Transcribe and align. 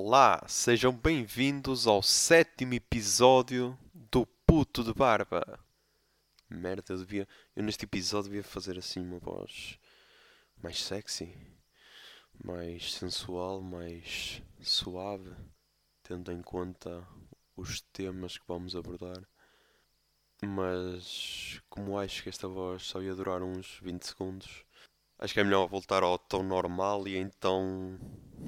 Olá, 0.00 0.44
sejam 0.46 0.92
bem-vindos 0.92 1.88
ao 1.88 2.04
sétimo 2.04 2.72
episódio 2.72 3.76
do 3.92 4.24
Puto 4.46 4.84
de 4.84 4.94
Barba. 4.94 5.58
Merda, 6.48 6.92
eu 6.92 6.98
devia. 6.98 7.26
Eu 7.56 7.64
neste 7.64 7.84
episódio 7.84 8.30
devia 8.30 8.44
fazer 8.44 8.78
assim 8.78 9.00
uma 9.00 9.18
voz 9.18 9.76
mais 10.62 10.80
sexy, 10.80 11.36
mais 12.44 12.94
sensual, 12.94 13.60
mais 13.60 14.40
suave, 14.60 15.34
tendo 16.04 16.30
em 16.30 16.42
conta 16.42 17.04
os 17.56 17.80
temas 17.80 18.38
que 18.38 18.46
vamos 18.46 18.76
abordar. 18.76 19.28
Mas 20.40 21.60
como 21.68 21.98
acho 21.98 22.22
que 22.22 22.28
esta 22.28 22.46
voz 22.46 22.84
só 22.84 23.02
ia 23.02 23.16
durar 23.16 23.42
uns 23.42 23.80
20 23.82 24.04
segundos, 24.04 24.64
acho 25.18 25.34
que 25.34 25.40
é 25.40 25.44
melhor 25.44 25.66
voltar 25.66 26.04
ao 26.04 26.16
tom 26.20 26.44
normal 26.44 27.08
e 27.08 27.16
então 27.16 27.98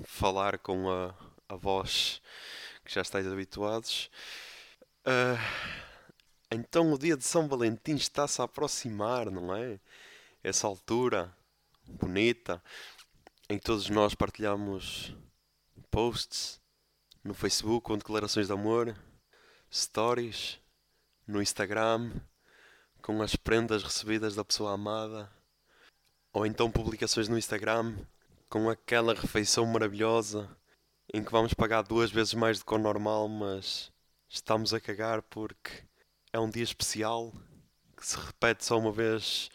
falar 0.05 0.57
com 0.57 0.89
a, 0.89 1.13
a 1.51 1.57
voz 1.57 2.23
que 2.85 2.95
já 2.95 3.03
estáis 3.03 3.27
habituados. 3.27 4.11
Uh, 5.01 5.39
então 6.51 6.93
o 6.93 6.99
dia 6.99 7.17
de 7.17 7.25
São 7.25 7.49
Valentim 7.49 7.95
está-se 7.95 8.41
a 8.41 8.45
aproximar, 8.45 9.31
não 9.31 9.55
é? 9.55 9.79
Essa 10.43 10.67
altura 10.67 11.35
bonita 11.87 12.63
em 13.49 13.59
que 13.59 13.65
todos 13.65 13.89
nós 13.91 14.15
partilhamos 14.15 15.15
posts 15.91 16.61
no 17.23 17.35
Facebook 17.35 17.85
com 17.85 17.99
declarações 17.99 18.47
de 18.47 18.53
amor, 18.53 18.97
stories 19.73 20.59
no 21.27 21.43
Instagram 21.43 22.13
com 23.03 23.21
as 23.23 23.35
prendas 23.35 23.83
recebidas 23.83 24.35
da 24.35 24.45
pessoa 24.45 24.73
amada, 24.73 25.31
ou 26.33 26.47
então 26.47 26.71
publicações 26.71 27.29
no 27.29 27.39
Instagram 27.39 27.97
com 28.49 28.69
aquela 28.69 29.15
refeição 29.15 29.65
maravilhosa 29.67 30.49
em 31.13 31.25
que 31.25 31.33
vamos 31.33 31.53
pagar 31.53 31.83
duas 31.83 32.11
vezes 32.11 32.35
mais 32.35 32.59
do 32.59 32.65
que 32.65 32.75
o 32.75 32.79
normal, 32.79 33.29
mas 33.29 33.93
estamos 34.29 34.73
a 34.73 34.81
cagar 34.81 35.23
porque 35.23 35.83
é 36.33 36.39
um 36.39 36.49
dia 36.49 36.63
especial 36.63 37.33
que 37.97 38.07
se 38.07 38.17
repete 38.17 38.65
só 38.65 38.79
uma 38.79 38.93
vez 38.93 39.51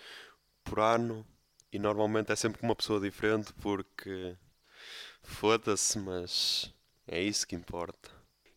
por 0.64 0.80
ano 0.80 1.26
e 1.72 1.80
normalmente 1.80 2.32
é 2.32 2.36
sempre 2.36 2.60
com 2.60 2.68
uma 2.68 2.76
pessoa 2.76 3.00
diferente 3.00 3.54
porque 3.54 4.36
foda-se, 5.24 5.98
mas 5.98 6.74
é 7.08 7.22
isso 7.22 7.48
que 7.48 7.56
importa. 7.56 8.12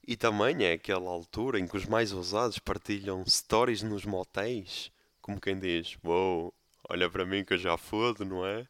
E 0.07 0.17
também 0.17 0.65
é 0.65 0.73
aquela 0.73 1.11
altura 1.11 1.61
em 1.61 1.69
que 1.69 1.77
os 1.77 1.87
mais 1.87 2.13
ousados 2.13 2.59
partilham 2.59 3.25
stories 3.27 3.83
nos 3.83 4.05
motéis, 4.05 4.91
como 5.21 5.41
quem 5.41 5.59
diz: 5.59 5.97
Uou, 6.03 6.45
wow, 6.45 6.55
olha 6.89 7.11
para 7.11 7.27
mim 7.27 7.45
que 7.45 7.55
eu 7.55 7.59
já 7.59 7.77
fodo, 7.77 8.25
não 8.25 8.45
é? 8.45 8.67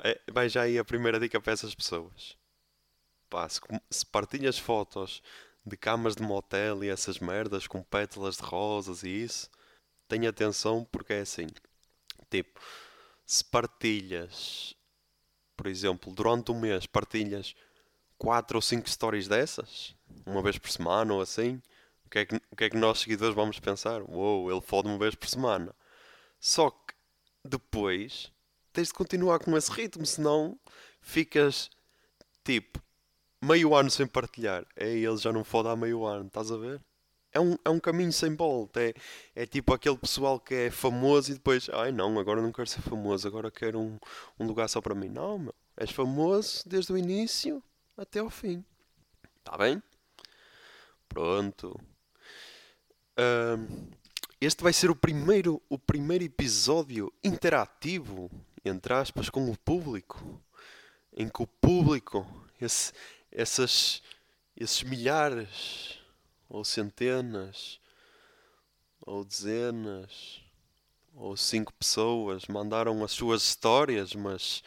é 0.00 0.20
vai 0.30 0.48
já 0.48 0.62
aí 0.62 0.78
a 0.78 0.84
primeira 0.84 1.18
dica 1.18 1.40
para 1.40 1.52
essas 1.52 1.74
pessoas. 1.74 2.36
Pá, 3.34 3.48
se, 3.48 3.60
se 3.90 4.06
partilhas 4.06 4.60
fotos 4.60 5.20
de 5.66 5.76
camas 5.76 6.14
de 6.14 6.22
motel 6.22 6.84
e 6.84 6.88
essas 6.88 7.18
merdas 7.18 7.66
com 7.66 7.82
pétalas 7.82 8.36
de 8.36 8.44
rosas 8.44 9.02
e 9.02 9.08
isso, 9.08 9.50
tenha 10.06 10.30
atenção 10.30 10.84
porque 10.84 11.14
é 11.14 11.20
assim. 11.22 11.48
Tipo, 12.30 12.60
se 13.26 13.44
partilhas, 13.44 14.76
por 15.56 15.66
exemplo, 15.66 16.14
durante 16.14 16.52
um 16.52 16.60
mês 16.60 16.86
partilhas 16.86 17.56
4 18.18 18.56
ou 18.56 18.62
5 18.62 18.88
stories 18.88 19.26
dessas, 19.26 19.96
uma 20.24 20.40
vez 20.40 20.56
por 20.56 20.70
semana 20.70 21.12
ou 21.12 21.20
assim, 21.20 21.60
o 22.06 22.10
que 22.10 22.20
é 22.20 22.26
que, 22.26 22.36
o 22.52 22.56
que, 22.56 22.64
é 22.66 22.70
que 22.70 22.76
nós 22.76 23.00
seguidores 23.00 23.34
vamos 23.34 23.58
pensar? 23.58 24.00
Uou, 24.02 24.44
wow, 24.44 24.52
ele 24.52 24.60
fode 24.60 24.86
uma 24.86 24.98
vez 24.98 25.16
por 25.16 25.26
semana. 25.26 25.74
Só 26.38 26.70
que 26.70 26.94
depois 27.44 28.30
tens 28.72 28.86
de 28.86 28.94
continuar 28.94 29.40
com 29.40 29.56
esse 29.56 29.72
ritmo, 29.72 30.06
senão 30.06 30.56
ficas 31.00 31.68
tipo 32.44 32.84
meio 33.44 33.74
ano 33.74 33.90
sem 33.90 34.06
partilhar. 34.06 34.66
É, 34.76 34.88
ele 34.88 35.16
já 35.16 35.32
não 35.32 35.44
fode 35.44 35.68
há 35.68 35.76
meio 35.76 36.04
ano, 36.04 36.26
estás 36.26 36.50
a 36.50 36.56
ver? 36.56 36.80
É 37.32 37.40
um, 37.40 37.56
é 37.64 37.70
um 37.70 37.80
caminho 37.80 38.12
sem 38.12 38.34
volta. 38.34 38.80
É, 38.80 38.94
é 39.34 39.46
tipo 39.46 39.74
aquele 39.74 39.98
pessoal 39.98 40.38
que 40.40 40.54
é 40.54 40.70
famoso 40.70 41.30
e 41.30 41.34
depois, 41.34 41.68
ai 41.72 41.92
não, 41.92 42.18
agora 42.18 42.40
não 42.40 42.52
quero 42.52 42.68
ser 42.68 42.82
famoso, 42.82 43.26
agora 43.26 43.50
quero 43.50 43.78
um, 43.80 43.98
um 44.38 44.46
lugar 44.46 44.68
só 44.68 44.80
para 44.80 44.94
mim. 44.94 45.08
Não, 45.08 45.38
meu, 45.38 45.54
és 45.76 45.90
famoso 45.90 46.62
desde 46.66 46.92
o 46.92 46.98
início 46.98 47.62
até 47.96 48.20
ao 48.20 48.30
fim. 48.30 48.64
Está 49.38 49.58
bem? 49.58 49.82
Pronto. 51.08 51.78
Este 54.40 54.62
vai 54.62 54.72
ser 54.72 54.90
o 54.90 54.96
primeiro, 54.96 55.62
o 55.68 55.78
primeiro 55.78 56.24
episódio 56.24 57.12
interativo, 57.22 58.30
entre 58.64 58.92
aspas, 58.92 59.30
com 59.30 59.50
o 59.50 59.56
público. 59.56 60.42
Em 61.16 61.28
que 61.28 61.42
o 61.42 61.46
público, 61.46 62.26
esse, 62.60 62.92
essas, 63.34 64.00
esses 64.56 64.82
milhares, 64.84 65.98
ou 66.48 66.64
centenas, 66.64 67.80
ou 69.00 69.24
dezenas, 69.24 70.40
ou 71.14 71.36
cinco 71.36 71.72
pessoas 71.74 72.46
mandaram 72.46 73.02
as 73.04 73.12
suas 73.12 73.42
histórias, 73.42 74.14
mas 74.14 74.62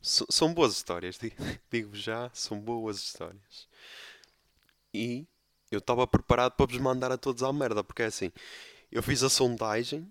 são 0.00 0.54
boas 0.54 0.72
histórias, 0.74 1.18
digo 1.70 1.94
já, 1.94 2.30
são 2.32 2.60
boas 2.60 2.98
histórias. 2.98 3.68
E 4.92 5.26
eu 5.70 5.78
estava 5.78 6.06
preparado 6.06 6.52
para 6.52 6.66
vos 6.66 6.78
mandar 6.78 7.10
a 7.10 7.18
todos 7.18 7.42
à 7.42 7.52
merda, 7.52 7.82
porque 7.82 8.02
é 8.02 8.06
assim, 8.06 8.30
eu 8.92 9.02
fiz 9.02 9.22
a 9.22 9.28
sondagem, 9.28 10.10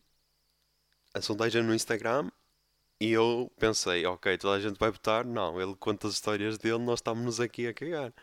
a 1.13 1.21
sondagem 1.21 1.63
no 1.63 1.73
Instagram, 1.73 2.29
e 3.03 3.11
eu 3.11 3.51
pensei, 3.59 4.05
ok, 4.05 4.37
toda 4.37 4.55
a 4.55 4.61
gente 4.61 4.79
vai 4.79 4.89
votar. 4.89 5.25
Não, 5.25 5.61
ele 5.61 5.75
conta 5.75 6.07
as 6.07 6.13
histórias 6.13 6.57
dele, 6.57 6.77
nós 6.77 6.99
estamos 6.99 7.37
aqui 7.41 7.67
a 7.67 7.73
cagar. 7.73 8.13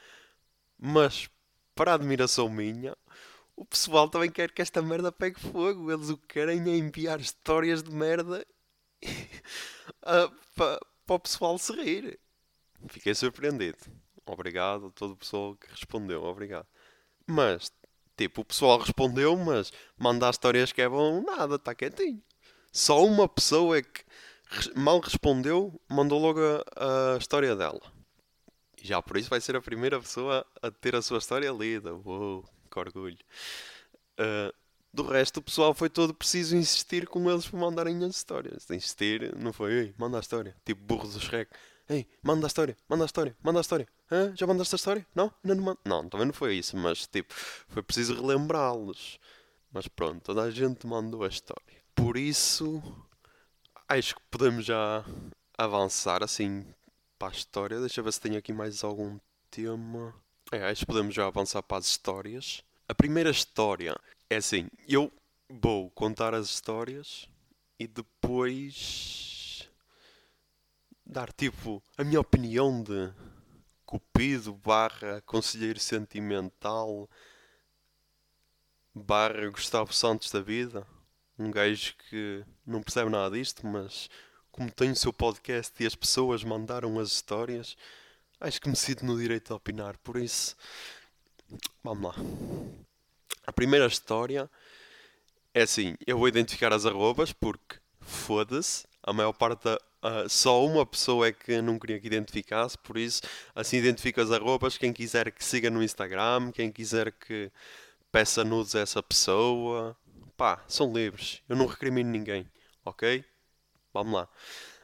Mas, 0.79 1.29
para 1.75 1.93
admiração 1.93 2.49
minha, 2.49 2.97
o 3.55 3.63
pessoal 3.63 4.09
também 4.09 4.31
quer 4.31 4.51
que 4.51 4.63
esta 4.63 4.81
merda 4.81 5.13
pegue 5.13 5.39
fogo. 5.39 5.93
Eles 5.93 6.09
o 6.09 6.17
que 6.17 6.29
querem 6.29 6.63
é 6.63 6.79
enviar 6.79 7.21
histórias 7.21 7.83
de 7.83 7.91
merda 7.91 8.47
para, 10.57 10.81
para 11.05 11.15
o 11.15 11.21
pessoal 11.21 11.59
se 11.59 11.75
rir. 11.75 12.19
Fiquei 12.89 13.15
surpreendido. 13.15 13.77
Obrigado 14.25 14.87
a 14.87 14.91
todo 14.93 15.13
o 15.13 15.17
pessoal 15.19 15.57
que 15.57 15.69
respondeu, 15.69 16.25
obrigado. 16.25 16.67
Mas, 17.27 17.71
tipo, 18.17 18.41
o 18.41 18.45
pessoal 18.47 18.79
respondeu, 18.79 19.37
mas 19.37 19.75
mandar 19.99 20.31
histórias 20.31 20.73
que 20.73 20.81
é 20.81 20.89
bom, 20.89 21.23
nada, 21.23 21.57
está 21.57 21.75
quietinho. 21.75 22.23
Só 22.73 23.05
uma 23.05 23.29
pessoa 23.29 23.77
é 23.77 23.83
que 23.83 24.05
mal 24.75 25.01
respondeu, 25.01 25.81
mandou 25.89 26.21
logo 26.21 26.41
a, 26.41 27.15
a, 27.15 27.19
história 27.19 27.55
dela. 27.55 27.81
Já 28.83 29.03
por 29.03 29.17
isso 29.17 29.29
vai 29.29 29.41
ser 29.41 29.57
a 29.57 29.61
primeira 29.61 30.01
pessoa 30.01 30.45
a 30.63 30.71
ter 30.71 30.97
a 30.97 31.03
sua 31.03 31.19
história 31.19 31.51
lida. 31.51 31.95
Uou, 31.95 32.45
que 32.71 32.79
orgulho. 32.79 33.19
Uh, 34.19 34.53
do 34.93 35.05
resto, 35.05 35.39
o 35.39 35.43
pessoal 35.43 35.73
foi 35.73 35.89
todo 35.89 36.13
preciso 36.13 36.57
insistir 36.57 37.07
com 37.07 37.31
eles 37.31 37.47
para 37.47 37.61
mandarem 37.61 38.03
as 38.05 38.17
histórias. 38.17 38.69
Insistir, 38.71 39.37
não 39.37 39.53
foi, 39.53 39.73
ei, 39.73 39.95
manda 39.97 40.17
a 40.17 40.21
história. 40.21 40.57
Tipo 40.65 40.83
burro 40.83 41.09
do 41.09 41.21
Shrek. 41.21 41.51
Ei, 41.89 42.07
manda 42.23 42.47
a 42.47 42.49
história, 42.49 42.77
manda 42.89 43.05
a 43.05 43.07
história, 43.07 43.37
manda 43.43 43.59
a 43.59 43.63
história. 43.63 43.89
Hã? 44.11 44.33
Já 44.37 44.47
mandaste 44.47 44.75
a 44.75 44.77
história? 44.77 45.07
Não? 45.15 45.33
Não, 45.43 45.55
não, 45.55 45.79
não, 45.85 46.09
também 46.09 46.27
não 46.27 46.33
foi 46.33 46.55
isso, 46.55 46.77
mas 46.77 47.07
tipo, 47.07 47.35
foi 47.35 47.83
preciso 47.83 48.15
relembrá-los. 48.15 49.19
Mas 49.73 49.89
pronto, 49.89 50.23
toda 50.23 50.43
a 50.43 50.51
gente 50.51 50.87
mandou 50.87 51.25
a 51.25 51.29
história. 51.29 51.83
Por 51.95 52.17
isso, 52.17 52.83
acho 53.99 54.15
que 54.15 54.23
podemos 54.31 54.65
já 54.65 55.05
avançar 55.59 56.23
assim 56.23 56.65
para 57.19 57.29
a 57.29 57.33
história. 57.33 57.81
Deixa 57.81 58.01
eu 58.01 58.05
ver 58.05 58.13
se 58.13 58.21
tenho 58.21 58.39
aqui 58.39 58.53
mais 58.53 58.85
algum 58.85 59.19
tema. 59.51 60.15
É, 60.53 60.65
acho 60.65 60.81
que 60.81 60.87
podemos 60.87 61.15
já 61.15 61.27
avançar 61.27 61.63
para 61.63 61.79
as 61.79 61.87
histórias. 61.87 62.63
A 62.89 62.95
primeira 62.95 63.31
história 63.31 63.97
é 64.29 64.37
assim: 64.37 64.69
eu 64.89 65.13
vou 65.49 65.91
contar 65.91 66.35
as 66.35 66.47
histórias 66.47 67.29
e 67.79 67.87
depois 67.87 69.69
dar 71.05 71.33
tipo 71.33 71.83
a 71.99 72.05
minha 72.05 72.21
opinião 72.21 72.83
de 72.83 73.13
Cupido 73.85 74.55
barra 74.55 75.21
Conselheiro 75.27 75.81
Sentimental 75.81 77.11
barra 78.95 79.49
Gustavo 79.51 79.93
Santos 79.93 80.31
da 80.31 80.41
vida 80.41 80.87
um 81.41 81.51
gajo 81.51 81.95
que 82.09 82.45
não 82.67 82.83
percebe 82.83 83.11
nada 83.11 83.35
disto, 83.35 83.67
mas 83.67 84.11
como 84.51 84.71
tem 84.71 84.91
o 84.91 84.97
seu 84.97 85.13
podcast 85.13 85.73
e 85.83 85.87
as 85.87 85.95
pessoas 85.95 86.45
mandaram 86.45 86.99
as 86.99 87.13
histórias, 87.13 87.77
acho 88.39 88.61
que 88.61 88.69
me 88.69 88.77
sinto 88.77 89.07
no 89.07 89.19
direito 89.19 89.49
de 89.49 89.53
opinar. 89.55 89.97
Por 89.99 90.19
isso, 90.19 90.55
vamos 91.83 92.05
lá. 92.05 92.15
A 93.47 93.53
primeira 93.53 93.87
história 93.87 94.51
é 95.55 95.63
assim: 95.63 95.97
eu 96.07 96.19
vou 96.19 96.29
identificar 96.29 96.73
as 96.73 96.85
arrobas 96.85 97.33
porque 97.33 97.79
foda-se, 98.01 98.87
a 99.03 99.13
maior 99.13 99.33
parte 99.33 99.65
da. 99.65 99.81
Uh, 100.03 100.27
só 100.31 100.65
uma 100.65 100.87
pessoa 100.87 101.29
é 101.29 101.33
que 101.33 101.61
não 101.61 101.79
queria 101.79 102.01
que 102.01 102.07
identificasse, 102.07 102.77
por 102.79 102.97
isso 102.97 103.21
assim 103.55 103.77
identifico 103.77 104.21
as 104.21 104.31
arrobas. 104.31 104.79
Quem 104.79 104.93
quiser 104.93 105.31
que 105.31 105.45
siga 105.45 105.71
no 105.71 105.83
Instagram, 105.83 106.53
quem 106.53 106.73
quiser 106.73 107.13
que 107.13 107.51
peça 108.11 108.43
nudes 108.43 108.75
a 108.75 108.81
essa 108.81 109.03
pessoa, 109.03 109.97
pá, 110.41 110.65
são 110.67 110.91
livres. 110.91 111.43
Eu 111.47 111.55
não 111.55 111.67
recrimino 111.67 112.09
ninguém, 112.09 112.51
ok? 112.83 113.23
Vamos 113.93 114.15
lá. 114.15 114.27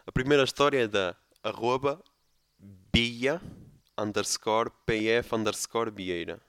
A 0.07 0.13
primeira 0.13 0.45
história 0.45 0.85
é 0.85 0.87
da 0.87 1.17
arroba 1.43 1.99
Bia 2.59 3.41
underscore 3.97 4.71
pf 4.85 5.35
underscore 5.35 5.91
Vieira. 5.91 6.43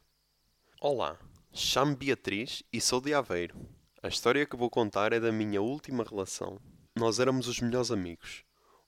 Olá, 0.82 1.18
chamo 1.54 1.96
Beatriz 1.96 2.64
e 2.74 2.82
sou 2.82 3.00
de 3.00 3.14
Aveiro. 3.14 3.56
A 4.04 4.10
história 4.10 4.46
que 4.46 4.58
vou 4.58 4.70
contar 4.70 5.14
é 5.14 5.22
da 5.22 5.32
minha 5.32 5.62
última 5.62 6.04
relação. 6.04 6.60
Nós 6.94 7.18
éramos 7.18 7.48
os 7.48 7.62
melhores 7.62 7.92
amigos. 7.92 8.44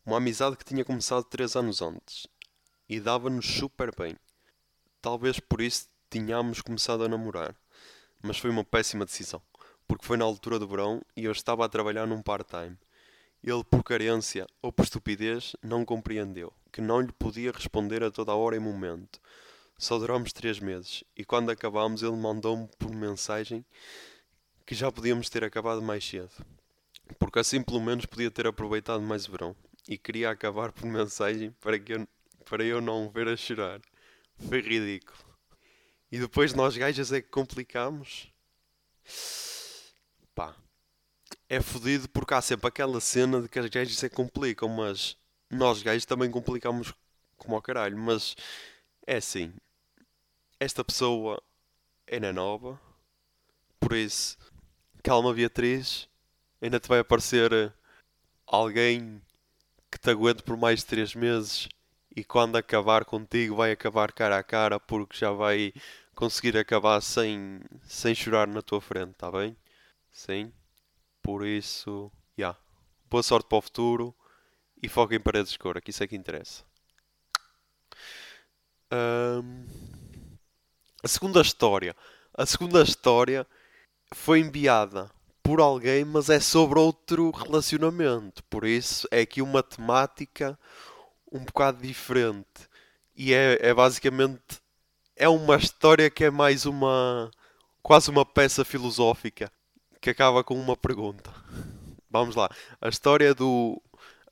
Uma 0.06 0.18
amizade 0.18 0.58
que 0.58 0.66
tinha 0.66 0.84
começado 0.84 1.24
três 1.24 1.56
anos 1.56 1.82
antes. 1.82 2.28
E 2.90 3.00
dava-nos 3.00 3.46
super 3.46 3.96
bem. 3.96 4.18
Talvez 5.02 5.40
por 5.40 5.62
isso 5.62 5.88
tínhamos 6.10 6.62
começado 6.62 7.06
a 7.06 7.08
namorar. 7.08 7.56
Mas 8.22 8.38
foi 8.38 8.50
uma 8.50 8.66
péssima 8.66 9.06
decisão. 9.06 9.42
Porque 9.90 10.06
foi 10.06 10.16
na 10.16 10.24
altura 10.24 10.60
do 10.60 10.68
verão 10.68 11.02
e 11.18 11.26
eu 11.26 11.32
estava 11.32 11.66
a 11.66 11.70
trabalhar 11.70 12.06
num 12.06 12.22
part-time. 12.22 12.78
Ele, 13.44 13.64
por 13.64 13.84
carência 13.84 14.46
ou 14.62 14.72
por 14.72 14.84
estupidez, 14.84 15.56
não 15.64 15.84
compreendeu 15.84 16.54
que 16.72 16.80
não 16.80 17.02
lhe 17.02 17.12
podia 17.12 17.52
responder 17.52 18.04
a 18.04 18.12
toda 18.12 18.36
hora 18.36 18.56
e 18.56 18.60
momento. 18.60 19.20
Só 19.78 19.98
duramos 19.98 20.32
três 20.32 20.60
meses 20.60 21.04
e 21.18 21.26
quando 21.26 21.50
acabámos 21.50 22.04
ele 22.04 22.16
mandou-me 22.16 22.68
por 22.78 22.94
mensagem 22.94 23.66
que 24.64 24.76
já 24.76 24.92
podíamos 24.92 25.28
ter 25.28 25.44
acabado 25.44 25.82
mais 25.82 26.08
cedo. 26.08 26.30
Porque 27.18 27.40
assim 27.40 27.64
pelo 27.64 27.82
menos 27.82 28.06
podia 28.06 28.30
ter 28.30 28.46
aproveitado 28.46 29.02
mais 29.02 29.28
o 29.28 29.32
verão. 29.32 29.56
E 29.88 29.98
queria 29.98 30.30
acabar 30.30 30.72
por 30.72 30.86
mensagem 30.86 31.52
para, 31.60 31.80
que 31.80 31.94
eu, 31.94 32.08
para 32.46 32.64
eu 32.64 32.80
não 32.80 33.08
o 33.08 33.10
ver 33.10 33.28
a 33.28 33.36
chorar. 33.36 33.82
Foi 34.38 34.62
ridículo. 34.62 35.18
E 36.12 36.20
depois 36.20 36.54
nós 36.54 36.78
gajas 36.78 37.12
é 37.12 37.22
que 37.22 37.30
complicámos. 37.30 38.32
É 41.50 41.60
fodido 41.62 42.08
porque 42.10 42.34
há 42.36 42.42
sempre 42.42 42.68
aquela 42.68 43.02
cena 43.02 43.42
de 43.42 43.50
que 43.50 43.58
as 43.58 43.68
gajas 43.70 44.04
é 44.04 44.08
que 44.08 44.16
complicam, 44.16 44.70
mas 44.70 45.18
nós 45.50 45.82
gajos 45.82 46.06
também 46.06 46.30
complicamos 46.30 46.94
como 47.38 47.56
ao 47.56 47.62
caralho. 47.62 47.98
Mas 47.98 48.36
é 49.08 49.18
assim. 49.18 49.52
Esta 50.60 50.84
pessoa 50.84 51.42
ainda 52.10 52.28
é 52.28 52.32
nova. 52.32 52.80
Por 53.80 53.94
isso, 53.94 54.38
calma 55.04 55.34
Beatriz. 55.34 56.08
Ainda 56.62 56.80
te 56.80 56.88
vai 56.88 57.00
aparecer 57.00 57.74
alguém 58.46 59.22
que 59.92 60.00
te 60.00 60.10
aguente 60.12 60.44
por 60.44 60.58
mais 60.58 60.82
de 60.82 60.86
3 60.88 61.16
meses 61.16 61.68
e 62.16 62.24
quando 62.24 62.58
acabar 62.58 63.06
contigo 63.06 63.56
vai 63.56 63.72
acabar 63.72 64.12
cara 64.12 64.38
a 64.38 64.44
cara 64.44 64.80
porque 64.80 65.18
já 65.18 65.32
vai 65.32 65.74
conseguir 66.16 66.58
acabar 66.58 67.02
sem, 67.02 67.62
sem 67.86 68.14
chorar 68.14 68.48
na 68.48 68.62
tua 68.62 68.82
frente, 68.82 69.14
tá 69.14 69.32
bem? 69.32 69.58
Sim. 70.12 70.54
Por 71.30 71.46
isso, 71.46 72.12
já. 72.36 72.48
Yeah. 72.48 72.60
Boa 73.08 73.22
sorte 73.22 73.48
para 73.48 73.60
o 73.60 73.62
futuro 73.62 74.16
e 74.82 74.90
foca 74.90 75.14
em 75.14 75.20
paredes 75.20 75.52
de 75.52 75.60
cor, 75.60 75.80
que 75.80 75.92
isso 75.92 76.04
é 76.04 76.08
que 76.08 76.16
interessa. 76.16 76.64
Um, 78.92 79.64
a 81.04 81.08
segunda 81.08 81.40
história. 81.40 81.96
A 82.34 82.48
segunda 82.48 82.82
história 82.82 83.46
foi 84.12 84.40
enviada 84.40 85.12
por 85.44 85.62
alguém, 85.62 86.04
mas 86.04 86.32
é 86.32 86.40
sobre 86.40 86.80
outro 86.80 87.30
relacionamento. 87.30 88.44
Por 88.46 88.66
isso 88.66 89.08
é 89.12 89.22
aqui 89.22 89.40
uma 89.40 89.62
temática 89.62 90.58
um 91.32 91.46
bocado 91.46 91.80
diferente. 91.80 92.68
E 93.16 93.36
é, 93.36 93.60
é 93.62 93.72
basicamente. 93.72 94.60
É 95.16 95.30
uma 95.30 95.58
história 95.58 96.10
que 96.10 96.24
é 96.24 96.32
mais 96.32 96.66
uma. 96.66 97.30
quase 97.84 98.10
uma 98.10 98.26
peça 98.26 98.66
filosófica 98.66 99.52
que 100.02 100.10
acaba 100.10 100.44
com 100.44 100.56
uma 100.56 100.78
pergunta. 100.78 101.34
Vamos 102.10 102.36
lá. 102.36 102.50
A 102.82 102.90
história 102.90 103.34
do 103.34 103.82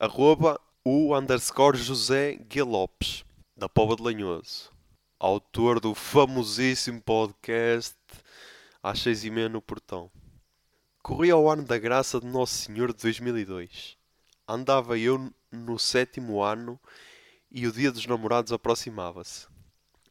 arroba 0.00 0.60
o 0.84 1.16
underscore 1.16 1.76
José 1.76 2.36
Guilopes, 2.48 3.24
da 3.56 3.68
Pova 3.68 3.94
de 3.94 4.02
Lanhoso. 4.02 4.72
Autor 5.18 5.80
do 5.80 5.94
famosíssimo 5.94 7.02
podcast 7.02 7.96
às 8.82 9.00
seis 9.00 9.24
e 9.24 9.30
meia 9.30 9.48
no 9.48 9.60
portão. 9.60 10.10
Corria 11.02 11.36
o 11.36 11.50
ano 11.50 11.64
da 11.64 11.78
graça 11.78 12.20
de 12.20 12.26
Nosso 12.26 12.54
Senhor 12.54 12.92
de 12.92 13.02
2002. 13.02 13.96
Andava 14.46 14.98
eu 14.98 15.30
no 15.52 15.78
sétimo 15.78 16.42
ano 16.42 16.80
e 17.50 17.66
o 17.66 17.72
dia 17.72 17.92
dos 17.92 18.06
namorados 18.06 18.52
aproximava-se. 18.52 19.46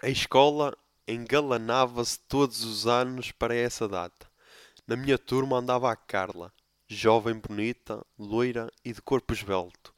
A 0.01 0.09
escola 0.09 0.77
engalanava-se 1.07 2.19
todos 2.19 2.63
os 2.63 2.85
anos 2.85 3.31
para 3.31 3.55
essa 3.55 3.87
data. 3.87 4.26
Na 4.87 4.95
minha 4.95 5.17
turma 5.17 5.57
andava 5.57 5.91
a 5.91 5.97
Carla, 5.97 6.53
jovem 6.87 7.33
bonita, 7.33 8.05
loira 8.17 8.71
e 8.85 8.93
de 8.93 9.01
corpo 9.01 9.33
esbelto. 9.33 9.93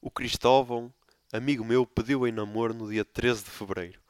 O 0.00 0.10
Cristóvão, 0.10 0.92
amigo 1.32 1.64
meu, 1.64 1.86
pediu 1.86 2.26
em 2.26 2.32
namoro 2.32 2.74
no 2.74 2.90
dia 2.90 3.04
13 3.04 3.44
de 3.44 3.50
fevereiro 3.50 4.00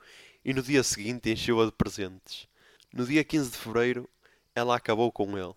e 0.43 0.55
no 0.55 0.63
dia 0.63 0.83
seguinte 0.83 1.31
encheu-a 1.31 1.67
de 1.67 1.73
presentes. 1.73 2.49
No 2.91 3.05
dia 3.05 3.23
15 3.23 3.51
de 3.51 3.59
fevereiro, 3.59 4.09
ela 4.55 4.75
acabou 4.75 5.13
com 5.13 5.37
ele. 5.37 5.53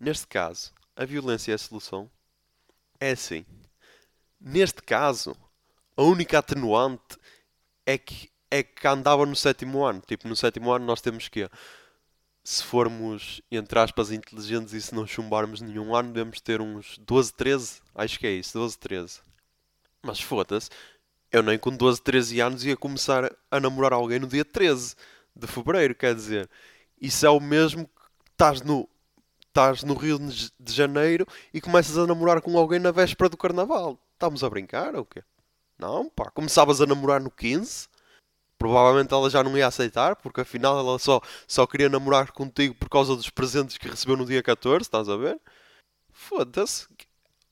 Neste 0.00 0.26
caso, 0.26 0.72
a 0.96 1.04
violência 1.04 1.52
é 1.52 1.56
a 1.56 1.58
solução? 1.58 2.10
É 2.98 3.10
assim. 3.10 3.44
Neste 4.40 4.82
caso, 4.82 5.36
a 5.94 6.02
única 6.02 6.38
atenuante 6.38 7.18
é 7.84 7.98
que, 7.98 8.30
é 8.50 8.62
que 8.62 8.88
andava 8.88 9.26
no 9.26 9.36
sétimo 9.36 9.84
ano. 9.84 10.00
Tipo, 10.00 10.26
no 10.28 10.34
sétimo 10.34 10.72
ano 10.72 10.86
nós 10.86 11.02
temos 11.02 11.28
que, 11.28 11.46
se 12.44 12.62
formos, 12.62 13.40
entre 13.50 13.78
aspas, 13.78 14.12
inteligentes 14.12 14.74
e 14.74 14.80
se 14.80 14.94
não 14.94 15.06
chumbarmos 15.06 15.62
nenhum 15.62 15.96
ano, 15.96 16.12
devemos 16.12 16.42
ter 16.42 16.60
uns 16.60 16.98
12, 16.98 17.32
13. 17.32 17.80
Acho 17.94 18.18
que 18.18 18.26
é 18.26 18.32
isso, 18.32 18.58
12, 18.58 18.78
13. 18.78 19.20
Mas 20.02 20.20
foda-se, 20.20 20.68
eu 21.32 21.42
nem 21.42 21.58
com 21.58 21.74
12, 21.74 22.02
13 22.02 22.40
anos 22.40 22.64
ia 22.64 22.76
começar 22.76 23.34
a 23.50 23.58
namorar 23.58 23.94
alguém 23.94 24.18
no 24.18 24.26
dia 24.26 24.44
13 24.44 24.94
de 25.34 25.46
fevereiro, 25.46 25.94
quer 25.94 26.14
dizer. 26.14 26.48
Isso 27.00 27.24
é 27.24 27.30
o 27.30 27.40
mesmo 27.40 27.86
que 27.86 28.30
estás 28.30 28.60
no, 28.60 28.86
estás 29.48 29.82
no 29.82 29.94
Rio 29.94 30.18
de 30.18 30.72
Janeiro 30.72 31.26
e 31.52 31.62
começas 31.62 31.96
a 31.96 32.06
namorar 32.06 32.42
com 32.42 32.58
alguém 32.58 32.78
na 32.78 32.90
véspera 32.90 33.30
do 33.30 33.38
Carnaval. 33.38 33.98
Estamos 34.12 34.44
a 34.44 34.50
brincar 34.50 34.94
ou 34.94 35.00
o 35.00 35.06
quê? 35.06 35.24
Não, 35.78 36.10
pá. 36.10 36.30
Começavas 36.30 36.80
a 36.80 36.86
namorar 36.86 37.20
no 37.20 37.30
15. 37.30 37.88
Provavelmente 38.58 39.12
ela 39.12 39.28
já 39.28 39.42
não 39.42 39.56
ia 39.56 39.66
aceitar, 39.66 40.16
porque 40.16 40.40
afinal 40.40 40.78
ela 40.78 40.98
só, 40.98 41.20
só 41.46 41.66
queria 41.66 41.88
namorar 41.88 42.32
contigo 42.32 42.74
por 42.74 42.88
causa 42.88 43.16
dos 43.16 43.30
presentes 43.30 43.76
que 43.76 43.88
recebeu 43.88 44.16
no 44.16 44.24
dia 44.24 44.42
14, 44.42 44.82
estás 44.82 45.08
a 45.08 45.16
ver? 45.16 45.40
Foda-se. 46.12 46.86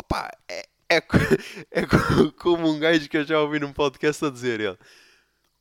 Opá, 0.01 0.31
é, 0.49 0.67
é, 0.89 1.03
é 1.71 1.83
como 2.39 2.69
um 2.69 2.79
gajo 2.79 3.09
que 3.09 3.17
eu 3.17 3.25
já 3.25 3.41
ouvi 3.41 3.59
num 3.59 3.73
podcast 3.73 4.25
a 4.25 4.31
dizer 4.31 4.61
ele. 4.61 4.79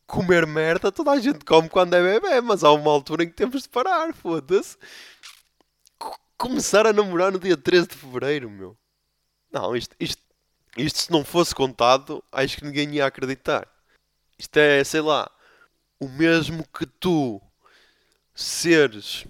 Comer 0.06 0.46
merda 0.46 0.92
toda 0.92 1.12
a 1.12 1.20
gente 1.20 1.46
come 1.46 1.70
quando 1.70 1.94
é 1.96 2.02
bebê, 2.02 2.42
mas 2.42 2.64
há 2.64 2.72
uma 2.72 2.92
altura 2.92 3.24
em 3.24 3.28
que 3.28 3.36
temos 3.36 3.64
de 3.64 3.70
parar, 3.70 4.14
foda-se 4.14 4.78
começar 6.42 6.88
a 6.88 6.94
namorar 6.94 7.32
no 7.32 7.38
dia 7.38 7.56
13 7.56 7.88
de 7.90 7.96
fevereiro, 7.96 8.50
meu. 8.50 8.76
Não, 9.52 9.76
isto, 9.76 9.96
isto, 10.00 10.24
isto 10.76 10.98
se 10.98 11.12
não 11.12 11.24
fosse 11.24 11.54
contado, 11.54 12.24
acho 12.32 12.58
que 12.58 12.66
ninguém 12.66 12.96
ia 12.96 13.06
acreditar. 13.06 13.68
Isto 14.42 14.58
é, 14.58 14.84
sei 14.84 15.02
lá, 15.02 15.30
o 16.00 16.10
mesmo 16.10 16.68
que 16.68 16.88
tu 16.88 17.40
seres 18.34 19.24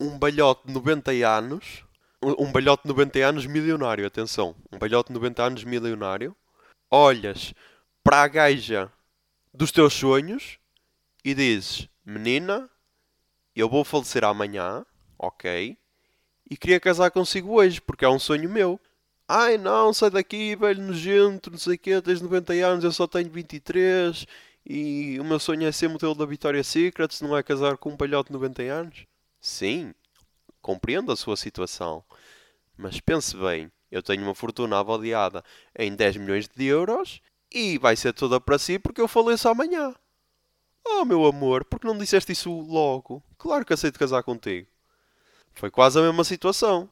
um 0.00 0.18
balhote 0.18 0.66
de 0.66 0.72
90 0.72 1.10
anos, 1.28 1.84
um 2.22 2.50
balhote 2.50 2.84
de 2.84 2.88
90 2.88 3.18
anos 3.18 3.44
milionário, 3.44 4.06
atenção, 4.06 4.56
um 4.72 4.78
balhote 4.78 5.08
de 5.08 5.12
90 5.12 5.42
anos 5.42 5.64
milionário, 5.64 6.34
olhas 6.90 7.52
para 8.02 8.22
a 8.22 8.28
gaja 8.28 8.90
dos 9.52 9.70
teus 9.70 9.92
sonhos 9.92 10.58
e 11.22 11.34
dizes: 11.34 11.86
Menina, 12.02 12.70
eu 13.54 13.68
vou 13.68 13.84
falecer 13.84 14.24
amanhã, 14.24 14.86
ok? 15.18 15.76
e 16.50 16.56
queria 16.56 16.78
casar 16.78 17.10
consigo 17.10 17.54
hoje, 17.54 17.80
porque 17.80 18.04
é 18.04 18.08
um 18.08 18.18
sonho 18.18 18.50
meu. 18.50 18.80
Ai 19.26 19.56
não, 19.56 19.92
sai 19.94 20.10
daqui, 20.10 20.54
velho 20.54 20.82
nojento, 20.82 21.50
não 21.50 21.56
sei 21.58 21.76
o 21.76 21.78
quê, 21.78 22.02
tens 22.02 22.20
90 22.20 22.52
anos, 22.52 22.84
eu 22.84 22.92
só 22.92 23.06
tenho 23.06 23.30
23 23.30 24.26
e 24.66 25.18
o 25.18 25.24
meu 25.24 25.38
sonho 25.38 25.66
é 25.66 25.72
ser 25.72 25.88
modelo 25.88 26.14
da 26.14 26.26
Victoria's 26.26 26.66
Secret, 26.66 27.10
se 27.10 27.24
não 27.24 27.36
é 27.36 27.42
casar 27.42 27.78
com 27.78 27.90
um 27.90 27.96
palhote 27.96 28.28
de 28.28 28.34
90 28.34 28.62
anos. 28.62 29.06
Sim, 29.40 29.94
compreendo 30.60 31.10
a 31.10 31.16
sua 31.16 31.36
situação, 31.38 32.04
mas 32.76 33.00
pense 33.00 33.34
bem, 33.34 33.72
eu 33.90 34.02
tenho 34.02 34.22
uma 34.22 34.34
fortuna 34.34 34.78
avaliada 34.78 35.42
em 35.78 35.94
10 35.96 36.18
milhões 36.18 36.46
de 36.46 36.66
euros 36.66 37.22
e 37.50 37.78
vai 37.78 37.96
ser 37.96 38.12
toda 38.12 38.38
para 38.38 38.58
si 38.58 38.78
porque 38.78 39.00
eu 39.00 39.08
faleço 39.08 39.48
amanhã. 39.48 39.94
Oh 40.86 41.04
meu 41.06 41.24
amor, 41.24 41.64
por 41.64 41.80
que 41.80 41.86
não 41.86 41.96
disseste 41.96 42.32
isso 42.32 42.50
logo? 42.50 43.22
Claro 43.38 43.64
que 43.64 43.72
aceito 43.72 43.98
casar 43.98 44.22
contigo. 44.22 44.68
Foi 45.54 45.70
quase 45.70 45.98
a 45.98 46.02
mesma 46.02 46.24
situação. 46.24 46.90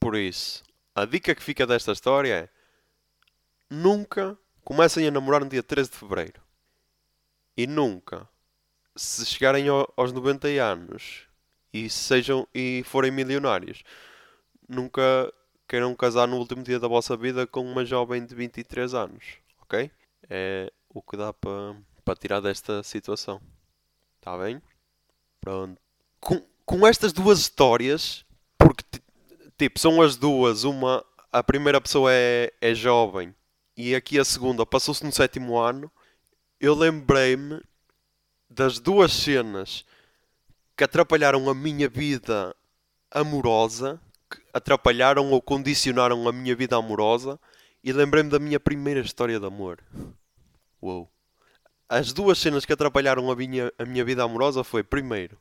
Por 0.00 0.16
isso, 0.16 0.63
a 0.94 1.04
dica 1.04 1.34
que 1.34 1.42
fica 1.42 1.66
desta 1.66 1.92
história 1.92 2.34
é: 2.34 2.48
nunca 3.68 4.38
comecem 4.62 5.06
a 5.06 5.10
namorar 5.10 5.40
no 5.40 5.48
dia 5.48 5.62
13 5.62 5.90
de 5.90 5.96
fevereiro. 5.96 6.40
E 7.56 7.66
nunca, 7.66 8.28
se 8.96 9.24
chegarem 9.26 9.66
aos 9.68 10.12
90 10.12 10.48
anos 10.62 11.22
e 11.72 11.88
sejam 11.88 12.46
e 12.54 12.82
forem 12.84 13.10
milionários, 13.10 13.82
nunca 14.68 15.32
queiram 15.68 15.94
casar 15.94 16.26
no 16.26 16.36
último 16.36 16.62
dia 16.62 16.80
da 16.80 16.88
vossa 16.88 17.16
vida 17.16 17.46
com 17.46 17.60
uma 17.60 17.84
jovem 17.84 18.24
de 18.24 18.34
23 18.34 18.94
anos, 18.94 19.24
ok? 19.62 19.90
É 20.28 20.72
o 20.88 21.02
que 21.02 21.16
dá 21.16 21.32
para 21.32 21.76
para 22.04 22.16
tirar 22.16 22.40
desta 22.40 22.82
situação. 22.82 23.40
Está 24.18 24.36
bem? 24.36 24.60
Pronto. 25.40 25.80
Com, 26.20 26.42
com 26.64 26.86
estas 26.86 27.12
duas 27.12 27.38
histórias, 27.38 28.24
porque 28.58 28.84
tipo, 29.58 29.78
são 29.78 30.00
as 30.02 30.16
duas, 30.16 30.64
uma 30.64 31.04
a 31.32 31.42
primeira 31.42 31.80
pessoa 31.80 32.12
é, 32.12 32.52
é 32.60 32.74
jovem 32.74 33.34
e 33.76 33.94
aqui 33.94 34.18
a 34.20 34.24
segunda 34.24 34.64
passou-se 34.64 35.04
no 35.04 35.12
sétimo 35.12 35.58
ano, 35.58 35.90
eu 36.60 36.74
lembrei-me 36.74 37.60
das 38.48 38.78
duas 38.78 39.12
cenas 39.12 39.84
que 40.76 40.84
atrapalharam 40.84 41.48
a 41.50 41.54
minha 41.54 41.88
vida 41.88 42.54
amorosa, 43.10 44.00
que 44.30 44.40
atrapalharam 44.52 45.32
ou 45.32 45.42
condicionaram 45.42 46.28
a 46.28 46.32
minha 46.32 46.54
vida 46.54 46.76
amorosa, 46.76 47.38
e 47.82 47.92
lembrei-me 47.92 48.30
da 48.30 48.38
minha 48.38 48.60
primeira 48.60 49.00
história 49.00 49.40
de 49.40 49.46
amor. 49.46 49.82
Uou. 50.80 51.10
As 51.88 52.12
duas 52.12 52.38
cenas 52.38 52.64
que 52.64 52.72
atrapalharam 52.72 53.30
a 53.30 53.36
minha, 53.36 53.72
a 53.76 53.84
minha 53.84 54.04
vida 54.04 54.22
amorosa 54.22 54.62
foi, 54.62 54.84
primeiro, 54.84 55.36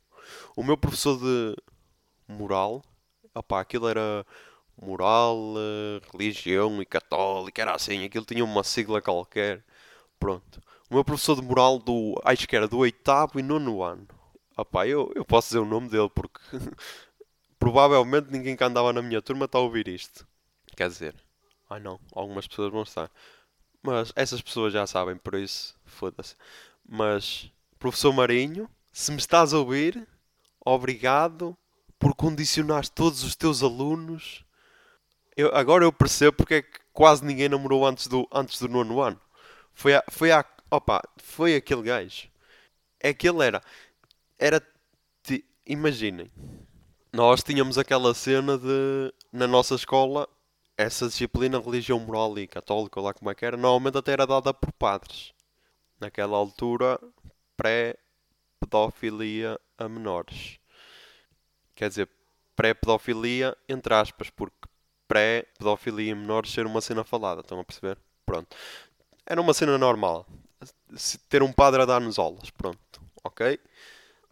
o 0.55 0.63
meu 0.63 0.75
professor 0.75 1.20
de 1.20 1.55
moral, 2.27 2.84
opá, 3.35 3.61
aquilo 3.61 3.87
era 3.87 4.25
moral, 4.81 5.55
eh, 5.57 6.01
religião 6.11 6.81
e 6.81 6.85
católica, 6.85 7.61
era 7.61 7.75
assim, 7.75 8.05
aquilo 8.05 8.25
tinha 8.25 8.43
uma 8.43 8.63
sigla 8.63 9.01
qualquer. 9.01 9.63
Pronto. 10.19 10.61
O 10.89 10.95
meu 10.95 11.03
professor 11.03 11.35
de 11.35 11.41
moral 11.41 11.79
do, 11.79 12.19
acho 12.23 12.47
que 12.47 12.55
era 12.55 12.67
do 12.67 12.77
oitavo 12.79 13.39
e 13.39 13.43
nono 13.43 13.83
ano. 13.83 14.07
Opá, 14.57 14.87
eu, 14.87 15.11
eu 15.15 15.25
posso 15.25 15.49
dizer 15.49 15.59
o 15.59 15.65
nome 15.65 15.89
dele 15.89 16.09
porque 16.13 16.39
provavelmente 17.59 18.31
ninguém 18.31 18.55
que 18.55 18.63
andava 18.63 18.93
na 18.93 19.01
minha 19.01 19.21
turma 19.21 19.45
está 19.45 19.57
a 19.57 19.61
ouvir 19.61 19.87
isto. 19.87 20.27
Quer 20.75 20.89
dizer, 20.89 21.15
ai 21.69 21.79
não, 21.79 21.99
algumas 22.13 22.47
pessoas 22.47 22.71
vão 22.71 22.83
estar. 22.83 23.09
Mas 23.81 24.13
essas 24.15 24.41
pessoas 24.41 24.73
já 24.73 24.87
sabem, 24.87 25.17
por 25.17 25.35
isso, 25.35 25.75
foda-se. 25.85 26.35
Mas, 26.87 27.51
professor 27.79 28.13
Marinho, 28.13 28.69
se 28.91 29.11
me 29.11 29.17
estás 29.17 29.53
a 29.53 29.59
ouvir, 29.59 30.07
obrigado 30.65 31.57
por 32.03 32.13
condicionar 32.13 32.88
todos 32.89 33.24
os 33.24 33.33
teus 33.33 33.63
alunos. 33.63 34.43
Eu, 35.38 35.55
agora 35.55 35.86
eu 35.86 35.93
percebo 35.93 36.36
porque 36.36 36.55
é 36.55 36.62
que 36.62 36.79
quase 36.91 37.24
ninguém 37.24 37.48
namorou 37.48 37.88
antes 37.88 38.07
do, 38.07 38.27
antes 38.29 38.60
do 38.60 38.67
nono 38.67 39.00
ano. 39.00 39.22
Foi 39.74 39.95
a, 39.95 40.03
foi 40.10 40.33
a, 40.33 40.43
opa, 40.69 41.01
foi 41.15 41.55
aquele 41.55 41.83
gajo. 41.83 42.27
É 43.00 43.13
que 43.13 43.29
ele 43.29 43.45
era, 43.45 43.62
era, 44.38 44.62
imaginem, 45.65 46.29
nós 47.13 47.41
tínhamos 47.41 47.77
aquela 47.77 48.13
cena 48.13 48.57
de, 48.57 49.13
na 49.31 49.48
nossa 49.48 49.75
escola, 49.75 50.27
essa 50.77 51.07
disciplina, 51.07 51.57
religião 51.57 52.00
moral 52.00 52.38
e 52.38 52.48
católica, 52.48 53.00
lá 53.00 53.13
como 53.13 53.31
é 53.31 53.36
que 53.36 53.45
era, 53.45 53.55
normalmente 53.55 53.98
até 53.98 54.12
era 54.12 54.27
dada 54.27 54.53
por 54.53 54.74
padres. 54.74 55.33
Naquela 56.01 56.36
altura, 56.36 57.00
pré-pedofilia 57.55 59.57
a 59.77 59.88
menores. 59.88 60.62
Quer 61.75 61.89
dizer, 61.89 62.09
pré-pedofilia, 62.55 63.55
entre 63.67 63.93
aspas, 63.93 64.29
porque 64.29 64.67
pré-pedofilia 65.07 66.11
em 66.11 66.15
menores 66.15 66.51
ser 66.51 66.65
uma 66.65 66.81
cena 66.81 67.03
falada, 67.03 67.41
estão 67.41 67.59
a 67.59 67.63
perceber? 67.63 67.97
Pronto. 68.25 68.55
Era 69.25 69.41
uma 69.41 69.53
cena 69.53 69.77
normal. 69.77 70.25
Ter 71.29 71.41
um 71.41 71.51
padre 71.51 71.81
a 71.81 71.85
dar-nos 71.85 72.19
aulas, 72.19 72.49
pronto, 72.51 73.01
ok? 73.23 73.59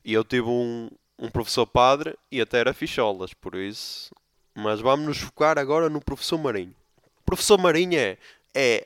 E 0.06 0.14
eu 0.14 0.24
tive 0.24 0.48
um, 0.48 0.90
um 1.18 1.30
professor 1.30 1.66
padre 1.66 2.16
e 2.32 2.40
até 2.40 2.60
era 2.60 2.74
ficholas, 2.74 3.34
por 3.34 3.56
isso 3.56 4.14
mas 4.54 4.80
vamos 4.80 5.08
nos 5.08 5.18
focar 5.18 5.58
agora 5.58 5.90
no 5.90 6.02
professor 6.02 6.38
Marinho. 6.38 6.76
O 7.20 7.24
professor 7.26 7.58
Marinho 7.58 7.98
é, 7.98 8.18
é 8.54 8.86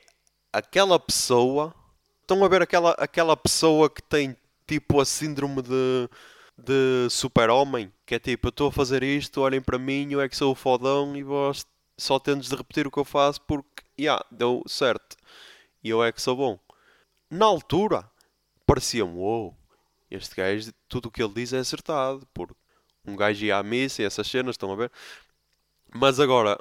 aquela 0.52 0.98
pessoa. 0.98 1.74
Estão 2.22 2.44
a 2.44 2.48
ver 2.48 2.62
aquela, 2.62 2.92
aquela 2.92 3.36
pessoa 3.36 3.90
que 3.90 4.02
tem 4.02 4.36
tipo 4.66 5.00
a 5.00 5.04
síndrome 5.04 5.62
de, 5.62 6.08
de 6.56 7.08
super-homem? 7.10 7.92
Que 8.04 8.16
é 8.16 8.18
tipo, 8.18 8.48
eu 8.48 8.50
estou 8.50 8.68
a 8.68 8.72
fazer 8.72 9.02
isto, 9.02 9.40
olhem 9.40 9.60
para 9.60 9.78
mim, 9.78 10.08
eu 10.10 10.20
é 10.20 10.28
que 10.28 10.36
sou 10.36 10.52
o 10.52 10.54
fodão 10.54 11.16
e 11.16 11.22
vós 11.22 11.66
só 11.96 12.18
tendes 12.18 12.48
de 12.48 12.56
repetir 12.56 12.86
o 12.86 12.90
que 12.90 12.98
eu 12.98 13.04
faço 13.04 13.40
porque, 13.42 13.82
yeah, 13.98 14.24
deu 14.30 14.62
certo. 14.66 15.16
E 15.82 15.90
eu 15.90 16.02
é 16.02 16.12
que 16.12 16.20
sou 16.20 16.36
bom. 16.36 16.58
Na 17.30 17.46
altura, 17.46 18.08
parecia-me, 18.66 19.14
wow, 19.14 19.56
este 20.10 20.34
gajo, 20.36 20.72
tudo 20.88 21.06
o 21.06 21.10
que 21.10 21.22
ele 21.22 21.34
diz 21.34 21.52
é 21.52 21.58
acertado, 21.58 22.26
porque 22.32 22.54
um 23.04 23.16
gajo 23.16 23.44
ia 23.44 23.56
à 23.58 23.62
missa 23.62 24.02
e 24.02 24.04
essas 24.04 24.26
cenas, 24.26 24.54
estão 24.54 24.72
a 24.72 24.76
ver? 24.76 24.92
Mas 25.94 26.20
agora, 26.20 26.58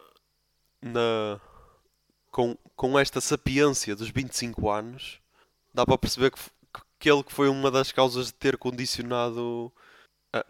na, 0.81 1.39
com, 2.31 2.57
com 2.75 2.97
esta 2.97 3.19
sapiência 3.21 3.95
dos 3.95 4.09
25 4.09 4.69
anos, 4.69 5.19
dá 5.73 5.85
para 5.85 5.97
perceber 5.97 6.31
que, 6.31 6.39
que 6.99 7.09
ele 7.09 7.23
que 7.23 7.33
foi 7.33 7.49
uma 7.49 7.71
das 7.71 7.91
causas 7.91 8.27
de 8.27 8.33
ter 8.33 8.57
condicionado 8.57 9.71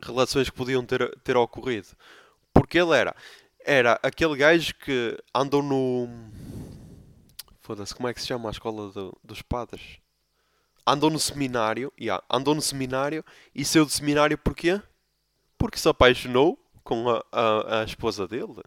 relações 0.04 0.50
que 0.50 0.56
podiam 0.56 0.86
ter, 0.86 1.16
ter 1.20 1.36
ocorrido. 1.36 1.88
Porque 2.54 2.80
ele 2.80 2.96
era, 2.96 3.16
era 3.66 4.00
aquele 4.02 4.36
gajo 4.36 4.74
que 4.76 5.18
andou 5.34 5.62
no. 5.62 6.08
Foda-se, 7.62 7.94
como 7.94 8.08
é 8.08 8.14
que 8.14 8.22
se 8.22 8.28
chama 8.28 8.50
a 8.50 8.52
escola 8.52 8.92
do, 8.92 9.18
dos 9.24 9.42
padres? 9.42 9.98
Andou 10.88 11.10
no 11.10 11.20
seminário, 11.20 11.92
yeah, 12.00 12.24
andou 12.30 12.54
no 12.54 12.62
seminário 12.62 13.26
e 13.56 13.66
saiu 13.66 13.86
do 13.86 13.92
seminário 13.92 14.38
porquê? 14.38 14.80
Porque 15.58 15.80
se 15.80 15.90
apaixonou 15.90 16.60
com 16.84 17.10
a, 17.10 17.26
a, 17.32 17.82
a 17.82 17.84
esposa 17.84 18.28
dele. 18.28 18.62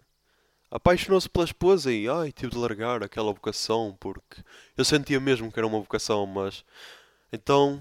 Apaixonou-se 0.70 1.28
pela 1.28 1.44
esposa 1.44 1.92
e 1.92 2.08
ai, 2.08 2.32
tive 2.32 2.52
de 2.52 2.58
largar 2.58 3.02
aquela 3.02 3.32
vocação 3.32 3.96
porque 3.98 4.42
eu 4.76 4.84
sentia 4.84 5.18
mesmo 5.18 5.50
que 5.50 5.58
era 5.58 5.66
uma 5.66 5.78
vocação, 5.78 6.26
mas 6.26 6.64
então 7.32 7.80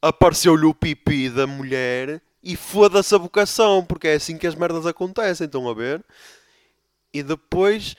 apareceu-lhe 0.00 0.66
o 0.66 0.74
pipi 0.74 1.30
da 1.30 1.46
mulher 1.46 2.20
e 2.44 2.56
foda-se 2.56 3.14
a 3.14 3.18
vocação, 3.18 3.84
porque 3.84 4.08
é 4.08 4.14
assim 4.14 4.36
que 4.36 4.46
as 4.46 4.54
merdas 4.54 4.86
acontecem, 4.86 5.46
estão 5.46 5.68
a 5.68 5.74
ver? 5.74 6.04
E 7.12 7.22
depois, 7.22 7.96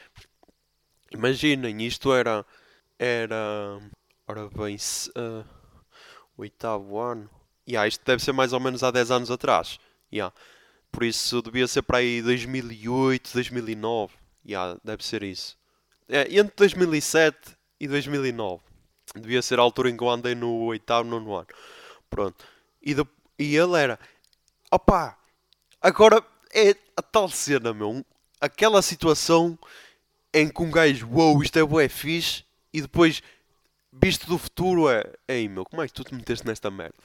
imaginem, 1.11 1.85
isto 1.85 2.13
era, 2.13 2.45
era, 2.99 3.79
ora 4.27 4.49
bem, 4.49 4.75
uh, 4.75 5.45
oitavo 6.37 6.99
ano, 6.99 7.29
yeah, 7.67 7.87
isto 7.87 8.05
deve 8.05 8.23
ser 8.23 8.33
mais 8.33 8.53
ou 8.53 8.59
menos 8.59 8.83
há 8.83 8.91
10 8.91 9.11
anos 9.11 9.31
atrás, 9.31 9.79
yeah. 10.13 10.33
Por 10.95 11.03
isso 11.03 11.41
devia 11.41 11.67
ser 11.67 11.81
para 11.81 11.97
aí 11.97 12.21
2008, 12.21 13.31
2009. 13.33 14.13
Yeah, 14.47 14.79
deve 14.81 15.03
ser 15.03 15.23
isso. 15.23 15.57
É, 16.07 16.21
entre 16.33 16.53
2007 16.55 17.37
e 17.81 17.85
2009. 17.85 18.63
Devia 19.13 19.41
ser 19.41 19.59
a 19.59 19.61
altura 19.61 19.89
em 19.89 19.97
que 19.97 20.01
eu 20.01 20.09
andei 20.09 20.33
no 20.35 20.53
oitavo, 20.63 21.09
nono 21.09 21.35
ano. 21.35 21.47
Pronto. 22.09 22.45
E, 22.81 22.93
de, 22.93 23.05
e 23.37 23.57
ele 23.57 23.77
era... 23.77 23.99
Opá, 24.75 25.17
agora 25.79 26.21
é 26.53 26.75
a 26.97 27.01
tal 27.01 27.29
cena, 27.29 27.73
meu. 27.73 28.05
Aquela 28.41 28.81
situação 28.81 29.57
em 30.33 30.49
que 30.49 30.61
um 30.61 30.69
gajo, 30.69 31.07
uou, 31.07 31.35
wow, 31.35 31.41
isto 31.41 31.57
é 31.57 31.63
bué 31.63 31.87
fixe. 31.87 32.43
E 32.73 32.81
depois, 32.81 33.23
visto 33.89 34.27
do 34.27 34.37
futuro, 34.37 34.89
é... 34.89 35.01
Ei, 35.29 35.47
meu, 35.47 35.63
como 35.63 35.81
é 35.81 35.87
que 35.87 35.93
tu 35.93 36.03
te 36.03 36.13
meteste 36.13 36.45
nesta 36.45 36.69
merda? 36.69 36.97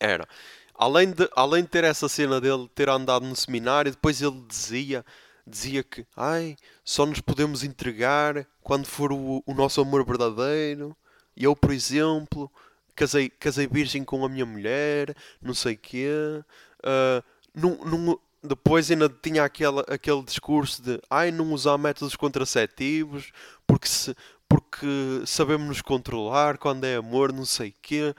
Era 0.00 0.26
além 0.74 1.10
de, 1.10 1.28
além 1.36 1.64
de 1.64 1.68
ter 1.68 1.84
essa 1.84 2.08
cena 2.08 2.40
dele 2.40 2.66
ter 2.74 2.88
andado 2.88 3.26
no 3.26 3.36
seminário, 3.36 3.90
depois 3.90 4.22
ele 4.22 4.42
dizia, 4.48 5.04
dizia 5.46 5.82
que 5.82 6.06
ai, 6.16 6.56
só 6.82 7.04
nos 7.04 7.20
podemos 7.20 7.62
entregar 7.62 8.46
quando 8.62 8.86
for 8.86 9.12
o, 9.12 9.42
o 9.44 9.52
nosso 9.52 9.82
amor 9.82 10.02
verdadeiro. 10.02 10.96
E 11.36 11.44
eu, 11.44 11.54
por 11.54 11.72
exemplo, 11.72 12.50
casei, 12.94 13.28
casei 13.28 13.66
virgem 13.66 14.02
com 14.02 14.24
a 14.24 14.30
minha 14.30 14.46
mulher, 14.46 15.14
não 15.42 15.52
sei 15.52 15.76
quê. 15.76 16.42
Uh, 16.80 17.22
num, 17.54 17.84
num, 17.84 18.18
depois 18.42 18.90
ainda 18.90 19.08
tinha 19.08 19.44
aquele, 19.44 19.80
aquele 19.88 20.22
discurso 20.22 20.82
de 20.82 21.00
ai, 21.10 21.30
não 21.30 21.52
usar 21.52 21.76
métodos 21.78 22.14
contraceptivos 22.14 23.32
porque, 23.66 23.88
se, 23.88 24.14
porque 24.48 24.86
sabemos 25.26 25.66
nos 25.66 25.82
controlar 25.82 26.58
quando 26.58 26.84
é 26.84 26.96
amor, 26.96 27.32
não 27.32 27.44
sei 27.44 27.74
quê. 27.82 28.14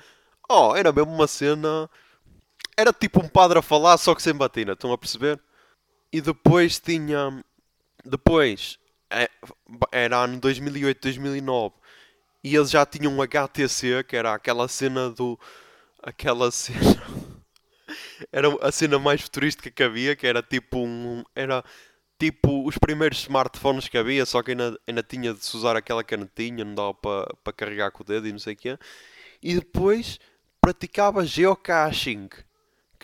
Oh, 0.50 0.76
era 0.76 0.92
mesmo 0.92 1.14
uma 1.14 1.28
cena 1.28 1.90
era 2.80 2.94
tipo 2.94 3.22
um 3.22 3.28
padre 3.28 3.60
a 3.60 3.62
falar, 3.62 3.98
só 3.98 4.16
que 4.16 4.22
sem 4.22 4.34
batina, 4.34 4.72
estão 4.72 4.94
a 4.94 4.98
perceber? 4.98 5.38
E 6.14 6.22
depois 6.22 6.80
tinha. 6.80 7.44
Depois, 8.06 8.80
é, 9.10 9.30
era 9.92 10.20
ano 10.20 10.40
2008, 10.40 11.02
2009, 11.02 11.76
e 12.42 12.56
eles 12.56 12.70
já 12.72 12.86
tinham 12.86 13.14
um 13.14 13.22
HTC, 13.22 14.06
que 14.06 14.16
era 14.16 14.34
aquela 14.34 14.68
cena 14.70 15.10
do. 15.10 15.38
Aquela 16.02 16.50
cena. 16.52 17.19
Era 18.32 18.48
a 18.62 18.72
cena 18.72 19.00
mais 19.00 19.22
futurística 19.22 19.70
que 19.70 19.84
havia, 19.84 20.16
que 20.16 20.28
era 20.28 20.42
tipo 20.42 20.78
um. 20.80 21.24
Era 21.36 21.64
tipo 22.20 22.68
os 22.68 22.78
primeiros 22.78 23.20
smartphones 23.20 23.88
que 23.88 23.98
havia, 23.98 24.26
só 24.26 24.44
que 24.44 24.52
ainda, 24.52 24.78
ainda 24.88 25.04
tinha 25.04 25.34
de 25.34 25.44
se 25.44 25.56
usar 25.56 25.76
aquela 25.76 26.04
canetinha, 26.04 26.66
não 26.66 26.76
dava 26.76 26.94
para 26.94 27.34
pa 27.44 27.54
carregar 27.54 27.92
com 27.92 28.04
o 28.04 28.06
dedo 28.06 28.28
e 28.28 28.32
não 28.32 28.40
sei 28.40 28.54
o 28.54 28.58
quê. 28.58 28.78
E 29.42 29.56
depois 29.56 30.20
praticava 30.62 31.26
geocaching 31.26 32.30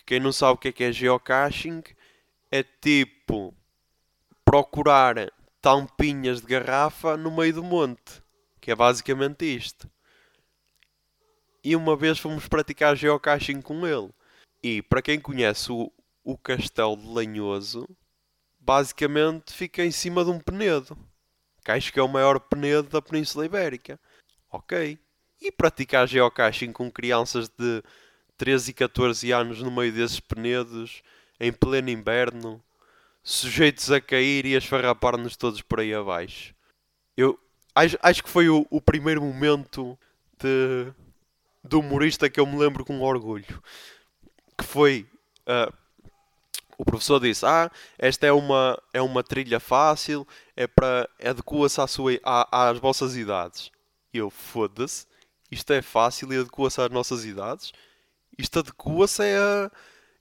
quem 0.06 0.20
não 0.20 0.32
sabe 0.32 0.54
o 0.54 0.58
que 0.58 0.68
é, 0.68 0.72
que 0.72 0.84
é 0.84 0.92
geocaching, 0.92 1.84
é 2.52 2.64
tipo 2.64 3.54
procurar 4.44 5.32
tampinhas 5.62 6.42
de 6.42 6.48
garrafa 6.48 7.18
no 7.18 7.36
meio 7.36 7.54
do 7.54 7.64
monte. 7.64 8.24
Que 8.62 8.72
é 8.72 8.76
basicamente 8.76 9.46
isto. 9.46 9.90
E 11.64 11.76
uma 11.76 11.96
vez 11.96 12.20
fomos 12.20 12.48
praticar 12.48 12.96
geocaching 12.96 13.62
com 13.62 13.86
ele. 13.86 14.12
E 14.68 14.82
para 14.82 15.00
quem 15.00 15.20
conhece 15.20 15.72
o, 15.72 15.92
o 16.24 16.36
Castelo 16.36 16.98
de 16.98 17.06
Lanhoso, 17.06 17.88
basicamente 18.60 19.54
fica 19.54 19.86
em 19.86 19.92
cima 19.92 20.26
de 20.26 20.32
um 20.32 20.40
penedo. 20.40 20.98
Que 21.64 21.70
acho 21.70 21.94
que 21.94 22.00
é 22.00 22.02
o 22.02 22.08
maior 22.08 22.40
penedo 22.40 22.90
da 22.90 23.00
Península 23.00 23.46
Ibérica. 23.46 24.00
Ok. 24.52 24.98
E 25.40 25.52
praticar 25.52 26.08
geocaching 26.08 26.72
com 26.72 26.90
crianças 26.90 27.48
de 27.48 27.84
13 28.38 28.72
e 28.72 28.74
14 28.74 29.32
anos 29.32 29.62
no 29.62 29.70
meio 29.70 29.94
desses 29.94 30.20
penedos, 30.20 31.04
em 31.40 31.54
pleno 31.54 31.92
inverno, 31.92 32.60
sujeitos 33.22 33.92
a 33.92 34.02
cair 34.02 34.48
e 34.48 34.56
a 34.56 34.58
esfarrapar-nos 34.58 35.38
todos 35.38 35.62
por 35.62 35.80
aí 35.80 35.94
abaixo. 35.94 36.56
Eu 37.16 37.40
acho, 37.76 38.00
acho 38.02 38.24
que 38.24 38.30
foi 38.32 38.50
o, 38.50 38.66
o 38.72 38.82
primeiro 38.82 39.22
momento 39.22 39.96
de, 40.40 40.92
de 41.64 41.76
humorista 41.76 42.32
que 42.32 42.40
eu 42.40 42.48
me 42.48 42.58
lembro 42.58 42.84
com 42.84 43.00
orgulho. 43.02 43.62
Que 44.58 44.64
foi. 44.64 45.08
Uh, 45.48 45.74
o 46.78 46.86
professor 46.86 47.20
disse: 47.20 47.46
Ah, 47.46 47.72
esta 47.98 48.28
é 48.28 48.32
uma, 48.32 48.82
é 48.94 49.02
uma 49.02 49.24
trilha 49.24 49.60
fácil, 49.60 50.28
é 50.56 50.68
para. 50.68 51.10
adequa-se 51.24 51.82
à 51.82 51.88
sua, 51.88 52.20
à, 52.24 52.70
às 52.70 52.80
vossas 52.80 53.16
idades. 53.16 53.72
E 54.14 54.18
eu, 54.18 54.30
foda-se, 54.30 55.06
isto 55.52 55.72
é 55.74 55.82
fácil 55.82 56.32
e 56.34 56.38
adequa-se 56.38 56.82
às 56.82 56.90
nossas 56.90 57.26
idades. 57.26 57.72
Isto 58.38 58.60
adequa-se 58.60 59.22
a. 59.22 59.72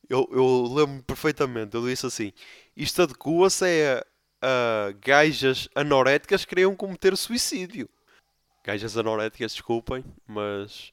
Eu, 0.08 0.28
eu 0.32 0.64
lembro-me 0.74 1.02
perfeitamente, 1.02 1.74
eu 1.74 1.86
disse 1.86 2.06
assim: 2.06 2.32
isto 2.76 3.02
adequa-se 3.02 3.64
a, 3.64 4.06
a 4.88 4.92
gajas 4.92 5.68
anoréticas 5.74 6.44
que 6.44 6.50
queriam 6.50 6.76
cometer 6.76 7.16
suicídio. 7.16 7.88
Gajas 8.64 8.96
anoréticas, 8.96 9.52
desculpem, 9.52 10.04
mas 10.26 10.92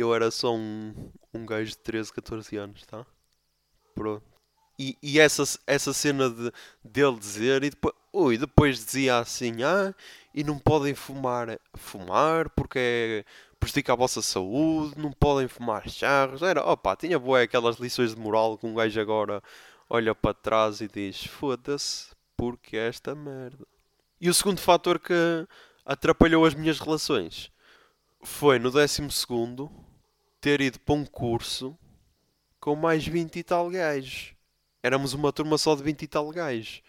eu 0.00 0.14
era 0.14 0.30
só 0.30 0.54
um, 0.54 0.94
um 1.32 1.46
gajo 1.46 1.70
de 1.70 1.78
13, 1.78 2.12
14 2.12 2.56
anos, 2.56 2.84
tá? 2.84 3.06
Pronto. 3.94 4.22
E, 4.78 4.96
e 5.02 5.18
essa, 5.18 5.42
essa 5.66 5.92
cena 5.92 6.28
de, 6.28 6.52
dele 6.84 7.18
dizer, 7.18 7.64
e 7.64 7.70
depois, 7.70 7.94
ui, 8.12 8.36
depois 8.36 8.84
dizia 8.84 9.18
assim: 9.18 9.62
ah, 9.62 9.94
e 10.34 10.44
não 10.44 10.58
podem 10.58 10.94
fumar, 10.94 11.58
fumar 11.74 12.50
porque 12.50 12.78
é, 12.78 13.24
prejudica 13.58 13.94
a 13.94 13.96
vossa 13.96 14.20
saúde, 14.20 14.98
não 14.98 15.12
podem 15.12 15.48
fumar 15.48 15.88
charros. 15.88 16.42
Era, 16.42 16.62
opa, 16.62 16.94
tinha 16.94 17.18
boé 17.18 17.44
aquelas 17.44 17.76
lições 17.76 18.14
de 18.14 18.20
moral 18.20 18.58
que 18.58 18.66
um 18.66 18.74
gajo 18.74 19.00
agora 19.00 19.42
olha 19.88 20.14
para 20.14 20.34
trás 20.34 20.82
e 20.82 20.88
diz: 20.88 21.24
foda-se, 21.24 22.08
porque 22.36 22.76
é 22.76 22.88
esta 22.88 23.14
merda. 23.14 23.66
E 24.20 24.28
o 24.28 24.34
segundo 24.34 24.60
fator 24.60 24.98
que 24.98 25.14
atrapalhou 25.86 26.44
as 26.44 26.54
minhas 26.54 26.80
relações 26.80 27.50
foi 28.22 28.58
no 28.58 28.70
décimo 28.70 29.10
segundo 29.10 29.70
ter 30.46 30.60
ido 30.60 30.78
para 30.78 30.94
um 30.94 31.04
curso 31.04 31.76
com 32.60 32.76
mais 32.76 33.04
20 33.04 33.34
e 33.34 33.42
tal 33.42 33.68
gajos. 33.68 34.32
Éramos 34.80 35.12
uma 35.12 35.32
turma 35.32 35.58
só 35.58 35.74
de 35.74 35.82
20 35.82 36.02
e 36.02 36.06
tal 36.06 36.30
gajos. 36.30 36.84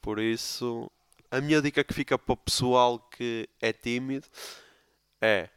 Por 0.00 0.20
isso, 0.20 0.88
a 1.32 1.40
minha 1.40 1.60
dica 1.60 1.82
que 1.82 1.92
fica 1.92 2.16
para 2.16 2.32
o 2.32 2.36
pessoal 2.36 3.00
que 3.00 3.48
é 3.60 3.72
tímido 3.72 4.28
é: 5.20 5.48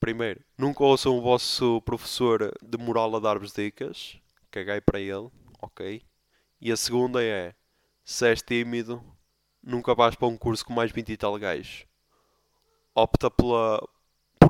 primeiro, 0.00 0.40
nunca 0.58 0.82
ouçam 0.82 1.16
o 1.16 1.22
vosso 1.22 1.80
professor 1.82 2.52
de 2.60 2.76
moral 2.76 3.14
a 3.14 3.20
dar-vos 3.20 3.52
dicas, 3.52 4.18
caguei 4.50 4.80
para 4.80 4.98
ele, 4.98 5.30
ok? 5.62 6.02
E 6.60 6.72
a 6.72 6.76
segunda 6.76 7.22
é: 7.22 7.54
se 8.02 8.28
és 8.28 8.42
tímido, 8.42 9.00
nunca 9.62 9.94
vais 9.94 10.16
para 10.16 10.26
um 10.26 10.36
curso 10.36 10.64
com 10.64 10.72
mais 10.72 10.90
20 10.90 11.12
e 11.12 11.16
tal 11.16 11.38
gajos. 11.38 11.86
Opta 12.96 13.30
pela. 13.30 13.80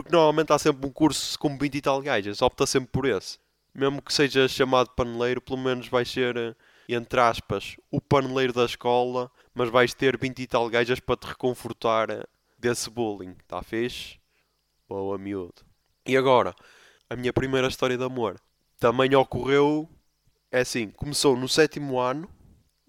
Porque 0.09 0.17
normalmente 0.17 0.51
há 0.55 0.59
sempre 0.59 0.89
um 0.89 0.91
curso 0.91 1.39
com 1.39 1.59
20 1.59 1.75
e 1.75 1.81
tal 1.83 2.01
gajos, 2.01 2.41
opta 2.41 2.65
sempre 2.65 2.89
por 2.91 3.05
esse. 3.05 3.39
Mesmo 3.75 4.01
que 4.01 4.11
seja 4.11 4.49
chamado 4.49 4.89
paneleiro, 4.97 5.39
pelo 5.39 5.59
menos 5.59 5.87
vai 5.87 6.03
ser, 6.03 6.57
entre 6.89 7.21
aspas, 7.21 7.77
o 7.91 8.01
paneleiro 8.01 8.55
da 8.55 8.65
escola, 8.65 9.31
mas 9.53 9.69
vais 9.69 9.93
ter 9.93 10.17
20 10.17 10.39
e 10.41 10.47
tal 10.47 10.71
gajas 10.71 10.99
para 10.99 11.15
te 11.15 11.27
reconfortar 11.27 12.27
desse 12.59 12.89
bullying. 12.89 13.37
Está 13.39 13.63
fixe? 13.63 14.19
Boa, 14.89 15.19
miúdo. 15.19 15.63
E 16.07 16.17
agora, 16.17 16.55
a 17.11 17.15
minha 17.15 17.33
primeira 17.33 17.69
história 17.69 17.99
de 17.99 18.05
amor 18.05 18.41
também 18.81 19.15
ocorreu. 19.15 19.87
É 20.51 20.61
assim, 20.61 20.89
começou 20.89 21.37
no 21.37 21.51
sétimo 21.51 22.01
ano, 22.01 22.27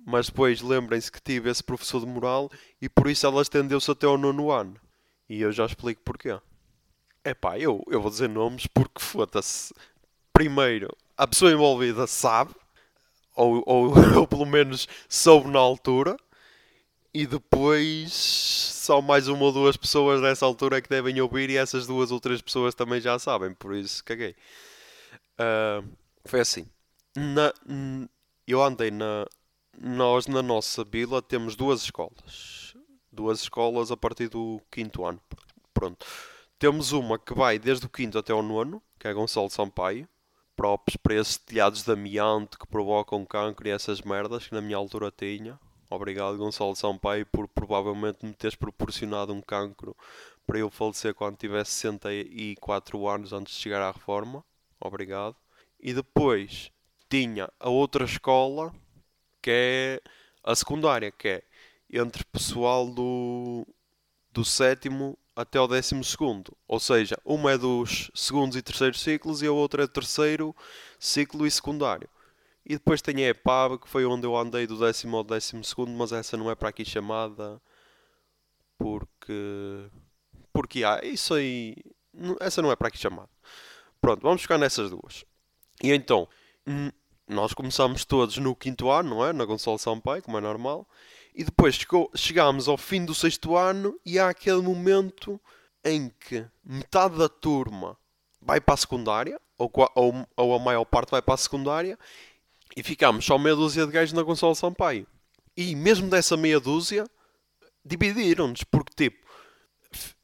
mas 0.08 0.28
depois 0.28 0.62
lembrem-se 0.62 1.12
que 1.12 1.22
tive 1.22 1.50
esse 1.50 1.62
professor 1.62 2.00
de 2.00 2.06
moral 2.06 2.50
e 2.82 2.88
por 2.88 3.10
isso 3.10 3.26
ela 3.26 3.42
estendeu-se 3.42 3.92
até 3.92 4.08
ao 4.08 4.18
nono 4.18 4.50
ano. 4.50 4.80
E 5.28 5.42
eu 5.42 5.52
já 5.52 5.66
explico 5.66 6.02
porquê. 6.06 6.40
É 7.24 7.34
pá, 7.34 7.58
eu, 7.60 7.84
eu 7.88 8.02
vou 8.02 8.10
dizer 8.10 8.30
nomes 8.30 8.68
porque 8.68 9.02
foda-se. 9.02 9.74
Primeiro, 10.34 10.96
a 11.18 11.28
pessoa 11.28 11.52
envolvida 11.52 12.08
sabe, 12.08 12.56
ou, 13.36 13.62
ou, 13.66 13.94
ou 14.20 14.28
pelo 14.28 14.46
menos 14.46 14.88
soube 15.08 15.50
na 15.50 15.60
altura, 15.60 16.18
e 17.14 17.26
depois 17.26 18.14
só 18.14 19.02
mais 19.02 19.28
uma 19.28 19.44
ou 19.44 19.52
duas 19.52 19.76
pessoas 19.76 20.22
nessa 20.22 20.46
altura 20.46 20.78
é 20.78 20.82
que 20.82 20.90
devem 20.90 21.20
ouvir 21.22 21.50
e 21.50 21.58
essas 21.58 21.86
duas 21.88 22.12
ou 22.12 22.20
três 22.20 22.42
pessoas 22.42 22.74
também 22.76 23.02
já 23.02 23.18
sabem, 23.20 23.54
por 23.54 23.76
isso 23.76 24.04
caguei. 24.04 24.36
Uh, 25.40 25.88
foi 26.26 26.40
assim. 26.40 26.68
Na, 27.16 27.54
eu 28.48 28.64
andei 28.64 28.92
na. 28.92 29.26
Nós 29.82 30.28
na 30.28 30.42
nossa 30.42 30.84
vila 30.84 31.22
temos 31.22 31.56
duas 31.56 31.82
escolas. 31.84 32.76
Duas 33.12 33.42
escolas 33.42 33.92
a 33.92 33.98
partir 33.98 34.28
do 34.28 34.62
quinto 34.70 35.06
ano. 35.06 35.22
Pronto. 35.74 36.06
Temos 36.60 36.92
uma 36.92 37.18
que 37.18 37.34
vai 37.34 37.58
desde 37.58 37.86
o 37.86 37.90
quinto 37.90 38.18
até 38.18 38.34
o 38.34 38.42
nono, 38.42 38.84
que 39.00 39.08
é 39.08 39.14
Gonçalo 39.14 39.50
Sampaio. 39.50 40.06
Próprios 40.58 40.98
para 40.98 41.16
esses 41.16 41.38
telhados 41.38 41.84
de 41.84 41.92
amianto 41.94 42.60
que 42.60 42.68
provocam 42.68 43.26
cancro 43.26 43.66
e 43.66 43.72
essas 43.72 44.02
merdas 44.02 44.46
que 44.46 44.54
na 44.54 44.60
minha 44.60 44.76
altura 44.76 45.10
tinha. 45.10 45.58
Obrigado, 45.90 46.38
Gonçalo 46.38 46.76
Sampaio, 46.76 47.26
por 47.28 47.48
provavelmente 47.48 48.26
me 48.26 48.34
teres 48.34 48.56
proporcionado 48.56 49.34
um 49.34 49.42
cancro 49.42 49.96
para 50.46 50.60
eu 50.60 50.70
falecer 50.70 51.14
quando 51.14 51.38
tivesse 51.38 51.72
64 51.72 53.08
anos 53.08 53.32
antes 53.32 53.54
de 53.54 53.62
chegar 53.62 53.82
à 53.82 53.92
reforma. 53.92 54.44
Obrigado. 54.82 55.38
E 55.80 55.94
depois 55.94 56.74
tinha 57.10 57.50
a 57.58 57.70
outra 57.70 58.04
escola, 58.04 58.76
que 59.42 59.50
é 59.50 60.02
a 60.44 60.54
secundária, 60.54 61.10
que 61.10 61.30
é 61.30 61.44
entre 61.90 62.26
pessoal 62.26 62.86
do, 62.90 63.66
do 64.34 64.44
sétimo 64.44 65.18
até 65.40 65.58
o 65.58 65.68
décimo 65.68 66.04
segundo. 66.04 66.52
Ou 66.68 66.82
seja, 66.82 67.18
uma 67.24 67.54
é 67.54 67.58
dos 67.58 68.12
segundos 68.14 68.58
e 68.58 68.62
terceiros 68.62 69.00
ciclos 69.00 69.42
e 69.42 69.48
a 69.48 69.52
outra 69.52 69.86
é 69.86 69.88
terceiro 69.88 70.54
ciclo 71.00 71.48
e 71.48 71.52
secundário. 71.52 72.10
E 72.66 72.74
depois 72.74 73.02
tem 73.02 73.24
a 73.24 73.30
EPAB, 73.30 73.80
que 73.80 73.88
foi 73.88 74.06
onde 74.06 74.28
eu 74.28 74.36
andei 74.36 74.68
do 74.68 74.78
décimo 74.78 75.16
ao 75.16 75.24
décimo 75.24 75.64
segundo, 75.64 75.92
mas 75.92 76.12
essa 76.12 76.36
não 76.36 76.52
é 76.52 76.56
para 76.56 76.68
aqui 76.68 76.84
chamada 76.84 77.62
porque. 78.78 79.90
Porque 80.52 80.84
há, 80.84 80.96
ah, 80.96 81.06
isso 81.06 81.34
aí. 81.34 81.76
Essa 82.42 82.62
não 82.62 82.70
é 82.70 82.76
para 82.76 82.90
aqui 82.90 82.98
chamada. 82.98 83.30
Pronto, 84.02 84.22
vamos 84.22 84.42
ficar 84.42 84.58
nessas 84.58 84.90
duas. 84.90 85.24
E 85.82 85.92
então, 85.92 86.28
nós 87.28 87.54
começamos 87.54 88.04
todos 88.04 88.38
no 88.38 88.54
quinto 88.54 88.90
ano, 88.90 89.12
não 89.12 89.26
é? 89.26 89.32
Na 89.32 89.46
Gonçalo 89.46 89.80
Sampaio, 89.80 90.22
como 90.22 90.38
é 90.38 90.42
normal. 90.42 90.86
E 91.40 91.44
depois 91.46 91.76
chegou, 91.76 92.12
chegámos 92.14 92.68
ao 92.68 92.76
fim 92.76 93.06
do 93.06 93.16
sexto 93.16 93.56
ano 93.56 93.98
e 94.06 94.20
há 94.20 94.28
aquele 94.28 94.62
momento 94.62 95.40
em 95.86 96.10
que 96.10 96.46
metade 96.66 97.18
da 97.18 97.30
turma 97.30 97.98
vai 98.42 98.60
para 98.60 98.74
a 98.74 98.78
secundária, 98.78 99.40
ou, 99.58 99.72
ou, 99.96 100.28
ou 100.36 100.54
a 100.54 100.60
maior 100.60 100.84
parte 100.84 101.12
vai 101.12 101.22
para 101.22 101.36
a 101.36 101.38
secundária, 101.38 101.98
e 102.76 102.84
ficámos 102.84 103.24
só 103.24 103.38
meia 103.38 103.56
dúzia 103.56 103.86
de 103.86 103.92
gajos 103.94 104.12
na 104.12 104.22
Gonçalo 104.22 104.54
Sampaio. 104.54 105.08
E 105.56 105.78
mesmo 105.78 106.10
dessa 106.10 106.36
meia 106.36 106.60
dúzia, 106.60 107.10
dividiram-nos, 107.86 108.66
porque 108.66 109.06
tipo, 109.06 109.26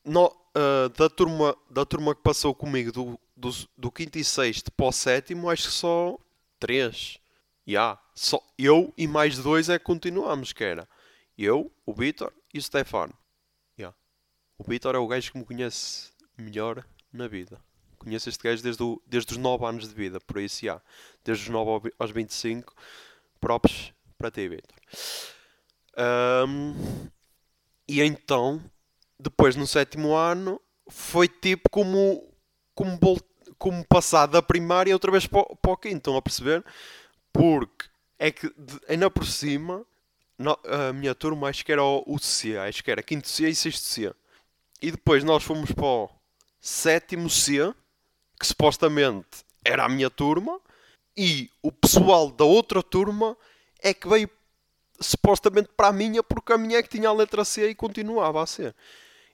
no, 0.04 0.26
uh, 0.26 0.90
da, 0.98 1.10
turma, 1.10 1.56
da 1.70 1.86
turma 1.86 2.14
que 2.14 2.24
passou 2.24 2.54
comigo 2.54 2.92
do, 2.92 3.18
do, 3.38 3.52
do 3.78 3.90
quinto 3.90 4.20
e 4.20 4.24
sexto 4.26 4.70
para 4.70 4.88
o 4.88 4.92
sétimo, 4.92 5.50
acho 5.50 5.70
que 5.70 5.74
só 5.74 6.18
três. 6.60 7.20
Yeah, 7.66 7.98
só 8.14 8.42
eu 8.60 8.94
e 8.98 9.08
mais 9.08 9.38
dois 9.38 9.70
é 9.70 9.80
que 9.80 9.86
continuamos, 9.86 10.52
que 10.52 10.66
era 10.66 10.86
eu, 11.38 11.72
o 11.86 11.94
Vitor 11.94 12.34
e 12.54 12.58
o 12.58 12.62
Stefano. 12.62 13.14
Yeah. 13.78 13.96
O 14.58 14.64
Vitor 14.64 14.96
é 14.96 14.98
o 14.98 15.08
gajo 15.08 15.32
que 15.32 15.38
me 15.38 15.46
conhece 15.46 16.12
melhor 16.38 16.86
na 17.12 17.28
vida. 17.28 17.60
Conheço 17.98 18.30
este 18.30 18.44
gajo 18.44 18.62
desde, 18.62 18.84
o, 18.84 19.02
desde 19.06 19.34
os 19.34 19.38
9 19.38 19.66
anos 19.66 19.88
de 19.88 19.96
vida, 19.96 20.20
por 20.20 20.40
isso 20.40 20.66
já. 20.66 20.82
Desde 21.24 21.46
os 21.46 21.50
9 21.50 21.92
aos 21.98 22.12
25, 22.12 22.74
props 23.40 23.94
para 24.18 24.32
ti, 24.32 24.48
Vitor. 24.48 24.78
Um, 26.48 27.10
e 27.88 28.02
então, 28.02 28.62
depois 29.20 29.56
no 29.56 29.66
sétimo 29.66 30.14
ano, 30.14 30.62
foi 30.88 31.28
tipo 31.28 31.70
como, 31.70 32.32
como, 32.74 33.00
como 33.58 33.86
passar 33.86 34.28
da 34.28 34.42
primária 34.42 34.94
outra 34.94 35.12
vez 35.12 35.26
para, 35.26 35.44
para 35.56 35.72
o 35.72 35.78
quinto, 35.78 35.98
estão 35.98 36.18
a 36.18 36.22
perceber? 36.22 36.64
Porque 37.32 37.86
é 38.20 38.32
que 38.32 38.54
ainda 38.88 39.10
por 39.10 39.26
cima, 39.26 39.86
a 40.40 40.94
minha 40.94 41.16
turma 41.16 41.50
acho 41.50 41.66
que 41.66 41.72
era 41.72 41.84
o 41.84 42.18
C, 42.20 42.58
acho 42.58 42.84
que 42.84 42.92
era 42.92 43.04
quinto 43.04 43.28
C 43.28 43.50
e 43.50 43.56
sexto 43.56 43.84
C. 43.84 44.14
E 44.82 44.92
depois 44.92 45.24
nós 45.24 45.44
fomos 45.44 45.72
para 45.72 45.86
o 45.86 46.10
sétimo 46.60 47.30
C 47.30 47.74
que 48.40 48.46
supostamente 48.46 49.46
era 49.64 49.86
a 49.86 49.90
minha 49.90 50.10
turma, 50.10 50.60
e 51.18 51.50
o 51.62 51.72
pessoal 51.72 52.30
da 52.30 52.44
outra 52.44 52.84
turma 52.84 53.38
é 53.82 53.94
que 53.94 54.08
veio 54.08 54.30
supostamente 55.00 55.70
para 55.76 55.88
a 55.88 55.94
minha, 55.94 56.22
porque 56.22 56.54
a 56.54 56.58
minha 56.58 56.78
é 56.78 56.84
que 56.84 56.90
tinha 56.90 57.10
a 57.10 57.14
letra 57.14 57.46
C 57.46 57.70
e 57.70 57.76
continuava 57.76 58.44
a 58.44 58.46
ser. 58.46 58.76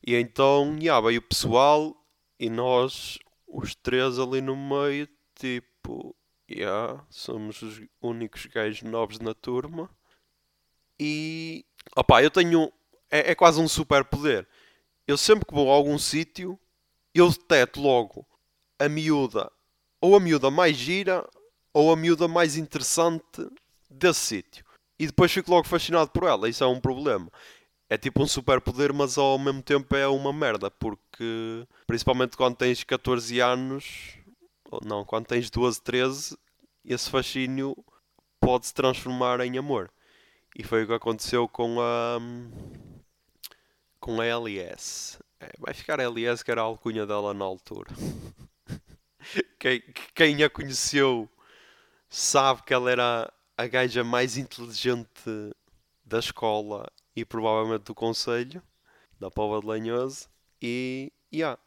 E 0.06 0.16
então, 0.16 0.78
yeah, 0.80 1.06
veio 1.06 1.20
o 1.20 1.24
pessoal 1.24 1.96
e 2.40 2.50
nós, 2.50 3.20
os 3.48 3.76
três 3.76 4.18
ali 4.20 4.42
no 4.42 4.56
meio, 4.56 5.08
tipo, 5.36 6.16
yeah, 6.50 7.04
somos 7.10 7.62
os 7.62 7.82
únicos 8.02 8.46
gajos 8.46 8.84
novos 8.84 9.20
na 9.20 9.34
turma. 9.34 9.90
E, 11.04 11.66
opá, 11.96 12.22
eu 12.22 12.30
tenho, 12.30 12.72
é, 13.10 13.32
é 13.32 13.36
quase 13.36 13.60
um 13.60 13.68
super 13.68 14.06
poder. 14.06 14.48
Eu 15.08 15.18
sempre 15.18 15.48
que 15.48 15.54
vou 15.54 15.72
a 15.72 15.74
algum 15.74 15.98
sítio, 15.98 16.60
eu 17.12 17.28
deteto 17.28 17.82
logo 17.82 18.24
a 18.78 18.88
miúda, 18.88 19.52
ou 20.00 20.16
a 20.16 20.20
miúda 20.20 20.52
mais 20.52 20.78
gira, 20.78 21.28
ou 21.74 21.92
a 21.92 21.96
miúda 21.96 22.28
mais 22.28 22.56
interessante 22.56 23.50
desse 23.90 24.20
sítio. 24.20 24.64
E 25.00 25.08
depois 25.08 25.32
fico 25.32 25.50
logo 25.50 25.68
fascinado 25.68 26.12
por 26.12 26.26
ela. 26.26 26.48
Isso 26.48 26.64
é 26.64 26.68
um 26.68 26.80
problema. 26.80 27.32
É 27.90 27.98
tipo 27.98 28.22
um 28.22 28.28
superpoder, 28.28 28.94
mas 28.94 29.18
ao 29.18 29.40
mesmo 29.40 29.64
tempo 29.64 29.96
é 29.96 30.08
uma 30.08 30.32
merda. 30.32 30.70
Porque, 30.70 31.68
principalmente 31.88 32.38
quando 32.38 32.58
tens 32.58 32.84
14 32.84 33.40
anos, 33.40 34.20
ou 34.70 34.80
não, 34.86 35.04
quando 35.04 35.26
tens 35.26 35.50
12, 35.50 35.82
13, 35.82 36.38
esse 36.86 37.10
fascínio 37.10 37.76
pode 38.40 38.68
se 38.68 38.74
transformar 38.76 39.40
em 39.40 39.58
amor. 39.58 39.92
E 40.56 40.64
foi 40.64 40.84
o 40.84 40.88
que 40.88 40.94
aconteceu 40.94 41.48
com 41.48 41.78
a. 41.80 42.20
com 44.00 44.20
a 44.20 44.26
LS. 44.26 45.20
É, 45.40 45.50
vai 45.58 45.74
ficar 45.74 46.00
a 46.00 46.04
LS, 46.04 46.44
que 46.44 46.52
era 46.52 46.62
a 46.62 46.66
alcunha 46.66 47.06
dela 47.06 47.34
na 47.34 47.46
altura. 47.46 47.92
quem, 49.58 49.82
quem 50.14 50.44
a 50.44 50.50
conheceu 50.50 51.30
sabe 52.10 52.64
que 52.64 52.74
ela 52.74 52.92
era 52.92 53.34
a 53.58 53.68
gaja 53.68 54.04
mais 54.04 54.38
inteligente 54.38 55.10
da 56.04 56.20
escola 56.20 56.86
e 57.16 57.24
provavelmente 57.24 57.84
do 57.84 57.96
conselho, 57.96 58.62
da 59.20 59.32
Pova 59.32 59.62
de 59.62 59.68
Lanhoso. 59.68 60.28
E, 60.62 61.12
yeah. 61.34 61.58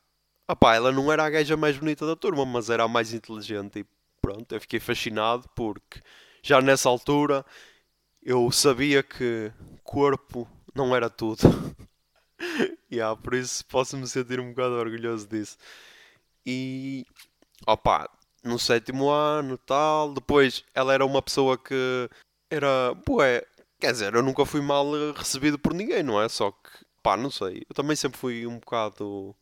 Opá, 0.47 0.75
ela 0.75 0.92
não 0.92 1.11
era 1.11 1.25
a 1.25 1.31
gaja 1.31 1.57
mais 1.57 1.79
bonita 1.79 2.07
da 2.07 2.14
turma, 2.14 2.44
mas 2.44 2.68
era 2.68 2.85
a 2.85 2.88
mais 2.88 3.14
inteligente. 3.14 3.79
E 3.79 3.87
pronto, 4.20 4.55
eu 4.55 4.61
fiquei 4.61 4.79
fascinado 4.79 5.49
porque 5.55 6.01
já 6.42 6.61
nessa 6.61 6.88
altura 6.88 7.44
eu 8.24 8.50
sabia 8.50 9.02
que 9.02 9.52
corpo 9.82 10.48
não 10.74 10.96
era 10.96 11.10
tudo. 11.10 11.42
yeah, 12.90 13.14
por 13.20 13.34
isso 13.34 13.64
posso 13.66 13.96
me 13.96 14.06
sentir 14.06 14.40
um 14.40 14.50
bocado 14.50 14.74
orgulhoso 14.74 15.28
disso. 15.28 15.58
E 16.46 17.06
opá, 17.66 18.08
no 18.42 18.58
sétimo 18.58 19.10
ano 19.10 19.58
tal. 19.58 20.12
Depois 20.12 20.64
ela 20.74 20.94
era 20.94 21.04
uma 21.04 21.22
pessoa 21.22 21.58
que 21.58 22.08
era. 22.50 22.94
Bué, 23.06 23.44
quer 23.80 23.92
dizer, 23.92 24.14
eu 24.14 24.22
nunca 24.22 24.44
fui 24.46 24.60
mal 24.60 24.87
recebido 25.12 25.58
por 25.58 25.74
ninguém, 25.74 26.02
não 26.02 26.20
é? 26.20 26.28
Só 26.28 26.50
que, 26.50 26.70
pá, 27.02 27.16
não 27.16 27.30
sei. 27.30 27.64
Eu 27.68 27.74
também 27.74 27.96
sempre 27.96 28.18
fui 28.18 28.46
um 28.46 28.58
bocado. 28.58 29.34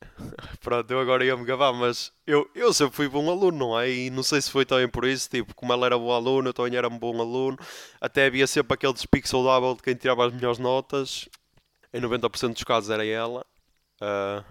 Pronto, 0.60 0.90
eu 0.90 1.00
agora 1.00 1.24
ia 1.24 1.36
me 1.36 1.44
gabar, 1.44 1.72
mas 1.72 2.12
eu, 2.26 2.48
eu 2.54 2.72
sempre 2.72 2.94
fui 2.94 3.08
bom 3.08 3.28
aluno, 3.30 3.58
não 3.58 3.78
é? 3.80 3.90
E 3.90 4.10
não 4.10 4.22
sei 4.22 4.40
se 4.40 4.50
foi 4.50 4.64
também 4.64 4.88
por 4.88 5.04
isso, 5.04 5.28
tipo, 5.28 5.54
como 5.54 5.72
ela 5.72 5.86
era 5.86 5.98
bom 5.98 6.12
aluno, 6.12 6.48
eu 6.48 6.54
também 6.54 6.76
era 6.76 6.88
um 6.88 6.98
bom 6.98 7.20
aluno. 7.20 7.58
Até 8.00 8.26
havia 8.26 8.46
sempre 8.46 8.74
aquele 8.74 8.92
despique 8.92 9.28
saudável 9.28 9.74
de 9.74 9.82
quem 9.82 9.94
tirava 9.94 10.26
as 10.26 10.32
melhores 10.32 10.58
notas. 10.58 11.28
Em 11.92 12.00
90% 12.00 12.54
dos 12.54 12.64
casos 12.64 12.90
era 12.90 13.04
ela. 13.04 13.46
Uh, 14.00 14.44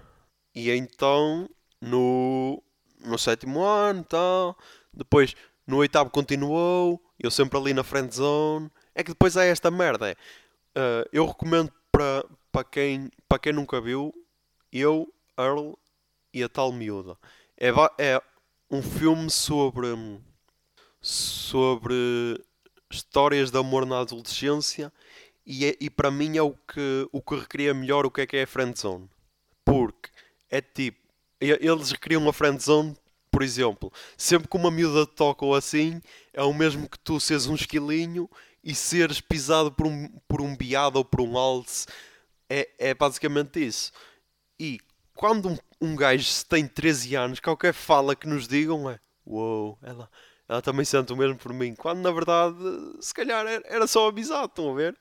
e 0.55 0.69
então, 0.71 1.49
no, 1.81 2.63
no 3.03 3.17
sétimo 3.17 3.63
ano 3.63 4.03
tal. 4.03 4.57
Depois 4.93 5.35
no 5.67 5.77
oitavo 5.77 6.09
continuou. 6.09 7.01
Eu 7.19 7.31
sempre 7.31 7.57
ali 7.57 7.73
na 7.73 7.83
friend 7.83 8.13
zone. 8.15 8.71
É 8.95 9.03
que 9.03 9.11
depois 9.11 9.35
é 9.35 9.49
esta 9.49 9.69
merda. 9.71 10.11
É, 10.11 10.13
uh, 10.13 11.09
eu 11.11 11.25
recomendo 11.25 11.71
para 11.91 12.63
quem, 12.71 13.09
quem 13.41 13.53
nunca 13.53 13.81
viu. 13.81 14.13
Eu, 14.71 15.07
Earl 15.37 15.73
e 16.33 16.43
a 16.43 16.49
tal 16.49 16.71
miúda. 16.71 17.17
É, 17.57 17.69
é 17.97 18.21
um 18.69 18.81
filme 18.81 19.29
sobre. 19.29 19.87
Sobre 21.01 21.93
histórias 22.89 23.51
de 23.51 23.57
amor 23.57 23.85
na 23.85 23.99
adolescência. 23.99 24.91
E, 25.45 25.65
é, 25.65 25.77
e 25.79 25.89
para 25.89 26.09
mim 26.09 26.37
é 26.37 26.41
o 26.41 26.53
que, 26.53 27.07
o 27.11 27.21
que 27.21 27.35
recria 27.35 27.73
melhor 27.73 28.05
o 28.05 28.11
que 28.11 28.21
é 28.21 28.25
que 28.25 28.37
é 28.37 28.43
a 28.43 28.47
friend 28.47 28.79
zone. 28.79 29.09
Porque 29.65 30.09
é 30.49 30.61
tipo 30.61 31.03
eles 31.43 31.93
criam 31.93 32.21
uma 32.21 32.33
friendzone, 32.33 32.95
por 33.29 33.41
exemplo, 33.41 33.91
sempre 34.17 34.47
que 34.47 34.55
uma 34.55 34.71
miúda 34.71 35.05
te 35.05 35.13
toca 35.13 35.43
ou 35.43 35.55
assim, 35.55 36.01
é 36.31 36.43
o 36.43 36.53
mesmo 36.53 36.87
que 36.87 36.99
tu 36.99 37.19
seres 37.19 37.47
um 37.47 37.55
esquilinho 37.55 38.29
e 38.63 38.73
seres 38.73 39.19
pisado 39.19 39.71
por 39.71 39.87
um, 39.87 40.07
por 40.27 40.41
um 40.41 40.55
biado 40.55 40.97
ou 40.97 41.05
por 41.05 41.21
um 41.21 41.37
alce. 41.37 41.87
É, 42.49 42.69
é 42.77 42.93
basicamente 42.93 43.65
isso. 43.65 43.91
E 44.59 44.79
quando 45.15 45.49
um, 45.49 45.57
um 45.81 45.95
gajo 45.95 46.27
tem 46.47 46.67
13 46.67 47.15
anos, 47.15 47.39
qualquer 47.39 47.73
fala 47.73 48.15
que 48.15 48.27
nos 48.27 48.47
digam 48.47 48.89
é 48.89 48.99
Uou, 49.25 49.77
ela, 49.81 50.09
ela 50.47 50.61
também 50.61 50.85
sente 50.85 51.13
o 51.13 51.17
mesmo 51.17 51.37
por 51.37 51.53
mim. 51.53 51.75
Quando 51.75 52.01
na 52.01 52.11
verdade, 52.11 52.57
se 52.99 53.13
calhar 53.13 53.45
era 53.65 53.87
só 53.87 54.09
amizade, 54.09 54.47
estão 54.47 54.71
a 54.71 54.75
ver? 54.75 54.97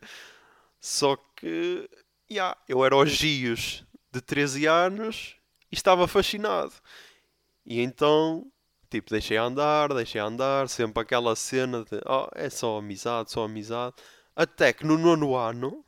Só 0.81 1.17
que, 1.37 1.89
yeah, 2.31 2.57
eu 2.69 2.85
era 2.85 2.95
aos 2.95 3.11
gios 3.11 3.85
de 4.11 4.21
13 4.21 4.67
anos 4.67 5.37
e 5.71 5.75
estava 5.75 6.07
fascinado. 6.07 6.73
E 7.65 7.81
então, 7.81 8.47
tipo, 8.91 9.11
deixei 9.11 9.37
andar, 9.37 9.93
deixei 9.95 10.21
andar, 10.21 10.69
sempre 10.69 11.03
aquela 11.03 11.35
cena 11.37 11.85
de, 11.85 12.01
oh, 12.07 12.29
é 12.35 12.51
só 12.51 12.79
amizade, 12.79 13.33
só 13.33 13.45
amizade. 13.45 13.95
Até 14.35 14.73
que 14.73 14.85
no 14.85 14.97
nono 14.97 15.37
ano, 15.37 15.85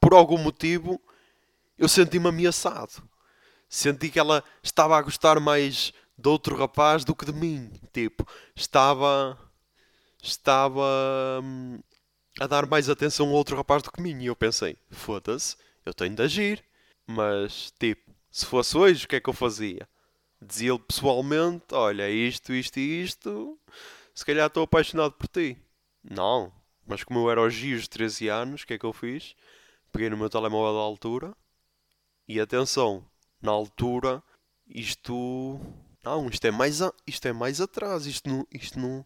por 0.00 0.14
algum 0.14 0.38
motivo, 0.38 1.00
eu 1.76 1.88
senti-me 1.88 2.28
ameaçado. 2.28 3.02
Senti 3.68 4.10
que 4.10 4.18
ela 4.18 4.42
estava 4.62 4.96
a 4.96 5.02
gostar 5.02 5.38
mais 5.40 5.92
de 6.16 6.28
outro 6.28 6.56
rapaz 6.56 7.04
do 7.04 7.14
que 7.14 7.26
de 7.26 7.32
mim. 7.32 7.70
Tipo, 7.92 8.26
estava. 8.54 9.38
Estava. 10.22 11.40
Hum, 11.42 11.80
a 12.40 12.46
dar 12.46 12.66
mais 12.66 12.88
atenção 12.88 13.28
a 13.28 13.32
outro 13.32 13.56
rapaz 13.56 13.82
do 13.82 13.90
que 13.90 14.00
mim. 14.00 14.20
E 14.22 14.26
eu 14.26 14.36
pensei, 14.36 14.76
foda-se, 14.90 15.56
eu 15.84 15.92
tenho 15.92 16.14
de 16.14 16.22
agir. 16.22 16.64
Mas, 17.06 17.72
tipo, 17.78 18.10
se 18.30 18.46
fosse 18.46 18.76
hoje, 18.76 19.04
o 19.04 19.08
que 19.08 19.16
é 19.16 19.20
que 19.20 19.28
eu 19.28 19.34
fazia? 19.34 19.88
Dizia-lhe 20.40 20.78
pessoalmente: 20.78 21.66
Olha, 21.72 22.08
isto, 22.10 22.52
isto 22.52 22.78
e 22.78 23.02
isto, 23.02 23.58
se 24.14 24.24
calhar 24.24 24.46
estou 24.46 24.62
apaixonado 24.62 25.12
por 25.12 25.26
ti. 25.28 25.56
Não, 26.02 26.52
mas 26.86 27.02
como 27.04 27.20
eu 27.20 27.30
era 27.30 27.40
aos 27.40 27.54
gios 27.54 27.82
de 27.82 27.90
13 27.90 28.28
anos, 28.28 28.62
o 28.62 28.66
que 28.66 28.74
é 28.74 28.78
que 28.78 28.86
eu 28.86 28.92
fiz? 28.92 29.34
Peguei 29.92 30.08
no 30.10 30.16
meu 30.16 30.30
telemóvel 30.30 30.74
da 30.74 30.80
altura 30.80 31.36
e 32.26 32.40
atenção, 32.40 33.04
na 33.40 33.52
altura, 33.52 34.22
isto. 34.68 35.60
Não, 36.04 36.28
isto 36.28 36.44
é 36.46 36.50
mais, 36.50 36.82
a... 36.82 36.92
isto 37.06 37.26
é 37.26 37.32
mais 37.32 37.60
atrás. 37.60 38.06
Isto 38.06 38.28
não, 38.28 38.46
isto 38.52 38.78
não. 38.78 39.04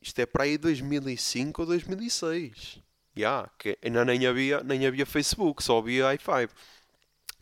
Isto 0.00 0.18
é 0.20 0.26
para 0.26 0.44
aí 0.44 0.56
2005 0.56 1.62
ou 1.62 1.66
2006. 1.68 2.80
Já, 3.14 3.20
yeah, 3.20 3.50
que 3.58 3.78
ainda 3.84 4.04
nem 4.04 4.26
havia, 4.26 4.62
nem 4.62 4.86
havia 4.86 5.04
Facebook, 5.04 5.62
só 5.62 5.78
havia 5.78 6.04
i5. 6.16 6.48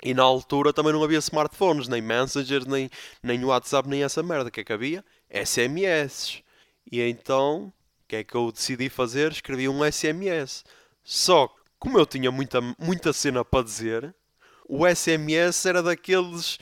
E 0.02 0.14
na 0.14 0.22
altura 0.22 0.72
também 0.72 0.92
não 0.92 1.02
havia 1.02 1.18
smartphones, 1.18 1.88
nem 1.88 2.00
messengers, 2.00 2.66
nem, 2.66 2.88
nem 3.22 3.44
WhatsApp, 3.44 3.88
nem 3.88 4.02
essa 4.02 4.22
merda. 4.22 4.48
O 4.48 4.52
que 4.52 4.61
é 4.61 4.64
que 4.64 4.72
havia? 4.72 5.04
SMS. 5.31 6.42
E 6.90 7.00
então, 7.00 7.72
o 8.04 8.09
que 8.09 8.16
é 8.16 8.24
que 8.24 8.35
eu 8.35 8.50
decidi 8.52 8.88
fazer? 8.88 9.33
Escrevi 9.33 9.68
um 9.68 9.81
SMS. 9.85 10.64
Só 11.02 11.48
que, 11.48 11.61
como 11.78 11.98
eu 11.98 12.07
tinha 12.07 12.31
muita, 12.31 12.61
muita 12.78 13.12
cena 13.12 13.44
para 13.44 13.64
dizer, 13.64 14.14
o 14.68 14.87
SMS 14.87 15.66
era 15.66 15.83
daqueles 15.83 16.59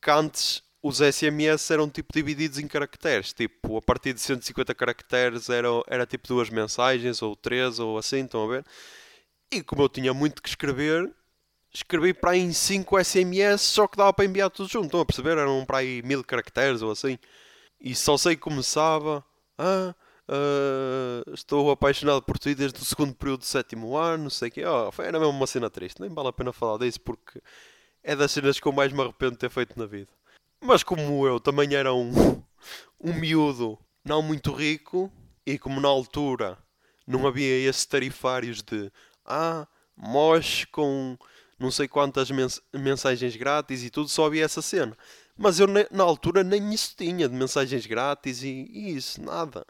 que 0.00 0.10
antes 0.10 0.62
os 0.82 0.98
SMS 0.98 1.70
eram 1.72 1.88
tipo 1.88 2.12
divididos 2.12 2.58
em 2.58 2.68
caracteres. 2.68 3.32
Tipo, 3.32 3.78
a 3.78 3.82
partir 3.82 4.12
de 4.12 4.20
150 4.20 4.74
caracteres 4.74 5.48
era, 5.48 5.68
era 5.88 6.06
tipo 6.06 6.28
duas 6.28 6.50
mensagens, 6.50 7.22
ou 7.22 7.34
três, 7.34 7.78
ou 7.78 7.98
assim, 7.98 8.24
estão 8.24 8.44
a 8.44 8.48
ver? 8.48 8.64
E 9.50 9.62
como 9.62 9.82
eu 9.82 9.88
tinha 9.88 10.14
muito 10.14 10.42
que 10.42 10.48
escrever, 10.48 11.10
escrevi 11.72 12.12
para 12.14 12.32
aí 12.32 12.40
em 12.40 12.52
5 12.52 13.02
SMS, 13.02 13.62
só 13.62 13.86
que 13.88 13.96
dava 13.96 14.12
para 14.12 14.24
enviar 14.24 14.50
tudo 14.50 14.68
junto. 14.68 14.86
Estão 14.86 15.00
a 15.00 15.06
perceber? 15.06 15.38
Eram 15.38 15.64
para 15.66 15.78
aí 15.78 16.02
mil 16.02 16.22
caracteres 16.22 16.82
ou 16.82 16.90
assim. 16.90 17.18
E 17.80 17.94
só 17.94 18.16
sei 18.16 18.36
que 18.36 18.42
começava. 18.42 19.24
Ah, 19.56 19.94
uh, 20.28 21.34
estou 21.34 21.70
apaixonado 21.70 22.22
por 22.22 22.38
ti 22.38 22.54
desde 22.54 22.80
o 22.80 22.84
segundo 22.84 23.14
período 23.14 23.40
do 23.40 23.46
sétimo 23.46 23.96
ano, 23.96 24.24
não 24.24 24.30
sei 24.30 24.48
o 24.48 24.52
quê. 24.52 24.64
Oh, 24.64 24.92
foi, 24.92 25.06
era 25.06 25.18
mesmo 25.18 25.32
uma 25.32 25.46
cena 25.46 25.70
triste. 25.70 26.00
Nem 26.00 26.10
vale 26.10 26.28
a 26.28 26.32
pena 26.32 26.52
falar 26.52 26.78
disso 26.78 27.00
porque 27.00 27.40
é 28.02 28.14
das 28.14 28.32
cenas 28.32 28.60
que 28.60 28.66
eu 28.66 28.72
mais 28.72 28.92
me 28.92 29.00
arrependo 29.00 29.32
de 29.32 29.38
ter 29.38 29.50
feito 29.50 29.78
na 29.78 29.86
vida. 29.86 30.10
Mas 30.60 30.82
como 30.82 31.26
eu 31.26 31.40
também 31.40 31.74
era 31.74 31.94
um, 31.94 32.12
um 33.00 33.12
miúdo 33.12 33.78
não 34.04 34.22
muito 34.22 34.52
rico 34.52 35.10
e 35.46 35.58
como 35.58 35.80
na 35.80 35.88
altura 35.88 36.58
não 37.06 37.26
havia 37.26 37.68
esses 37.68 37.86
tarifários 37.86 38.62
de 38.62 38.90
ah, 39.24 39.66
moche 39.96 40.66
com 40.66 41.16
não 41.58 41.70
sei 41.70 41.88
quantas 41.88 42.30
mens 42.30 42.60
mensagens 42.72 43.34
grátis 43.34 43.82
e 43.82 43.90
tudo, 43.90 44.08
só 44.08 44.26
havia 44.26 44.44
essa 44.44 44.62
cena. 44.62 44.96
Mas 45.36 45.58
eu 45.58 45.66
na 45.90 46.04
altura 46.04 46.44
nem 46.44 46.72
isso 46.72 46.94
tinha, 46.96 47.28
de 47.28 47.34
mensagens 47.34 47.84
grátis 47.86 48.42
e, 48.42 48.68
e 48.70 48.96
isso, 48.96 49.20
nada. 49.20 49.66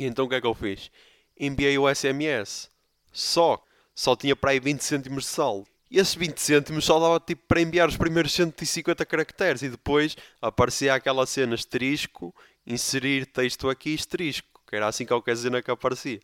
E 0.00 0.06
então 0.06 0.24
o 0.24 0.28
que 0.30 0.34
é 0.34 0.40
que 0.40 0.46
eu 0.46 0.54
fiz? 0.54 0.90
Enviei 1.38 1.76
o 1.76 1.94
SMS. 1.94 2.70
Só, 3.12 3.62
só 3.94 4.16
tinha 4.16 4.34
para 4.34 4.52
aí 4.52 4.58
20 4.58 4.80
cêntimos 4.80 5.24
de 5.24 5.30
saldo. 5.30 5.68
E 5.90 5.98
esses 5.98 6.14
20 6.14 6.38
cêntimos 6.38 6.86
só 6.86 6.98
dava 6.98 7.20
tipo 7.20 7.42
para 7.46 7.60
enviar 7.60 7.86
os 7.86 7.98
primeiros 7.98 8.32
150 8.32 9.04
caracteres 9.04 9.60
e 9.60 9.68
depois 9.68 10.16
aparecia 10.40 10.94
aquela 10.94 11.26
cena 11.26 11.54
asterisco, 11.54 12.34
inserir 12.66 13.26
texto 13.26 13.68
aqui 13.68 13.94
asterisco, 13.94 14.62
que 14.66 14.74
era 14.74 14.86
assim 14.86 15.04
qualquer 15.04 15.36
cena 15.36 15.60
que 15.60 15.70
aparecia. 15.70 16.22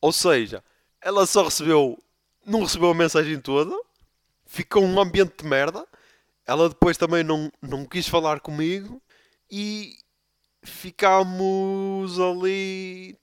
Ou 0.00 0.10
seja, 0.10 0.64
ela 1.02 1.26
só 1.26 1.42
recebeu, 1.42 2.02
não 2.46 2.62
recebeu 2.62 2.88
a 2.88 2.94
mensagem 2.94 3.38
toda, 3.38 3.76
ficou 4.46 4.82
um 4.82 4.98
ambiente 4.98 5.42
de 5.42 5.44
merda. 5.44 5.86
Ela 6.46 6.70
depois 6.70 6.96
também 6.96 7.22
não, 7.22 7.52
não 7.60 7.84
quis 7.84 8.08
falar 8.08 8.40
comigo 8.40 9.02
e 9.50 9.98
ficámos 10.64 12.18
ali 12.18 13.16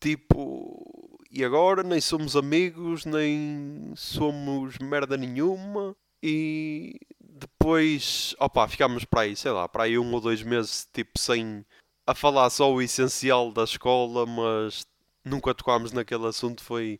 tipo 0.00 0.82
e 1.30 1.42
agora 1.44 1.82
nem 1.82 2.00
somos 2.00 2.36
amigos, 2.36 3.06
nem 3.06 3.94
somos 3.96 4.76
merda 4.78 5.16
nenhuma. 5.16 5.96
E 6.22 7.00
depois, 7.20 8.34
opá, 8.38 8.68
ficámos 8.68 9.04
para 9.04 9.22
aí, 9.22 9.34
sei 9.34 9.50
lá, 9.50 9.66
para 9.68 9.84
aí 9.84 9.98
um 9.98 10.12
ou 10.12 10.20
dois 10.20 10.42
meses, 10.42 10.86
tipo, 10.92 11.18
sem 11.18 11.64
a 12.06 12.14
falar 12.14 12.50
só 12.50 12.70
o 12.70 12.82
essencial 12.82 13.50
da 13.50 13.64
escola, 13.64 14.26
mas 14.26 14.86
nunca 15.24 15.54
tocámos 15.54 15.92
naquele 15.92 16.26
assunto. 16.26 16.62
Foi, 16.62 16.98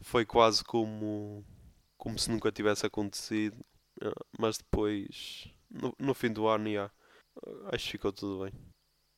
foi 0.00 0.26
quase 0.26 0.62
como, 0.62 1.44
como 1.96 2.18
se 2.18 2.30
nunca 2.30 2.52
tivesse 2.52 2.84
acontecido. 2.86 3.56
Ah, 4.02 4.12
mas 4.38 4.58
depois, 4.58 5.48
no, 5.70 5.94
no 5.98 6.14
fim 6.14 6.32
do 6.32 6.46
ano, 6.48 6.70
já, 6.70 6.90
acho 7.72 7.86
que 7.86 7.92
ficou 7.92 8.12
tudo 8.12 8.44
bem. 8.44 8.52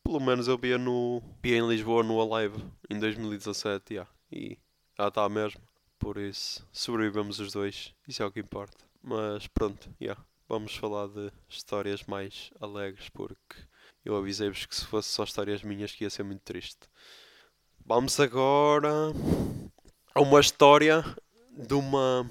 Pelo 0.04 0.20
menos 0.20 0.48
eu 0.48 0.58
via, 0.58 0.78
no, 0.78 1.22
via 1.42 1.58
em 1.58 1.68
Lisboa 1.68 2.02
no 2.02 2.20
Alive 2.20 2.62
em 2.90 2.98
2017, 2.98 3.94
já 3.94 4.06
e 4.32 4.58
ela 4.98 5.08
está 5.08 5.28
mesmo. 5.28 5.60
Por 5.98 6.16
isso, 6.16 6.66
sobrevivemos 6.72 7.38
os 7.38 7.52
dois, 7.52 7.94
isso 8.08 8.22
é 8.22 8.26
o 8.26 8.32
que 8.32 8.40
importa. 8.40 8.84
Mas 9.02 9.46
pronto, 9.46 9.88
yeah, 10.00 10.20
vamos 10.48 10.74
falar 10.74 11.06
de 11.08 11.30
histórias 11.48 12.02
mais 12.04 12.50
alegres, 12.60 13.08
porque 13.10 13.56
eu 14.04 14.16
avisei-vos 14.16 14.66
que 14.66 14.74
se 14.74 14.84
fosse 14.84 15.10
só 15.10 15.22
histórias 15.22 15.62
minhas 15.62 15.92
que 15.92 16.04
ia 16.04 16.10
ser 16.10 16.24
muito 16.24 16.40
triste. 16.40 16.88
Vamos 17.84 18.18
agora 18.18 18.90
a 20.14 20.20
uma 20.20 20.40
história 20.40 21.04
de 21.50 21.74
uma, 21.74 22.26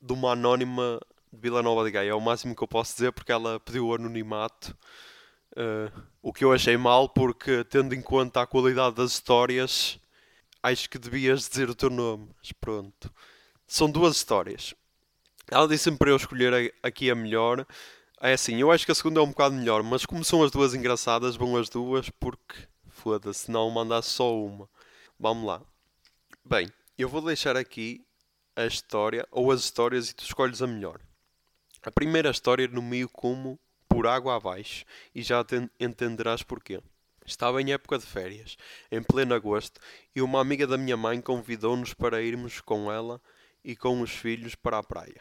de 0.00 0.12
uma 0.12 0.32
anónima 0.32 1.00
de 1.32 1.40
Vila 1.40 1.62
Nova 1.62 1.84
de 1.84 1.90
Gaia. 1.90 2.10
É 2.10 2.14
o 2.14 2.20
máximo 2.20 2.56
que 2.56 2.62
eu 2.62 2.68
posso 2.68 2.94
dizer 2.94 3.12
porque 3.12 3.32
ela 3.32 3.60
pediu 3.60 3.86
o 3.86 3.94
anonimato. 3.94 4.76
Uh, 5.56 5.90
o 6.20 6.32
que 6.32 6.44
eu 6.44 6.52
achei 6.52 6.76
mal, 6.76 7.08
porque 7.08 7.64
tendo 7.64 7.94
em 7.94 8.02
conta 8.02 8.42
a 8.42 8.46
qualidade 8.46 8.96
das 8.96 9.12
histórias, 9.12 9.98
acho 10.62 10.90
que 10.90 10.98
devias 10.98 11.48
dizer 11.48 11.70
o 11.70 11.74
teu 11.74 11.88
nome. 11.88 12.28
Mas 12.38 12.52
pronto. 12.52 13.10
São 13.66 13.90
duas 13.90 14.16
histórias. 14.16 14.74
Ela 15.50 15.66
disse-me 15.66 15.96
para 15.96 16.10
eu 16.10 16.16
escolher 16.16 16.74
aqui 16.82 17.10
a 17.10 17.14
melhor. 17.14 17.66
É 18.20 18.32
assim, 18.32 18.60
eu 18.60 18.70
acho 18.70 18.84
que 18.84 18.92
a 18.92 18.94
segunda 18.94 19.20
é 19.20 19.22
um 19.22 19.28
bocado 19.28 19.54
melhor, 19.54 19.82
mas 19.82 20.04
como 20.04 20.24
são 20.24 20.42
as 20.42 20.50
duas 20.50 20.74
engraçadas, 20.74 21.36
vão 21.36 21.56
as 21.56 21.68
duas 21.68 22.10
porque 22.10 22.56
foda-se, 22.88 23.50
não 23.50 23.70
mandasse 23.70 24.10
só 24.10 24.36
uma. 24.36 24.68
Vamos 25.18 25.46
lá. 25.46 25.62
Bem, 26.44 26.70
eu 26.98 27.08
vou 27.08 27.22
deixar 27.22 27.56
aqui 27.56 28.04
a 28.54 28.66
história 28.66 29.26
ou 29.30 29.50
as 29.52 29.60
histórias 29.60 30.10
e 30.10 30.14
tu 30.14 30.24
escolhes 30.24 30.62
a 30.62 30.66
melhor. 30.66 31.00
A 31.82 31.90
primeira 31.90 32.30
história 32.30 32.66
no 32.68 32.82
meio 32.82 33.08
como 33.08 33.58
por 33.88 34.06
água 34.06 34.36
abaixo 34.36 34.84
e 35.14 35.22
já 35.22 35.44
entenderás 35.78 36.42
porquê. 36.42 36.80
Estava 37.24 37.60
em 37.60 37.72
época 37.72 37.98
de 37.98 38.06
férias, 38.06 38.56
em 38.90 39.02
pleno 39.02 39.34
agosto, 39.34 39.80
e 40.14 40.22
uma 40.22 40.40
amiga 40.40 40.66
da 40.66 40.78
minha 40.78 40.96
mãe 40.96 41.20
convidou-nos 41.20 41.92
para 41.92 42.22
irmos 42.22 42.60
com 42.60 42.90
ela 42.90 43.20
e 43.64 43.74
com 43.74 44.00
os 44.00 44.10
filhos 44.10 44.54
para 44.54 44.78
a 44.78 44.82
praia. 44.82 45.20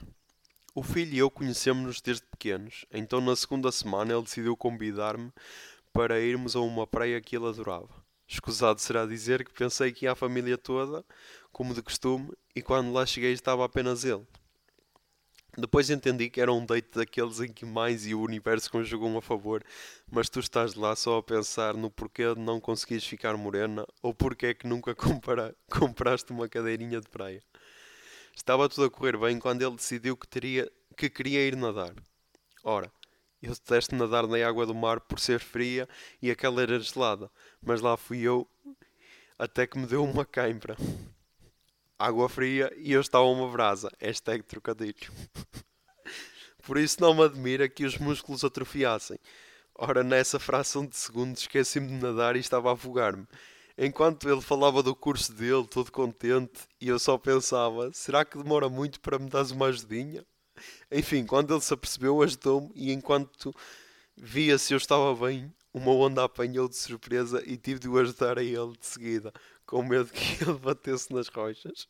O 0.76 0.84
filho 0.84 1.14
e 1.14 1.18
eu 1.18 1.32
conhecemos-nos 1.32 2.02
desde 2.02 2.26
pequenos, 2.26 2.86
então 2.92 3.20
na 3.22 3.36
segunda 3.36 3.72
semana 3.72 4.14
ele 4.14 4.22
decidiu 4.22 4.56
convidar-me 4.56 5.32
para 5.92 6.20
irmos 6.20 6.56
a 6.56 6.60
uma 6.60 6.86
praia 6.86 7.20
que 7.22 7.36
ele 7.36 7.48
adorava. 7.48 7.90
Escusado 8.28 8.82
será 8.82 9.06
dizer 9.06 9.46
que 9.46 9.54
pensei 9.54 9.92
que 9.92 10.06
ia 10.06 10.12
a 10.12 10.16
família 10.16 10.58
toda, 10.58 11.06
como 11.52 11.74
de 11.74 11.82
costume, 11.82 12.32
e 12.56 12.62
quando 12.62 12.92
lá 12.92 13.06
cheguei 13.06 13.32
estava 13.32 13.64
apenas 13.64 14.04
ele. 14.04 14.28
Depois 15.58 15.90
entendi 15.90 16.30
que 16.30 16.42
era 16.42 16.52
um 16.52 16.66
date 16.66 16.90
daqueles 16.94 17.40
em 17.40 17.48
que 17.48 17.66
mais 17.66 18.06
e 18.06 18.14
o 18.14 18.22
universo 18.22 18.70
conjugam 18.70 19.18
a 19.18 19.22
favor, 19.22 19.64
mas 20.12 20.30
tu 20.30 20.42
estás 20.42 20.76
lá 20.76 20.94
só 20.98 21.18
a 21.18 21.24
pensar 21.24 21.76
no 21.76 21.90
porquê 21.90 22.36
de 22.36 22.42
não 22.42 22.60
conseguires 22.60 23.06
ficar 23.06 23.38
morena 23.38 23.88
ou 24.02 24.14
porquê 24.14 24.48
é 24.48 24.54
que 24.54 24.68
nunca 24.68 24.94
compara, 24.96 25.56
compraste 25.70 26.34
uma 26.34 26.50
cadeirinha 26.50 27.00
de 27.00 27.08
praia. 27.08 27.42
Estava 28.36 28.68
tudo 28.68 28.86
a 28.86 28.92
correr 28.92 29.18
bem 29.18 29.40
quando 29.40 29.62
ele 29.62 29.78
decidiu 29.78 30.18
que, 30.18 30.28
teria, 30.28 30.70
que 30.98 31.10
queria 31.10 31.48
ir 31.48 31.56
nadar. 31.56 31.94
Ora, 32.62 32.92
eu 33.42 33.52
detesto 33.52 33.96
nadar 33.96 34.28
na 34.28 34.46
água 34.46 34.66
do 34.66 34.76
mar 34.76 35.00
por 35.00 35.20
ser 35.20 35.40
fria 35.40 35.88
e 36.22 36.30
aquela 36.30 36.62
era 36.62 36.78
gelada, 36.80 37.32
mas 37.62 37.80
lá 37.80 37.96
fui 37.96 38.20
eu 38.20 38.46
até 39.40 39.66
que 39.66 39.78
me 39.78 39.88
deu 39.88 40.04
uma 40.04 40.26
cãibra 40.26 40.76
água 41.98 42.28
fria 42.28 42.72
e 42.78 42.92
eu 42.92 43.02
estava 43.02 43.26
uma 43.26 43.50
brasa. 43.50 43.92
Hashtag 44.00 44.44
trocadilho. 44.44 44.96
Por 46.64 46.78
isso 46.78 47.00
não 47.00 47.14
me 47.14 47.24
admira 47.24 47.70
que 47.70 47.86
os 47.86 47.98
músculos 47.98 48.44
atrofiassem. 48.44 49.18
Ora, 49.78 50.04
nessa 50.04 50.40
fração 50.40 50.86
de 50.86 50.96
segundos 50.96 51.42
esqueci-me 51.42 51.88
de 51.88 51.94
nadar 51.94 52.36
e 52.36 52.40
estava 52.40 52.70
a 52.70 52.74
afogar-me. 52.74 53.28
Enquanto 53.78 54.30
ele 54.30 54.42
falava 54.42 54.82
do 54.82 54.96
curso 54.96 55.34
dele, 55.34 55.68
todo 55.68 55.92
contente, 55.92 56.62
e 56.80 56.88
eu 56.88 56.98
só 56.98 57.18
pensava: 57.18 57.92
será 57.94 58.24
que 58.24 58.38
demora 58.38 58.70
muito 58.70 59.02
para 59.02 59.20
me 59.20 59.30
dar 59.30 59.46
uma 59.52 59.68
ajudinha? 59.68 60.26
Enfim, 60.90 61.26
quando 61.26 61.54
ele 61.54 61.62
se 61.62 61.74
apercebeu, 61.74 62.22
ajudou-me, 62.22 62.72
e 62.74 62.94
enquanto 62.94 63.54
via 64.16 64.58
se 64.58 64.74
eu 64.74 64.78
estava 64.78 65.14
bem, 65.14 65.54
uma 65.74 65.92
onda 65.92 66.24
apanhou 66.24 66.70
de 66.70 66.78
surpresa 66.78 67.44
e 67.46 67.58
tive 67.58 67.82
de 67.82 67.90
o 67.90 67.98
ajudar 68.00 68.40
a 68.40 68.44
ele 68.44 68.78
de 68.80 68.86
seguida 68.86 69.34
com 69.66 69.84
medo 69.84 70.12
que 70.12 70.44
ele 70.44 70.58
batesse 70.60 71.12
nas 71.14 71.28
rochas. 71.28 71.88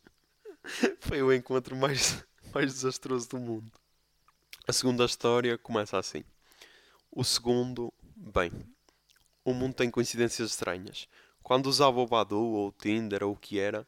Foi 0.99 1.21
o 1.21 1.33
encontro 1.33 1.75
mais, 1.75 2.25
mais 2.53 2.73
desastroso 2.73 3.29
do 3.29 3.37
mundo. 3.37 3.71
A 4.67 4.73
segunda 4.73 5.05
história 5.05 5.57
começa 5.57 5.97
assim. 5.97 6.23
O 7.11 7.23
segundo, 7.23 7.93
bem, 8.15 8.51
o 9.43 9.53
mundo 9.53 9.75
tem 9.75 9.91
coincidências 9.91 10.49
estranhas. 10.49 11.07
Quando 11.43 11.67
usava 11.67 11.99
o 11.99 12.07
Badu 12.07 12.39
ou 12.39 12.69
o 12.69 12.71
Tinder 12.71 13.23
ou 13.23 13.33
o 13.33 13.37
que 13.37 13.59
era, 13.59 13.87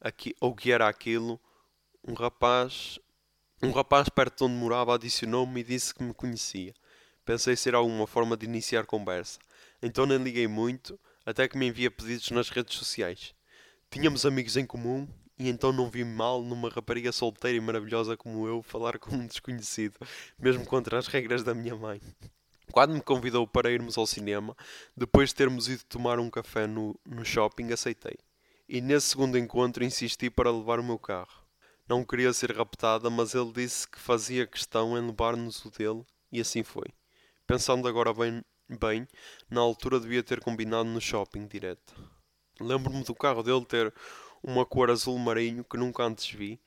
aqui, 0.00 0.36
ou 0.40 0.52
o 0.52 0.54
que 0.54 0.70
era 0.70 0.88
aquilo, 0.88 1.40
um 2.06 2.14
rapaz, 2.14 3.00
um 3.60 3.72
rapaz 3.72 4.08
perto 4.08 4.38
de 4.38 4.44
onde 4.44 4.54
morava 4.54 4.94
adicionou-me 4.94 5.60
e 5.60 5.64
disse 5.64 5.92
que 5.92 6.04
me 6.04 6.14
conhecia. 6.14 6.72
Pensei 7.24 7.56
ser 7.56 7.74
alguma 7.74 8.06
forma 8.06 8.36
de 8.36 8.46
iniciar 8.46 8.86
conversa. 8.86 9.40
Então 9.82 10.06
nem 10.06 10.18
liguei 10.18 10.46
muito, 10.46 10.98
até 11.28 11.46
que 11.46 11.58
me 11.58 11.66
envia 11.66 11.90
pedidos 11.90 12.30
nas 12.30 12.48
redes 12.48 12.74
sociais. 12.74 13.34
Tínhamos 13.90 14.24
amigos 14.24 14.56
em 14.56 14.64
comum 14.64 15.06
e 15.38 15.50
então 15.50 15.70
não 15.74 15.90
vi 15.90 16.02
mal 16.02 16.42
numa 16.42 16.70
rapariga 16.70 17.12
solteira 17.12 17.54
e 17.54 17.60
maravilhosa 17.60 18.16
como 18.16 18.48
eu 18.48 18.62
falar 18.62 18.98
com 18.98 19.14
um 19.14 19.26
desconhecido, 19.26 19.98
mesmo 20.38 20.64
contra 20.64 20.98
as 20.98 21.06
regras 21.06 21.44
da 21.44 21.54
minha 21.54 21.76
mãe. 21.76 22.00
Quando 22.72 22.94
me 22.94 23.02
convidou 23.02 23.46
para 23.46 23.70
irmos 23.70 23.98
ao 23.98 24.06
cinema, 24.06 24.56
depois 24.96 25.28
de 25.28 25.34
termos 25.34 25.68
ido 25.68 25.84
tomar 25.84 26.18
um 26.18 26.30
café 26.30 26.66
no, 26.66 26.98
no 27.04 27.22
shopping, 27.26 27.72
aceitei. 27.72 28.16
E 28.66 28.80
nesse 28.80 29.08
segundo 29.08 29.36
encontro 29.36 29.84
insisti 29.84 30.30
para 30.30 30.50
levar 30.50 30.80
o 30.80 30.84
meu 30.84 30.98
carro. 30.98 31.44
Não 31.86 32.06
queria 32.06 32.32
ser 32.32 32.56
raptada, 32.56 33.10
mas 33.10 33.34
ele 33.34 33.52
disse 33.52 33.86
que 33.86 33.98
fazia 33.98 34.46
questão 34.46 34.96
em 34.96 35.06
levar-nos 35.06 35.62
o 35.62 35.70
dele, 35.70 36.06
e 36.32 36.40
assim 36.40 36.62
foi. 36.62 36.86
Pensando 37.46 37.86
agora 37.86 38.14
bem 38.14 38.42
bem, 38.68 39.08
na 39.48 39.60
altura 39.60 39.98
devia 39.98 40.22
ter 40.22 40.40
combinado 40.40 40.88
no 40.88 41.00
shopping 41.00 41.46
direto. 41.46 41.94
Lembro-me 42.60 43.04
do 43.04 43.14
carro 43.14 43.42
dele 43.42 43.64
ter 43.64 43.94
uma 44.42 44.66
cor 44.66 44.90
azul 44.90 45.18
marinho 45.18 45.64
que 45.64 45.76
nunca 45.76 46.04
antes 46.04 46.30
vi 46.30 46.60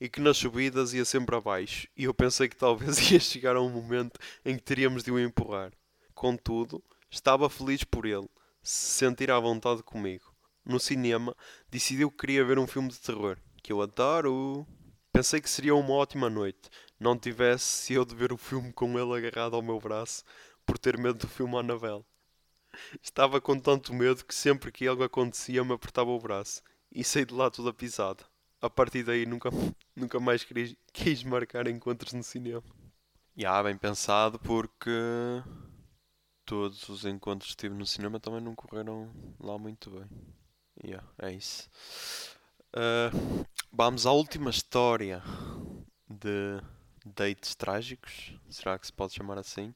e 0.00 0.08
que 0.08 0.20
nas 0.20 0.36
subidas 0.36 0.92
ia 0.94 1.04
sempre 1.04 1.36
abaixo, 1.36 1.86
e 1.96 2.04
eu 2.04 2.14
pensei 2.14 2.48
que 2.48 2.56
talvez 2.56 2.98
ia 3.10 3.20
chegar 3.20 3.54
a 3.54 3.60
um 3.60 3.70
momento 3.70 4.18
em 4.44 4.56
que 4.56 4.62
teríamos 4.62 5.04
de 5.04 5.12
o 5.12 5.18
empurrar. 5.18 5.72
Contudo, 6.14 6.82
estava 7.10 7.48
feliz 7.48 7.84
por 7.84 8.04
ele, 8.04 8.28
se 8.62 8.98
sentir 8.98 9.30
à 9.30 9.38
vontade 9.38 9.82
comigo. 9.82 10.24
No 10.64 10.80
cinema, 10.80 11.36
decidiu 11.70 12.10
que 12.10 12.18
queria 12.18 12.44
ver 12.44 12.58
um 12.58 12.66
filme 12.66 12.88
de 12.88 12.98
terror, 12.98 13.36
que 13.62 13.72
eu 13.72 13.80
adoro. 13.80 14.66
Pensei 15.12 15.40
que 15.40 15.50
seria 15.50 15.74
uma 15.74 15.94
ótima 15.94 16.30
noite, 16.30 16.70
não 16.98 17.18
tivesse 17.18 17.92
eu 17.92 18.04
de 18.04 18.14
ver 18.14 18.32
o 18.32 18.38
filme 18.38 18.72
com 18.72 18.98
ele 18.98 19.26
agarrado 19.26 19.54
ao 19.54 19.62
meu 19.62 19.78
braço, 19.78 20.24
por 20.66 20.78
ter 20.78 20.98
medo 20.98 21.18
do 21.18 21.28
filme 21.28 21.56
Annabelle. 21.56 22.04
Estava 23.02 23.40
com 23.40 23.58
tanto 23.58 23.92
medo 23.92 24.24
que 24.24 24.34
sempre 24.34 24.72
que 24.72 24.86
algo 24.86 25.02
acontecia 25.02 25.64
me 25.64 25.74
apertava 25.74 26.10
o 26.10 26.18
braço 26.18 26.62
e 26.90 27.04
saí 27.04 27.24
de 27.24 27.34
lá 27.34 27.50
toda 27.50 27.72
pisada. 27.72 28.24
A 28.60 28.70
partir 28.70 29.02
daí 29.02 29.26
nunca, 29.26 29.50
nunca 29.94 30.20
mais 30.20 30.44
quis, 30.44 30.76
quis 30.92 31.22
marcar 31.24 31.66
encontros 31.66 32.12
no 32.12 32.22
cinema. 32.22 32.62
E 33.36 33.44
ah, 33.46 33.62
bem 33.62 33.76
pensado 33.76 34.38
porque 34.38 34.90
todos 36.44 36.88
os 36.88 37.04
encontros 37.04 37.52
que 37.52 37.56
tive 37.56 37.74
no 37.74 37.86
cinema 37.86 38.20
também 38.20 38.40
não 38.40 38.54
correram 38.54 39.10
lá 39.40 39.58
muito 39.58 39.90
bem. 39.90 40.06
Yeah, 40.84 41.06
é 41.18 41.32
isso. 41.32 41.68
Uh, 42.74 43.46
vamos 43.72 44.06
à 44.06 44.12
última 44.12 44.50
história 44.50 45.22
de 46.08 46.60
dates 47.04 47.54
trágicos. 47.54 48.34
Será 48.50 48.78
que 48.78 48.86
se 48.86 48.92
pode 48.92 49.14
chamar 49.14 49.38
assim? 49.38 49.74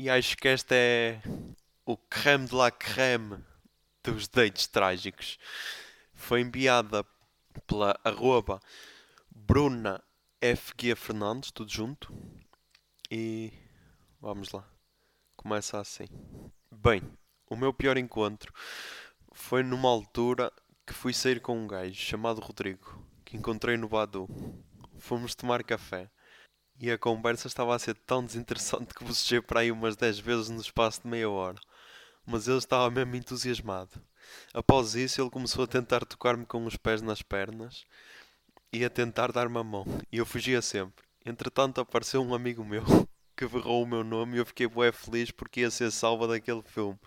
E 0.00 0.08
acho 0.08 0.36
que 0.36 0.46
esta 0.46 0.76
é 0.76 1.20
o 1.84 1.96
creme 1.96 2.46
de 2.46 2.54
la 2.54 2.70
creme 2.70 3.44
dos 4.04 4.28
dates 4.28 4.68
trágicos. 4.68 5.40
Foi 6.14 6.40
enviada 6.40 7.04
pela 7.66 7.98
arroba 8.04 8.60
Bruna 9.28 10.00
Fernandes, 10.96 11.50
tudo 11.50 11.72
junto. 11.72 12.14
E 13.10 13.52
vamos 14.20 14.52
lá. 14.52 14.64
Começa 15.36 15.80
assim. 15.80 16.06
Bem, 16.70 17.02
o 17.50 17.56
meu 17.56 17.74
pior 17.74 17.98
encontro 17.98 18.52
foi 19.32 19.64
numa 19.64 19.88
altura 19.88 20.52
que 20.86 20.94
fui 20.94 21.12
sair 21.12 21.40
com 21.40 21.58
um 21.58 21.66
gajo 21.66 21.96
chamado 21.96 22.40
Rodrigo, 22.40 23.04
que 23.24 23.36
encontrei 23.36 23.76
no 23.76 23.88
Badu. 23.88 24.28
Fomos 24.96 25.34
tomar 25.34 25.64
café. 25.64 26.08
E 26.80 26.92
a 26.92 26.98
conversa 26.98 27.48
estava 27.48 27.74
a 27.74 27.78
ser 27.78 27.96
tão 27.96 28.24
desinteressante 28.24 28.94
que 28.94 29.02
bocejei 29.02 29.40
para 29.40 29.60
aí 29.60 29.72
umas 29.72 29.96
10 29.96 30.20
vezes 30.20 30.48
no 30.48 30.60
espaço 30.60 31.02
de 31.02 31.08
meia 31.08 31.28
hora. 31.28 31.58
Mas 32.24 32.46
ele 32.46 32.58
estava 32.58 32.88
mesmo 32.88 33.16
entusiasmado. 33.16 34.00
Após 34.54 34.94
isso, 34.94 35.20
ele 35.20 35.30
começou 35.30 35.64
a 35.64 35.66
tentar 35.66 36.04
tocar-me 36.04 36.46
com 36.46 36.64
os 36.64 36.76
pés 36.76 37.02
nas 37.02 37.20
pernas 37.20 37.84
e 38.72 38.84
a 38.84 38.90
tentar 38.90 39.32
dar-me 39.32 39.58
a 39.58 39.64
mão. 39.64 39.84
E 40.12 40.18
eu 40.18 40.26
fugia 40.26 40.62
sempre. 40.62 41.04
Entretanto, 41.26 41.80
apareceu 41.80 42.22
um 42.22 42.32
amigo 42.32 42.64
meu 42.64 42.84
que 43.36 43.48
berrou 43.48 43.82
o 43.82 43.86
meu 43.86 44.04
nome 44.04 44.36
e 44.36 44.38
eu 44.38 44.46
fiquei 44.46 44.68
bué 44.68 44.92
feliz 44.92 45.32
porque 45.32 45.60
ia 45.62 45.70
ser 45.70 45.90
salva 45.90 46.28
daquele 46.28 46.62
filme. 46.62 46.98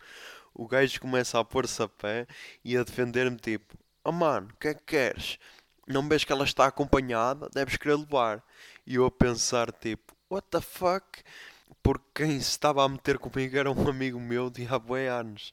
O 0.54 0.68
gajo 0.68 1.00
começa 1.00 1.40
a 1.40 1.46
pôr-se 1.46 1.82
a 1.82 1.88
pé 1.88 2.28
e 2.64 2.76
a 2.76 2.84
defender-me 2.84 3.38
tipo: 3.38 3.78
Oh 4.04 4.12
mano, 4.12 4.50
o 4.54 4.58
que 4.58 4.68
é 4.68 4.74
que 4.74 4.84
queres? 4.84 5.40
Não 5.88 6.08
vês 6.08 6.24
que 6.24 6.32
ela 6.32 6.44
está 6.44 6.66
acompanhada? 6.66 7.50
Deves 7.54 7.78
querer 7.78 7.96
levar. 7.96 8.44
E 8.86 8.96
eu 8.96 9.06
a 9.06 9.12
pensar 9.12 9.72
tipo: 9.72 10.16
What 10.30 10.48
the 10.50 10.62
fuck? 10.62 11.24
Porque 11.84 12.06
quem 12.14 12.40
se 12.40 12.52
estava 12.52 12.84
a 12.84 12.90
meter 12.90 13.18
comigo 13.18 13.58
era 13.58 13.72
um 13.72 13.88
amigo 13.90 14.20
meu 14.20 14.50
de 14.50 14.68
há 14.68 14.78
bué 14.80 15.10
anos. 15.10 15.52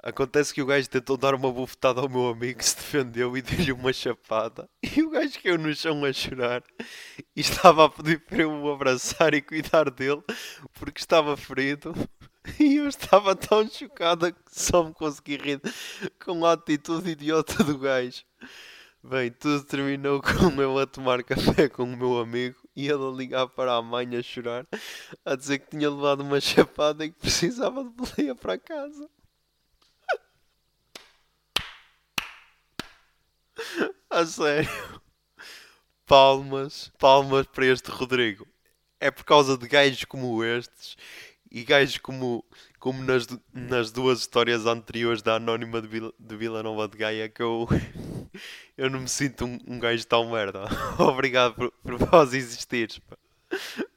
Acontece 0.00 0.54
que 0.54 0.62
o 0.62 0.66
gajo 0.66 0.88
tentou 0.88 1.16
dar 1.16 1.34
uma 1.34 1.50
bufetada 1.50 2.00
ao 2.00 2.08
meu 2.08 2.28
amigo 2.28 2.60
que 2.60 2.64
se 2.66 2.76
defendeu 2.76 3.36
e 3.36 3.42
deu-lhe 3.42 3.72
uma 3.72 3.92
chapada. 3.92 4.68
E 4.96 5.02
o 5.02 5.10
gajo 5.10 5.40
caiu 5.42 5.58
no 5.58 5.74
chão 5.74 6.04
a 6.04 6.12
chorar 6.12 6.62
e 7.34 7.40
estava 7.40 7.84
a 7.84 7.88
pedir 7.88 8.20
para 8.20 8.42
eu 8.42 8.50
o 8.50 8.72
abraçar 8.72 9.34
e 9.34 9.42
cuidar 9.42 9.90
dele 9.90 10.22
porque 10.74 11.00
estava 11.00 11.36
ferido. 11.36 11.94
E 12.58 12.76
eu 12.76 12.88
estava 12.88 13.34
tão 13.36 13.68
chocada 13.68 14.32
que 14.32 14.40
só 14.48 14.84
me 14.84 14.94
consegui 14.94 15.36
rir 15.36 15.60
com 16.24 16.46
a 16.46 16.52
atitude 16.52 17.10
idiota 17.10 17.62
do 17.62 17.76
gajo. 17.76 18.24
Bem, 19.02 19.30
tudo 19.30 19.62
terminou 19.64 20.22
com 20.22 20.60
eu 20.60 20.78
a 20.78 20.86
tomar 20.86 21.22
café 21.22 21.68
com 21.68 21.82
o 21.82 21.96
meu 21.96 22.18
amigo 22.18 22.56
e 22.78 22.86
ele 22.86 23.04
a 23.04 23.10
ligar 23.10 23.48
para 23.48 23.74
a 23.74 23.82
mãe 23.82 24.16
a 24.16 24.22
chorar, 24.22 24.64
a 25.24 25.34
dizer 25.34 25.58
que 25.58 25.70
tinha 25.70 25.90
levado 25.90 26.20
uma 26.20 26.38
chapada 26.40 27.04
e 27.04 27.10
que 27.10 27.18
precisava 27.18 27.82
de 27.82 27.90
boleia 27.90 28.36
para 28.36 28.56
casa. 28.56 29.10
A 34.08 34.24
sério. 34.24 34.70
Palmas, 36.06 36.92
palmas 37.00 37.48
para 37.48 37.66
este 37.66 37.90
Rodrigo. 37.90 38.46
É 39.00 39.10
por 39.10 39.24
causa 39.24 39.58
de 39.58 39.66
gajos 39.66 40.04
como 40.04 40.44
estes 40.44 40.96
e 41.50 41.64
gajos 41.64 41.98
como, 41.98 42.44
como 42.78 43.02
nas, 43.02 43.26
nas 43.52 43.90
duas 43.90 44.20
histórias 44.20 44.66
anteriores 44.66 45.22
da 45.22 45.34
Anónima 45.34 45.82
de 45.82 45.88
Vila, 45.88 46.12
de 46.18 46.36
Vila 46.36 46.62
Nova 46.62 46.88
de 46.88 46.96
Gaia 46.96 47.28
que 47.28 47.42
eu, 47.42 47.68
eu 48.76 48.88
não 48.88 49.00
me 49.00 49.08
sinto 49.08 49.44
um, 49.44 49.58
um 49.66 49.78
gajo 49.78 50.06
tão 50.06 50.30
merda. 50.30 50.64
Obrigado 50.98 51.54
por, 51.54 51.70
por 51.82 51.96
vós 51.96 52.34
existires. 52.34 53.00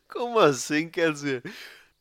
Como 0.07 0.39
assim? 0.39 0.89
Quer 0.89 1.11
dizer, 1.13 1.43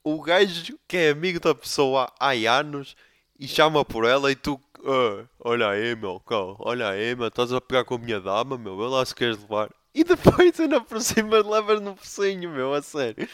o 0.03 0.21
gajo 0.23 0.79
que 0.89 0.97
é 0.97 1.11
amigo 1.11 1.41
da 1.41 1.55
pessoa 1.55 2.13
há 2.19 2.31
anos 2.31 2.97
e 3.39 3.47
chama 3.47 3.85
por 3.85 4.05
ela 4.05 4.31
e 4.31 4.37
tu 4.37 4.61
ah, 4.85 5.27
olha 5.39 5.69
aí, 5.69 5.95
meu, 5.95 6.19
calma, 6.21 6.57
olha 6.59 6.89
aí, 6.89 7.15
meu, 7.15 7.29
estás 7.29 7.53
a 7.53 7.61
pegar 7.61 7.85
com 7.85 7.97
a 7.97 7.99
minha 7.99 8.21
dama, 8.21 8.57
meu, 8.57 8.79
vê 8.79 8.85
lá 8.85 9.05
se 9.05 9.15
queres 9.15 9.39
levar. 9.39 9.71
E 9.95 10.05
depois 10.05 10.59
ainda 10.59 10.81
por 10.81 11.01
cima 11.01 11.43
levas 11.43 11.81
no 11.81 11.97
focinho, 11.97 12.51
meu, 12.51 12.73
a 12.73 12.81
sério. 12.81 13.29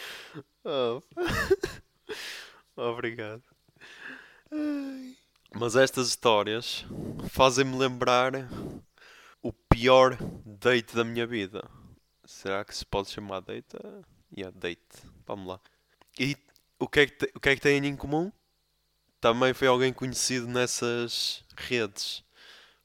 Oh. 0.64 1.00
Obrigado. 2.76 3.42
Mas 5.54 5.76
estas 5.76 6.08
histórias 6.08 6.84
fazem-me 7.30 7.76
lembrar 7.76 8.32
o 9.42 9.52
pior 9.52 10.16
date 10.44 10.94
da 10.94 11.04
minha 11.04 11.26
vida. 11.26 11.68
Será 12.24 12.64
que 12.64 12.76
se 12.76 12.84
pode 12.84 13.08
chamar 13.08 13.40
date? 13.40 13.76
Yeah, 14.36 14.56
date. 14.58 14.80
Vamos 15.26 15.48
lá. 15.48 15.60
E 16.18 16.36
o 16.78 16.86
que 16.88 17.00
é 17.00 17.06
que, 17.06 17.32
o 17.34 17.40
que, 17.40 17.48
é 17.48 17.54
que 17.54 17.62
têm 17.62 17.84
em 17.86 17.96
comum? 17.96 18.30
também 19.26 19.52
foi 19.52 19.66
alguém 19.66 19.92
conhecido 19.92 20.46
nessas 20.46 21.44
redes. 21.56 22.22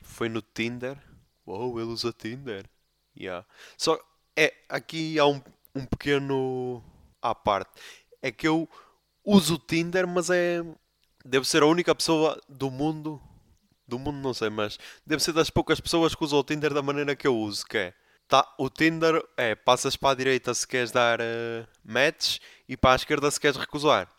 Foi 0.01 0.27
no 0.27 0.41
Tinder. 0.41 0.97
Uou, 1.45 1.79
ele 1.79 1.89
usa 1.89 2.11
Tinder. 2.11 2.67
Yeah. 3.15 3.45
Só 3.77 3.99
é, 4.35 4.51
aqui 4.67 5.19
há 5.19 5.27
um, 5.27 5.39
um 5.75 5.85
pequeno 5.85 6.83
à 7.21 7.35
parte. 7.35 7.79
É 8.23 8.31
que 8.31 8.47
eu 8.47 8.67
uso 9.23 9.55
o 9.55 9.59
Tinder, 9.59 10.07
mas 10.07 10.29
é. 10.29 10.63
Devo 11.23 11.45
ser 11.45 11.63
a 11.63 11.67
única 11.67 11.93
pessoa 11.93 12.41
do 12.49 12.71
mundo. 12.71 13.21
Do 13.87 13.99
mundo 13.99 14.17
não 14.17 14.33
sei, 14.33 14.49
mas 14.49 14.79
deve 15.05 15.21
ser 15.21 15.33
das 15.33 15.49
poucas 15.49 15.79
pessoas 15.79 16.15
que 16.15 16.23
usam 16.23 16.39
o 16.39 16.43
Tinder 16.43 16.73
da 16.73 16.81
maneira 16.81 17.15
que 17.15 17.27
eu 17.27 17.35
uso, 17.35 17.65
que 17.65 17.77
é. 17.77 17.93
Tá, 18.27 18.47
o 18.57 18.69
Tinder 18.69 19.21
é 19.35 19.55
passas 19.55 19.97
para 19.97 20.11
a 20.11 20.15
direita 20.15 20.53
se 20.53 20.65
queres 20.65 20.91
dar 20.91 21.19
uh, 21.19 21.67
match 21.83 22.37
e 22.69 22.77
para 22.77 22.93
a 22.93 22.95
esquerda 22.95 23.29
se 23.29 23.39
queres 23.39 23.57
recusar. 23.57 24.09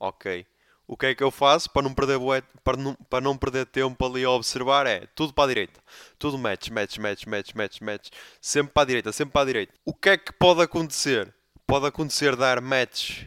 Ok 0.00 0.46
o 0.88 0.96
que 0.96 1.06
é 1.06 1.14
que 1.14 1.22
eu 1.22 1.30
faço 1.30 1.68
para 1.68 1.82
não 1.82 1.92
perder, 1.92 2.18
para 2.64 2.76
não, 2.78 2.94
para 2.94 3.20
não 3.20 3.36
perder 3.36 3.66
tempo 3.66 4.06
ali 4.06 4.24
a 4.24 4.30
observar? 4.30 4.86
É 4.86 5.06
tudo 5.14 5.34
para 5.34 5.44
a 5.44 5.48
direita. 5.48 5.80
Tudo 6.18 6.38
match, 6.38 6.70
match, 6.70 6.96
match, 6.96 7.26
match, 7.26 7.54
match, 7.54 7.80
match. 7.82 8.08
Sempre 8.40 8.72
para 8.72 8.82
a 8.84 8.86
direita, 8.86 9.12
sempre 9.12 9.32
para 9.34 9.42
a 9.42 9.44
direita. 9.44 9.74
O 9.84 9.92
que 9.92 10.08
é 10.08 10.16
que 10.16 10.32
pode 10.32 10.62
acontecer? 10.62 11.32
Pode 11.66 11.86
acontecer 11.86 12.34
dar 12.34 12.62
match 12.62 13.24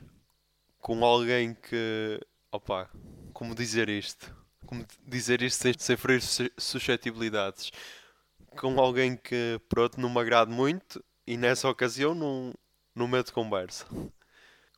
com 0.82 1.06
alguém 1.06 1.54
que. 1.54 2.20
Opa, 2.52 2.90
como 3.34 3.56
dizer 3.56 3.88
isto? 3.88 4.36
Como 4.66 4.86
dizer 5.08 5.42
isto 5.42 5.62
sem, 5.78 5.98
ferir 5.98 6.22
suscetibilidades? 6.58 7.72
Com 8.58 8.80
alguém 8.80 9.16
que, 9.16 9.60
pronto, 9.70 10.00
não 10.00 10.10
me 10.10 10.20
agrade 10.20 10.52
muito 10.52 11.04
e 11.26 11.38
nessa 11.38 11.70
ocasião 11.70 12.14
não, 12.14 12.54
não 12.94 13.08
meto 13.08 13.32
conversa. 13.34 13.86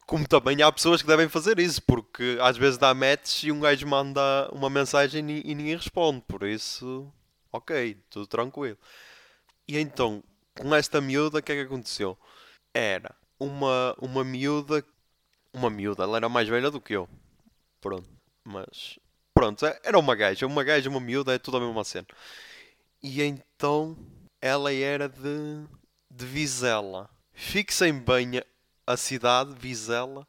Como 0.06 0.28
também 0.28 0.62
há 0.62 0.72
pessoas 0.72 1.02
que 1.02 1.08
devem 1.08 1.30
fazer 1.30 1.58
isso, 1.60 1.82
porque 1.82 2.38
às 2.42 2.58
vezes 2.58 2.78
dá 2.78 2.94
match 2.94 3.44
e 3.44 3.52
um 3.52 3.60
gajo 3.60 3.88
manda 3.88 4.50
uma 4.52 4.70
mensagem 4.70 5.26
e, 5.32 5.42
e 5.46 5.56
ninguém 5.56 5.76
responde. 5.76 6.22
Por 6.28 6.44
isso, 6.44 7.12
ok, 7.52 7.98
tudo 8.10 8.28
tranquilo. 8.28 8.78
E 9.68 9.78
então, 9.80 10.24
com 10.60 10.76
esta 10.76 11.00
miúda, 11.02 11.40
o 11.40 11.42
que 11.42 11.52
é 11.52 11.56
que 11.56 11.62
aconteceu? 11.62 12.18
Era 12.74 13.16
uma, 13.40 13.96
uma 14.00 14.24
miúda. 14.24 14.84
Uma 15.54 15.70
miúda, 15.70 16.04
ela 16.04 16.18
era 16.18 16.28
mais 16.28 16.48
velha 16.48 16.72
do 16.72 16.82
que 16.82 16.94
eu. 16.94 17.08
Pronto, 17.80 18.10
mas. 18.44 19.00
Pronto, 19.34 19.66
é, 19.66 19.80
era 19.84 20.00
uma 20.00 20.16
gaja. 20.16 20.48
Uma 20.48 20.64
gaja, 20.64 20.90
uma 20.90 21.00
miúda, 21.00 21.34
é 21.34 21.40
tudo 21.40 21.58
a 21.58 21.60
mesma 21.60 21.84
cena. 21.84 22.08
E 23.02 23.22
então, 23.22 23.96
ela 24.42 24.74
era 24.74 25.08
de. 25.08 25.66
de 26.10 26.26
Vizela. 26.26 27.10
Fixem 27.34 27.94
bem 27.94 28.42
a 28.86 28.98
cidade, 28.98 29.54
Vizela, 29.58 30.28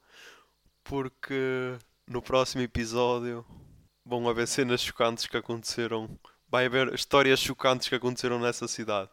porque 0.82 1.76
no 2.06 2.22
próximo 2.22 2.62
episódio 2.62 3.44
vão 4.04 4.28
haver 4.28 4.46
cenas 4.46 4.80
chocantes 4.80 5.26
que 5.26 5.36
aconteceram. 5.36 6.18
Vai 6.48 6.66
haver 6.66 6.92
histórias 6.94 7.40
chocantes 7.40 7.88
que 7.88 7.94
aconteceram 7.94 8.38
nessa 8.38 8.68
cidade. 8.68 9.10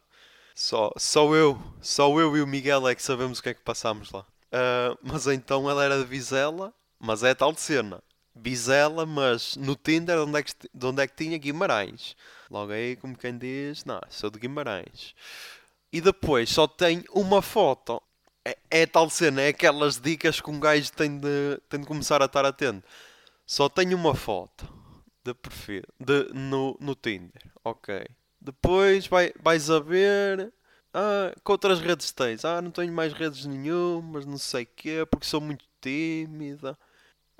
Só, 0.53 0.91
só 0.97 1.33
eu, 1.33 1.59
só 1.81 2.07
eu 2.19 2.35
e 2.37 2.41
o 2.41 2.47
Miguel 2.47 2.87
é 2.87 2.93
que 2.95 3.01
sabemos 3.01 3.39
o 3.39 3.43
que 3.43 3.49
é 3.49 3.53
que 3.53 3.61
passámos 3.61 4.11
lá. 4.11 4.25
Uh, 4.51 4.97
mas 5.01 5.27
então 5.27 5.69
ela 5.69 5.83
era 5.83 5.97
de 5.97 6.05
Vizela, 6.05 6.73
mas 6.99 7.23
é 7.23 7.33
tal 7.33 7.55
cena. 7.55 8.03
Vizela, 8.35 9.05
mas 9.05 9.55
no 9.55 9.75
Tinder 9.75 10.17
de 10.17 10.23
onde, 10.23 10.39
é 10.39 10.43
que, 10.43 10.53
de 10.73 10.85
onde 10.85 11.01
é 11.01 11.07
que 11.07 11.15
tinha 11.15 11.37
Guimarães. 11.37 12.15
Logo 12.49 12.71
aí, 12.71 12.95
como 12.95 13.17
quem 13.17 13.37
diz, 13.37 13.85
não, 13.85 13.99
sou 14.09 14.29
de 14.29 14.39
Guimarães. 14.39 15.15
E 15.91 15.99
depois 15.99 16.49
só 16.49 16.67
tem 16.67 17.03
uma 17.11 17.41
foto 17.41 18.01
é, 18.45 18.57
é 18.69 18.85
tal 18.85 19.09
cena, 19.09 19.41
é 19.41 19.49
aquelas 19.49 19.99
dicas 19.99 20.41
que 20.41 20.49
um 20.49 20.59
gajo 20.59 20.91
tem 20.93 21.17
de, 21.17 21.59
tem 21.69 21.79
de 21.79 21.85
começar 21.85 22.21
a 22.21 22.25
estar 22.25 22.45
atento. 22.45 22.87
Só 23.45 23.69
tenho 23.69 23.95
uma 23.95 24.15
foto 24.15 24.67
de 25.23 25.33
perfil 25.33 25.83
de, 25.99 26.29
no, 26.33 26.77
no 26.79 26.95
Tinder, 26.95 27.51
ok. 27.63 28.05
Depois 28.39 29.05
vai, 29.07 29.31
vais 29.39 29.69
a 29.69 29.79
ver. 29.79 30.51
Ah, 30.93 31.33
que 31.43 31.51
outras 31.51 31.79
redes 31.79 32.11
tens? 32.11 32.43
Ah, 32.45 32.61
não 32.61 32.71
tenho 32.71 32.91
mais 32.93 33.13
redes 33.13 33.45
nenhumas, 33.45 34.25
não 34.25 34.37
sei 34.37 34.63
o 34.63 34.67
quê, 34.75 35.05
porque 35.09 35.25
sou 35.25 35.39
muito 35.41 35.65
tímida. 35.81 36.77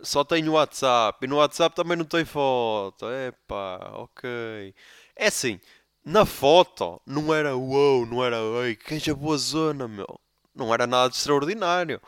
só 0.02 0.24
tenho 0.24 0.54
WhatsApp. 0.54 1.26
E 1.26 1.28
no 1.30 1.38
WhatsApp 1.38 1.76
também 1.76 1.97
não 1.97 2.06
tem 2.06 2.26
foto. 2.26 3.08
Epá, 3.12 3.78
ok. 3.95 4.76
É 5.16 5.28
assim, 5.28 5.60
na 6.06 6.26
foto 6.26 7.02
não 7.06 7.34
era 7.34 7.56
uou, 7.56 8.06
não 8.06 8.24
era 8.24 8.38
ei, 8.66 8.76
que 8.76 9.14
boa 9.14 9.38
zona, 9.38 9.88
meu. 9.88 10.20
Não 10.56 10.74
era 10.74 10.88
nada 10.88 11.10
de 11.10 11.18
extraordinário. 11.18 12.02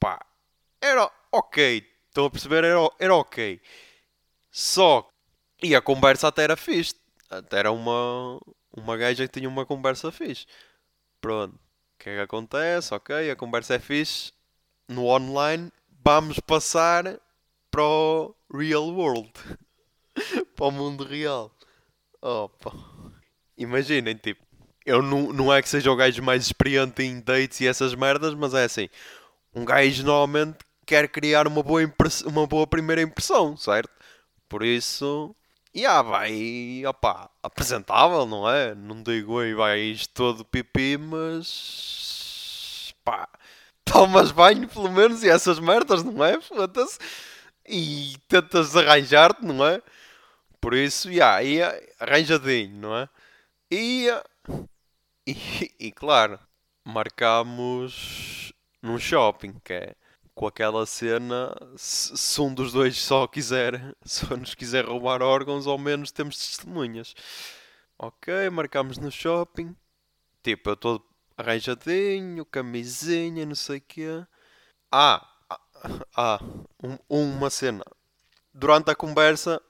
Pá, 0.00 0.24
era 0.80 1.10
ok. 1.32 1.84
Estão 2.08 2.26
a 2.26 2.30
perceber? 2.30 2.64
Era, 2.64 2.78
era 2.98 3.14
ok. 3.16 3.60
Só. 4.50 5.08
E 5.62 5.74
a 5.74 5.80
conversa 5.82 6.28
até 6.28 6.44
era 6.44 6.56
fixe. 6.56 6.94
Até 7.30 7.58
era 7.60 7.72
uma. 7.72 8.40
Uma 8.76 8.96
gaja 8.96 9.26
que 9.28 9.38
tinha 9.40 9.48
uma 9.48 9.64
conversa 9.66 10.10
fixe. 10.12 10.46
Pronto. 11.24 11.54
O 11.54 11.58
que 11.98 12.10
é 12.10 12.16
que 12.16 12.20
acontece? 12.20 12.92
Ok, 12.92 13.30
a 13.30 13.34
conversa 13.34 13.76
é 13.76 13.78
fixe. 13.78 14.30
No 14.86 15.06
online, 15.06 15.72
vamos 16.04 16.38
passar 16.38 17.18
para 17.70 17.82
o 17.82 18.34
real 18.52 18.90
world. 18.90 19.32
para 20.54 20.66
o 20.66 20.70
mundo 20.70 21.02
real. 21.02 21.50
Opa. 22.20 22.74
Imaginem, 23.56 24.14
tipo, 24.16 24.44
eu 24.84 25.00
não, 25.00 25.32
não 25.32 25.50
é 25.50 25.62
que 25.62 25.68
seja 25.70 25.90
o 25.90 25.96
gajo 25.96 26.22
mais 26.22 26.44
experiente 26.44 27.02
em 27.02 27.20
dates 27.20 27.58
e 27.62 27.66
essas 27.66 27.94
merdas, 27.94 28.34
mas 28.34 28.52
é 28.52 28.64
assim, 28.64 28.90
um 29.54 29.64
gajo 29.64 30.04
normalmente 30.04 30.58
quer 30.84 31.08
criar 31.08 31.46
uma 31.46 31.62
boa, 31.62 31.80
uma 32.26 32.46
boa 32.46 32.66
primeira 32.66 33.00
impressão, 33.00 33.56
certo? 33.56 33.90
Por 34.46 34.62
isso, 34.62 35.34
e 35.74 35.80
yeah, 35.80 36.02
vai, 36.02 36.82
opa, 36.86 37.30
apresentável, 37.42 38.24
não 38.26 38.48
é? 38.48 38.74
Não 38.74 39.02
digo 39.02 39.40
aí 39.40 39.54
vais 39.54 40.06
todo 40.06 40.44
pipi, 40.44 40.96
mas 40.96 42.94
pá, 43.04 43.28
tomas 43.84 44.30
banho 44.30 44.68
pelo 44.68 44.90
menos 44.90 45.22
e 45.24 45.28
essas 45.28 45.58
merdas, 45.58 46.04
não 46.04 46.24
é? 46.24 46.40
Foda-se. 46.40 46.98
E 47.66 48.16
tentas 48.28 48.76
arranjar-te, 48.76 49.44
não 49.44 49.66
é? 49.66 49.82
Por 50.60 50.74
isso, 50.74 51.10
yeah, 51.10 51.42
e 51.42 51.60
arranjadinho, 52.00 52.76
não 52.80 52.96
é? 52.96 53.08
E, 53.70 54.08
e, 55.26 55.72
e 55.80 55.92
claro, 55.92 56.38
marcamos 56.84 58.52
num 58.82 58.98
shopping, 58.98 59.54
que 59.64 59.72
é 59.72 59.94
com 60.34 60.46
aquela 60.46 60.84
cena, 60.84 61.54
se, 61.76 62.16
se, 62.16 62.40
um 62.40 62.52
dos 62.52 62.72
dois 62.72 62.98
só 62.98 63.26
quiser, 63.26 63.94
só 64.04 64.36
nos 64.36 64.54
quiser 64.54 64.84
roubar 64.84 65.22
órgãos, 65.22 65.66
ao 65.66 65.78
menos 65.78 66.10
temos 66.10 66.36
testemunhas. 66.36 67.14
Ok, 67.98 68.50
marcamos 68.50 68.98
no 68.98 69.10
shopping. 69.10 69.74
Tipo, 70.42 70.70
eu 70.70 70.74
estou 70.74 71.06
arranjadinho, 71.36 72.44
camisinha, 72.44 73.46
não 73.46 73.54
sei 73.54 73.78
o 73.78 73.80
quê. 73.80 74.26
Ah, 74.90 75.26
ah, 75.48 75.60
ah 76.16 76.40
um, 76.82 76.98
uma 77.08 77.50
cena. 77.50 77.84
Durante 78.52 78.90
a 78.90 78.94
conversa, 78.94 79.60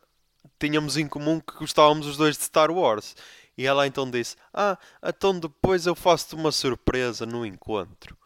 tínhamos 0.58 0.96
em 0.96 1.06
comum 1.06 1.40
que 1.40 1.58
gostávamos 1.58 2.06
os 2.06 2.16
dois 2.16 2.36
de 2.36 2.44
Star 2.44 2.70
Wars. 2.70 3.14
E 3.56 3.66
ela 3.66 3.86
então 3.86 4.10
disse: 4.10 4.36
Ah, 4.52 4.78
então 5.02 5.38
depois 5.38 5.86
eu 5.86 5.94
faço-te 5.94 6.34
uma 6.34 6.50
surpresa 6.50 7.24
no 7.26 7.46
encontro. 7.46 8.16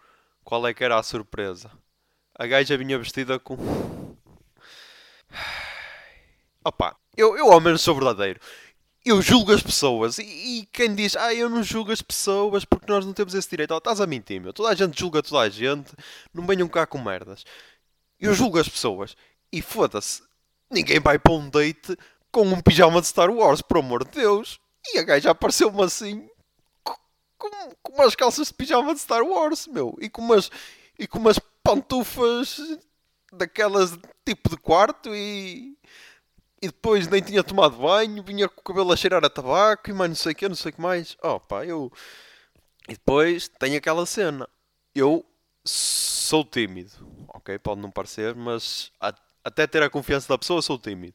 Qual 0.45 0.67
é 0.67 0.73
que 0.73 0.83
era 0.85 0.99
a 0.99 1.03
surpresa? 1.03 1.71
A 2.39 2.47
gaja 2.47 2.79
vinha 2.79 2.97
vestida 2.97 3.37
com. 3.41 3.57
Opa, 6.65 6.97
eu, 7.17 7.37
eu 7.37 7.53
ao 7.53 7.61
menos 7.61 7.83
sou 7.83 7.97
verdadeiro. 7.97 8.39
Eu 9.05 9.21
julgo 9.21 9.53
as 9.53 9.61
pessoas. 9.61 10.19
E, 10.19 10.23
e, 10.23 10.67
quem 10.67 10.95
diz, 10.95 11.17
ah, 11.17 11.35
eu 11.35 11.49
não 11.49 11.65
julgo 11.65 11.91
as 11.91 12.01
pessoas 12.01 12.65
porque 12.65 12.91
nós 12.91 13.05
não 13.05 13.13
temos 13.13 13.35
esse 13.35 13.51
direito. 13.51 13.75
Oh, 13.75 13.79
estás 13.79 14.01
a 14.01 14.07
mentir, 14.07 14.41
meu. 14.41 14.53
Toda 14.53 14.69
a 14.69 14.75
gente 14.75 14.99
julga 14.99 15.21
toda 15.21 15.41
a 15.41 15.49
gente. 15.49 15.93
Não 16.33 16.47
venham 16.47 16.69
cá 16.69 16.87
com 16.87 16.99
merdas. 16.99 17.45
Eu 18.21 18.33
julgo 18.35 18.61
as 18.61 18.69
pessoas. 18.69 19.17
E 19.51 19.61
foda-se. 19.61 20.23
Ninguém 20.71 21.01
vai 21.01 21.19
para 21.19 21.33
um 21.33 21.51
date 21.51 21.97
com 22.31 22.43
um 22.43 22.61
pijama 22.61 23.01
de 23.01 23.09
Star 23.09 23.31
Wars, 23.31 23.63
por 23.63 23.79
amor 23.79 24.05
de 24.05 24.13
Deus. 24.13 24.61
E 24.95 24.99
a 24.99 25.03
gaja 25.03 25.31
apareceu-me 25.31 25.83
assim 25.83 26.29
com, 26.85 27.49
com, 27.83 27.95
umas 27.95 28.15
calças 28.15 28.49
de 28.49 28.55
pijama 28.55 28.95
de 28.95 29.01
Star 29.01 29.23
Wars, 29.23 29.67
meu. 29.67 29.97
E 30.01 30.09
com 30.09 30.23
umas, 30.23 30.51
e 30.99 31.07
com 31.07 31.19
umas 31.19 31.39
pantufas 31.69 32.59
daquelas 33.31 33.91
tipo 34.25 34.49
de 34.49 34.57
quarto 34.57 35.15
e. 35.15 35.77
E 36.61 36.67
depois 36.67 37.07
nem 37.07 37.23
tinha 37.23 37.45
tomado 37.45 37.77
banho, 37.77 38.21
vinha 38.21 38.49
com 38.49 38.61
o 38.61 38.65
cabelo 38.65 38.93
a 38.93 38.97
cheirar 38.97 39.25
a 39.25 39.31
tabaco 39.31 39.91
e 39.91 39.93
mais 39.93 40.11
não 40.11 40.17
sei 40.17 40.33
o 40.33 40.35
que, 40.35 40.49
não 40.49 40.57
sei 40.57 40.71
o 40.71 40.75
que 40.75 40.81
mais. 40.81 41.17
Oh 41.23 41.39
pá, 41.39 41.65
eu. 41.65 41.93
E 42.89 42.95
depois 42.95 43.47
tem 43.47 43.77
aquela 43.77 44.05
cena. 44.07 44.49
Eu 44.93 45.25
sou 45.65 46.45
tímido, 46.45 46.91
ok? 47.29 47.57
Pode 47.61 47.81
não 47.81 47.93
parecer, 47.93 48.35
mas 48.35 48.91
a, 48.99 49.15
até 49.45 49.69
ter 49.69 49.85
a 49.85 49.91
confiança 49.91 50.27
da 50.29 50.39
pessoa 50.39 50.61
sou 50.61 50.79
tímido. 50.79 51.15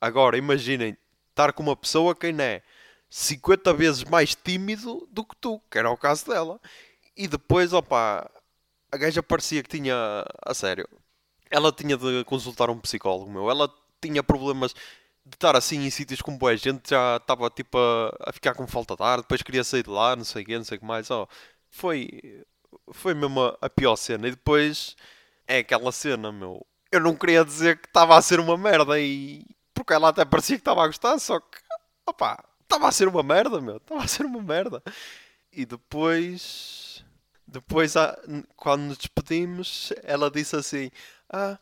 Agora 0.00 0.36
imaginem 0.36 0.96
estar 1.28 1.52
com 1.52 1.62
uma 1.62 1.76
pessoa 1.76 2.12
que 2.12 2.32
não 2.32 2.42
é 2.42 2.60
50 3.08 3.72
vezes 3.74 4.02
mais 4.02 4.34
tímido 4.34 5.06
do 5.12 5.24
que 5.24 5.36
tu, 5.36 5.60
que 5.70 5.78
era 5.78 5.88
o 5.88 5.96
caso 5.96 6.26
dela. 6.26 6.60
E 7.16 7.28
depois, 7.28 7.72
opa, 7.72 8.28
a 8.92 8.96
gaja 8.96 9.22
parecia 9.22 9.62
que 9.62 9.68
tinha. 9.68 10.24
A 10.44 10.54
sério. 10.54 10.88
Ela 11.50 11.72
tinha 11.72 11.96
de 11.96 12.24
consultar 12.24 12.70
um 12.70 12.78
psicólogo, 12.78 13.30
meu. 13.30 13.50
Ela 13.50 13.68
tinha 14.00 14.22
problemas 14.22 14.72
de 15.24 15.36
estar 15.36 15.56
assim 15.56 15.84
em 15.84 15.90
sítios 15.90 16.22
com 16.22 16.36
boa 16.36 16.56
gente. 16.56 16.90
Já 16.90 17.16
estava 17.16 17.50
tipo 17.50 17.76
a, 17.78 18.30
a, 18.30 18.32
ficar 18.32 18.54
com 18.54 18.66
falta 18.66 18.96
de 18.96 19.02
ar. 19.02 19.18
Depois 19.18 19.42
queria 19.42 19.64
sair 19.64 19.82
de 19.82 19.90
lá, 19.90 20.14
não 20.16 20.24
sei 20.24 20.42
o 20.42 20.46
que, 20.46 20.56
não 20.56 20.64
sei 20.64 20.76
o 20.78 20.80
que 20.80 20.86
mais. 20.86 21.10
Oh, 21.10 21.28
foi. 21.68 22.44
Foi 22.92 23.14
mesmo 23.14 23.40
a, 23.40 23.58
a 23.62 23.70
pior 23.70 23.96
cena. 23.96 24.28
E 24.28 24.32
depois. 24.32 24.96
É 25.46 25.58
aquela 25.58 25.90
cena, 25.92 26.30
meu. 26.30 26.64
Eu 26.92 27.00
não 27.00 27.16
queria 27.16 27.44
dizer 27.44 27.80
que 27.80 27.88
estava 27.88 28.16
a 28.16 28.22
ser 28.22 28.40
uma 28.40 28.56
merda 28.56 28.98
e. 29.00 29.44
Porque 29.74 29.92
ela 29.92 30.08
até 30.10 30.24
parecia 30.24 30.56
que 30.56 30.60
estava 30.60 30.84
a 30.84 30.86
gostar, 30.86 31.18
só 31.18 31.40
que. 31.40 31.58
Opá, 32.06 32.44
Estava 32.70 32.86
a 32.86 32.92
ser 32.92 33.08
uma 33.08 33.22
merda, 33.24 33.60
meu. 33.60 33.78
Estava 33.78 34.04
a 34.04 34.06
ser 34.06 34.24
uma 34.24 34.40
merda. 34.40 34.80
E 35.52 35.66
depois. 35.66 36.89
Depois, 37.50 37.94
quando 38.56 38.82
nos 38.82 38.98
despedimos, 38.98 39.92
ela 40.04 40.30
disse 40.30 40.54
assim: 40.54 40.90
Ah, 41.28 41.58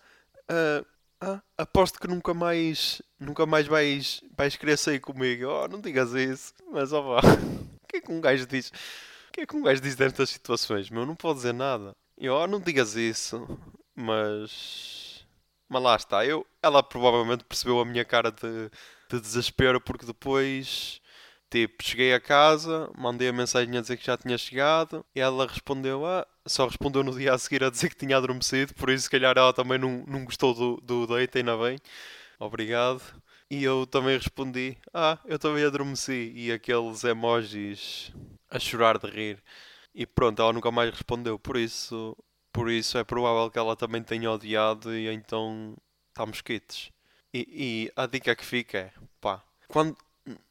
uh, 0.51 0.87
ah 1.21 1.43
aposto 1.57 1.99
que 1.99 2.07
nunca 2.07 2.35
mais. 2.35 3.01
Nunca 3.19 3.47
mais 3.47 3.67
vais, 3.67 4.23
vais 4.37 4.57
querer 4.57 4.77
sair 4.77 5.01
comigo. 5.01 5.47
Oh, 5.47 5.67
não 5.67 5.81
digas 5.81 6.13
isso. 6.13 6.53
Mas, 6.71 6.93
ó, 6.93 7.17
oh, 7.17 7.19
o 7.83 7.87
que 7.89 7.97
é 7.97 8.01
que 8.01 8.13
um 8.13 8.21
gajo 8.21 8.47
diz? 8.47 8.69
O 8.69 9.33
que 9.33 9.41
é 9.43 9.47
que 9.47 9.57
um 9.57 9.63
gajo 9.63 9.81
diz 9.81 9.97
destas 9.97 10.31
situações, 10.31 10.91
meu? 10.91 11.07
Não 11.07 11.17
pode 11.17 11.37
dizer 11.39 11.55
nada. 11.55 11.93
E, 12.19 12.29
oh, 12.29 12.47
não 12.47 12.61
digas 12.61 12.95
isso. 12.95 13.59
Mas. 13.95 15.27
Mas 15.69 15.83
lá 15.83 15.97
está. 15.97 16.25
Eu, 16.25 16.47
ela 16.63 16.83
provavelmente 16.83 17.45
percebeu 17.45 17.81
a 17.81 17.85
minha 17.85 18.05
cara 18.05 18.31
de 18.31 18.71
de 19.09 19.21
desespero 19.21 19.81
porque 19.81 20.07
depois 20.07 21.01
tipo, 21.51 21.83
cheguei 21.83 22.15
a 22.15 22.21
casa, 22.21 22.91
mandei 22.97 23.29
a 23.29 23.33
mensagem 23.33 23.77
a 23.77 23.81
dizer 23.81 23.97
que 23.97 24.07
já 24.07 24.17
tinha 24.17 24.37
chegado 24.39 25.05
e 25.15 25.21
ela 25.21 25.47
respondeu, 25.47 26.05
ah, 26.07 26.27
só 26.47 26.67
respondeu 26.67 27.03
no 27.03 27.17
dia 27.17 27.35
a 27.35 27.39
seguir 27.39 27.65
a 27.65 27.71
dizer 27.71 27.89
que 27.91 27.97
tinha 27.97 28.17
adormecido, 28.17 28.75
por 28.75 28.91
isso 28.91 29.05
se 29.05 29.11
calhar 29.11 29.37
ela 29.37 29.53
também 29.53 29.79
não, 29.79 30.05
não 30.07 30.25
gostou 30.25 30.55
do, 30.55 30.81
do 30.83 31.07
date, 31.07 31.39
ainda 31.39 31.57
bem. 31.57 31.79
Obrigado. 32.39 33.03
E 33.51 33.65
eu 33.65 33.87
também 33.87 34.17
respondi, 34.17 34.77
ah, 34.93 35.19
eu 35.25 35.39
também 35.39 35.65
adormeci. 35.65 36.33
E 36.35 36.53
aqueles 36.53 37.03
emojis 37.05 38.13
a 38.51 38.59
chorar 38.59 38.99
de 38.99 39.09
rir. 39.09 39.43
E 39.95 40.07
pronto, 40.07 40.41
ela 40.41 40.53
nunca 40.53 40.71
mais 40.71 40.91
respondeu, 40.91 41.39
por 41.39 41.57
isso, 41.57 42.17
por 42.53 42.71
isso 42.71 42.99
é 42.99 43.05
provável 43.05 43.51
que 43.51 43.59
ela 43.59 43.77
também 43.77 44.03
tenha 44.03 44.31
odiado 44.31 44.95
e 44.95 45.09
então 45.09 45.77
estamos 46.09 46.41
quites. 46.43 46.93
E, 47.33 47.89
e, 47.89 47.93
a 47.97 48.07
dica 48.07 48.35
que 48.37 48.45
fica 48.45 48.79
é, 48.79 48.93
pá, 49.21 49.43
quando, 49.69 49.97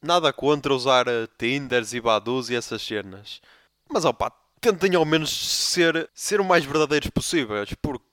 nada 0.01 0.31
contra 0.33 0.73
usar 0.73 1.07
uh, 1.07 1.27
Tinders 1.37 1.93
e 1.93 2.01
Badus 2.01 2.49
e 2.49 2.55
essas 2.55 2.81
cenas. 2.81 3.41
Mas, 3.89 4.03
pá, 4.13 4.31
tentem 4.59 4.95
ao 4.95 5.05
menos 5.05 5.31
ser, 5.31 6.09
ser 6.13 6.41
o 6.41 6.45
mais 6.45 6.65
verdadeiros 6.65 7.09
possíveis, 7.09 7.73
porque 7.81 8.05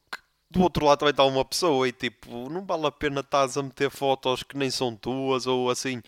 do 0.51 0.63
outro 0.63 0.87
lado 0.87 1.01
também 1.01 1.11
está 1.11 1.25
uma 1.25 1.45
pessoa 1.45 1.89
e 1.89 1.93
tipo, 1.93 2.49
não 2.49 2.65
vale 2.65 2.87
a 2.87 2.93
pena 2.93 3.21
estás 3.21 3.57
a 3.57 3.63
meter 3.63 3.91
fotos 3.91 4.43
que 4.43 4.57
nem 4.57 4.71
são 4.71 4.95
tuas 4.95 5.47
ou 5.47 5.69
assim, 5.69 6.01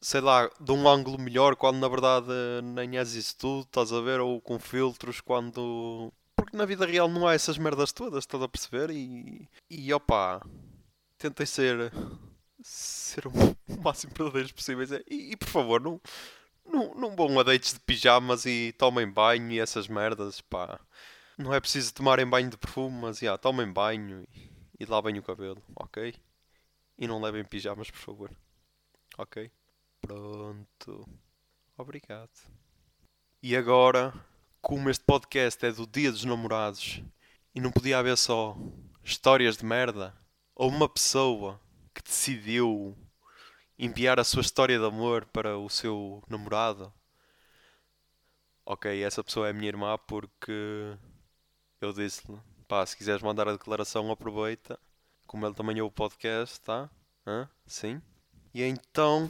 sei 0.00 0.20
lá, 0.20 0.50
de 0.60 0.72
um 0.72 0.88
ângulo 0.88 1.18
melhor 1.20 1.56
quando 1.56 1.78
na 1.78 1.88
verdade 1.88 2.28
nem 2.62 2.98
és 2.98 3.14
isso 3.14 3.36
tudo, 3.38 3.62
estás 3.62 3.92
a 3.92 4.00
ver, 4.00 4.20
ou 4.20 4.40
com 4.40 4.58
filtros 4.58 5.20
quando. 5.20 6.12
Porque 6.36 6.56
na 6.56 6.64
vida 6.66 6.86
real 6.86 7.08
não 7.08 7.26
há 7.26 7.34
essas 7.34 7.58
merdas 7.58 7.92
todas, 7.92 8.24
estás 8.24 8.42
a 8.42 8.48
perceber? 8.48 8.90
E, 8.90 9.48
e 9.70 9.92
opá, 9.92 10.40
tentem 11.18 11.46
ser 11.46 11.92
ser 12.64 13.26
o 13.26 13.32
máximo 13.82 14.14
verdadeiros 14.16 14.52
possíveis. 14.52 14.90
E, 14.90 15.32
e 15.32 15.36
por 15.36 15.48
favor 15.48 15.80
não, 15.80 16.00
não, 16.64 16.94
não 16.94 17.14
vão 17.14 17.38
a 17.38 17.42
dates 17.42 17.74
de 17.74 17.80
pijamas 17.80 18.46
e 18.46 18.74
tomem 18.78 19.06
banho 19.06 19.52
e 19.52 19.60
essas 19.60 19.86
merdas 19.86 20.40
pá. 20.40 20.80
Não 21.36 21.52
é 21.52 21.60
preciso 21.60 21.92
tomarem 21.92 22.26
banho 22.26 22.48
de 22.48 22.56
perfume 22.56 22.98
mas 23.02 23.20
yeah, 23.20 23.36
tomem 23.36 23.70
banho 23.70 24.26
e, 24.32 24.50
e 24.80 24.86
lavem 24.86 25.18
o 25.18 25.22
cabelo 25.22 25.62
ok? 25.76 26.14
E 26.98 27.06
não 27.06 27.20
levem 27.20 27.44
pijamas 27.44 27.90
por 27.90 28.00
favor. 28.00 28.30
Ok? 29.18 29.50
Pronto. 30.00 31.06
Obrigado. 31.76 32.30
E 33.42 33.54
agora 33.54 34.14
como 34.62 34.88
este 34.88 35.04
podcast 35.04 35.66
é 35.66 35.70
do 35.70 35.86
dia 35.86 36.10
dos 36.10 36.24
namorados 36.24 37.02
e 37.54 37.60
não 37.60 37.70
podia 37.70 37.98
haver 37.98 38.16
só 38.16 38.56
histórias 39.02 39.58
de 39.58 39.66
merda 39.66 40.16
ou 40.54 40.70
uma 40.70 40.88
pessoa 40.88 41.60
que 41.94 42.02
decidiu 42.02 42.96
enviar 43.78 44.18
a 44.20 44.24
sua 44.24 44.42
história 44.42 44.78
de 44.78 44.84
amor 44.84 45.24
para 45.26 45.56
o 45.58 45.68
seu 45.68 46.22
namorado, 46.28 46.92
ok, 48.66 49.02
essa 49.02 49.22
pessoa 49.22 49.46
é 49.46 49.50
a 49.50 49.54
minha 49.54 49.68
irmã 49.68 49.98
porque 50.06 50.96
eu 51.80 51.92
disse-lhe, 51.92 52.38
pá, 52.66 52.84
se 52.84 52.96
quiseres 52.96 53.22
mandar 53.22 53.48
a 53.48 53.52
declaração, 53.52 54.10
aproveita. 54.10 54.78
Como 55.26 55.46
ele 55.46 55.54
também 55.54 55.78
é 55.78 55.82
o 55.82 55.90
podcast, 55.90 56.60
tá? 56.60 56.90
Hã? 57.26 57.48
Sim. 57.66 58.00
E 58.52 58.62
então, 58.62 59.28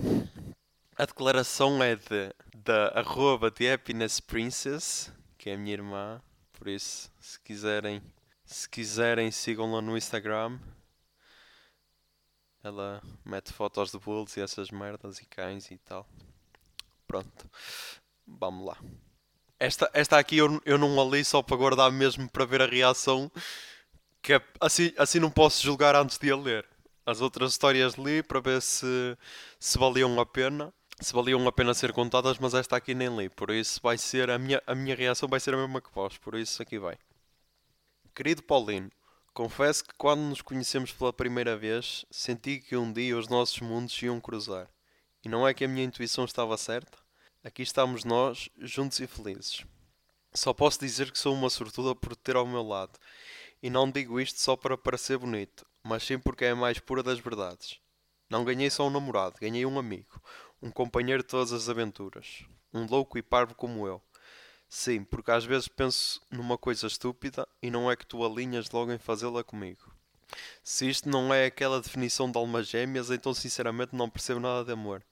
a 0.97 1.05
declaração 1.05 1.83
é 1.83 1.97
de, 1.97 2.35
da 2.55 2.89
arroba 2.89 3.51
de 3.51 3.71
Happiness 3.71 4.21
Princess, 4.21 5.13
que 5.39 5.51
é 5.51 5.55
a 5.55 5.59
minha 5.59 5.73
irmã. 5.73 6.21
Por 6.53 6.69
isso, 6.69 7.11
se 7.21 7.41
quiserem, 7.41 8.03
se 8.45 8.69
quiserem, 8.69 9.31
sigam-la 9.31 9.81
no 9.81 9.97
Instagram. 9.97 10.59
Ela 12.65 13.03
mete 13.23 13.53
fotos 13.53 13.93
de 13.93 13.99
bulls 13.99 14.39
e 14.39 14.41
essas 14.41 14.71
merdas 14.71 15.19
e 15.19 15.27
cães 15.27 15.71
e 15.71 15.77
tal. 15.77 16.09
Pronto. 17.07 17.51
Vamos 18.27 18.67
lá. 18.67 18.79
Esta, 19.61 19.91
esta 19.93 20.19
aqui 20.19 20.39
eu, 20.39 20.61
eu 20.65 20.79
não 20.79 20.99
a 20.99 21.05
li 21.05 21.23
só 21.23 21.43
para 21.43 21.59
guardar 21.59 21.93
mesmo 21.93 22.27
para 22.27 22.47
ver 22.47 22.63
a 22.63 22.67
reação. 22.67 23.31
Que 24.23 24.33
é, 24.33 24.41
assim, 24.59 24.95
assim 24.97 25.21
não 25.21 25.31
posso 25.31 25.63
julgar 25.63 25.95
antes 25.95 26.17
de 26.17 26.33
a 26.33 26.37
ler. 26.37 26.67
As 27.05 27.21
outras 27.21 27.53
histórias 27.53 27.97
li 27.97 28.23
para 28.23 28.41
ver 28.41 28.63
se, 28.63 29.15
se 29.61 29.77
valiam 29.77 30.19
a 30.19 30.25
pena. 30.25 30.73
Se 30.99 31.13
valiam 31.13 31.47
a 31.47 31.53
pena 31.53 31.75
ser 31.75 31.93
contadas, 31.93 32.39
mas 32.39 32.55
esta 32.55 32.77
aqui 32.77 32.95
nem 32.95 33.15
li. 33.15 33.29
Por 33.29 33.51
isso 33.51 33.79
vai 33.83 33.99
ser. 33.99 34.31
A 34.31 34.39
minha, 34.39 34.63
a 34.67 34.75
minha 34.75 34.97
reação 34.97 35.29
vai 35.29 35.39
ser 35.39 35.53
a 35.53 35.59
mesma 35.59 35.83
que 35.83 35.93
vós. 35.95 36.17
Por 36.17 36.35
isso 36.35 36.63
aqui 36.63 36.79
vai. 36.79 36.97
Querido 38.15 38.43
Paulino, 38.43 38.91
confesso 39.35 39.85
que 39.85 39.93
quando 39.99 40.21
nos 40.21 40.41
conhecemos 40.41 40.93
pela 40.93 41.13
primeira 41.13 41.57
vez, 41.57 42.07
senti 42.09 42.61
que 42.61 42.77
um 42.77 42.93
dia 42.93 43.19
os 43.19 43.29
nossos 43.29 43.61
mundos 43.61 44.01
iam 44.01 44.21
cruzar. 44.21 44.71
E 45.25 45.29
não 45.29 45.47
é 45.47 45.53
que 45.53 45.65
a 45.65 45.69
minha 45.69 45.85
intuição 45.85 46.25
estava 46.25 46.57
certa? 46.57 46.97
Aqui 47.43 47.63
estamos 47.63 48.05
nós, 48.05 48.49
juntos 48.59 49.01
e 49.01 49.07
felizes. 49.09 49.65
Só 50.33 50.55
posso 50.55 50.79
dizer 50.79 51.11
que 51.11 51.19
sou 51.19 51.35
uma 51.35 51.51
sortuda 51.51 51.95
por 51.95 52.15
ter 52.15 52.37
ao 52.37 52.47
meu 52.47 52.63
lado. 52.63 52.99
E 53.61 53.69
não 53.69 53.91
digo 53.91 54.21
isto 54.21 54.41
só 54.41 54.57
para 54.57 54.79
parecer 54.79 55.19
bonito, 55.19 55.67
mas 55.83 56.05
sim 56.05 56.19
porque 56.19 56.45
é 56.45 56.51
a 56.51 56.57
mais 56.57 56.79
pura 56.79 57.03
das 57.03 57.19
verdades. 57.19 57.81
Não 58.31 58.45
ganhei 58.45 58.71
só 58.71 58.87
um 58.87 58.91
namorado, 58.91 59.37
ganhei 59.41 59.67
um 59.67 59.79
amigo, 59.79 60.21
um 60.63 60.71
companheiro 60.71 61.23
de 61.23 61.29
todas 61.29 61.53
as 61.53 61.69
aventuras, 61.69 62.45
um 62.73 62.87
louco 62.87 63.19
e 63.19 63.23
parvo 63.23 63.55
como 63.55 63.87
eu. 63.87 64.01
Sim, 64.69 65.05
porque 65.05 65.31
às 65.31 65.45
vezes 65.45 65.69
penso 65.69 66.21
numa 66.31 66.59
coisa 66.59 66.87
estúpida 66.87 67.47
e 67.63 67.71
não 67.71 67.91
é 67.91 67.97
que 67.97 68.07
tu 68.07 68.25
alinhas 68.25 68.71
logo 68.71 68.93
em 68.93 68.99
fazê-la 68.99 69.45
comigo. 69.45 69.93
Se 70.63 70.89
isto 70.89 71.09
não 71.09 71.33
é 71.33 71.47
aquela 71.47 71.81
definição 71.81 72.31
de 72.31 72.39
almas 72.39 72.67
gêmeas, 72.69 73.11
então 73.11 73.33
sinceramente 73.33 73.95
não 73.95 74.11
percebo 74.11 74.41
nada 74.41 74.65
de 74.65 74.73
amor. 74.73 75.05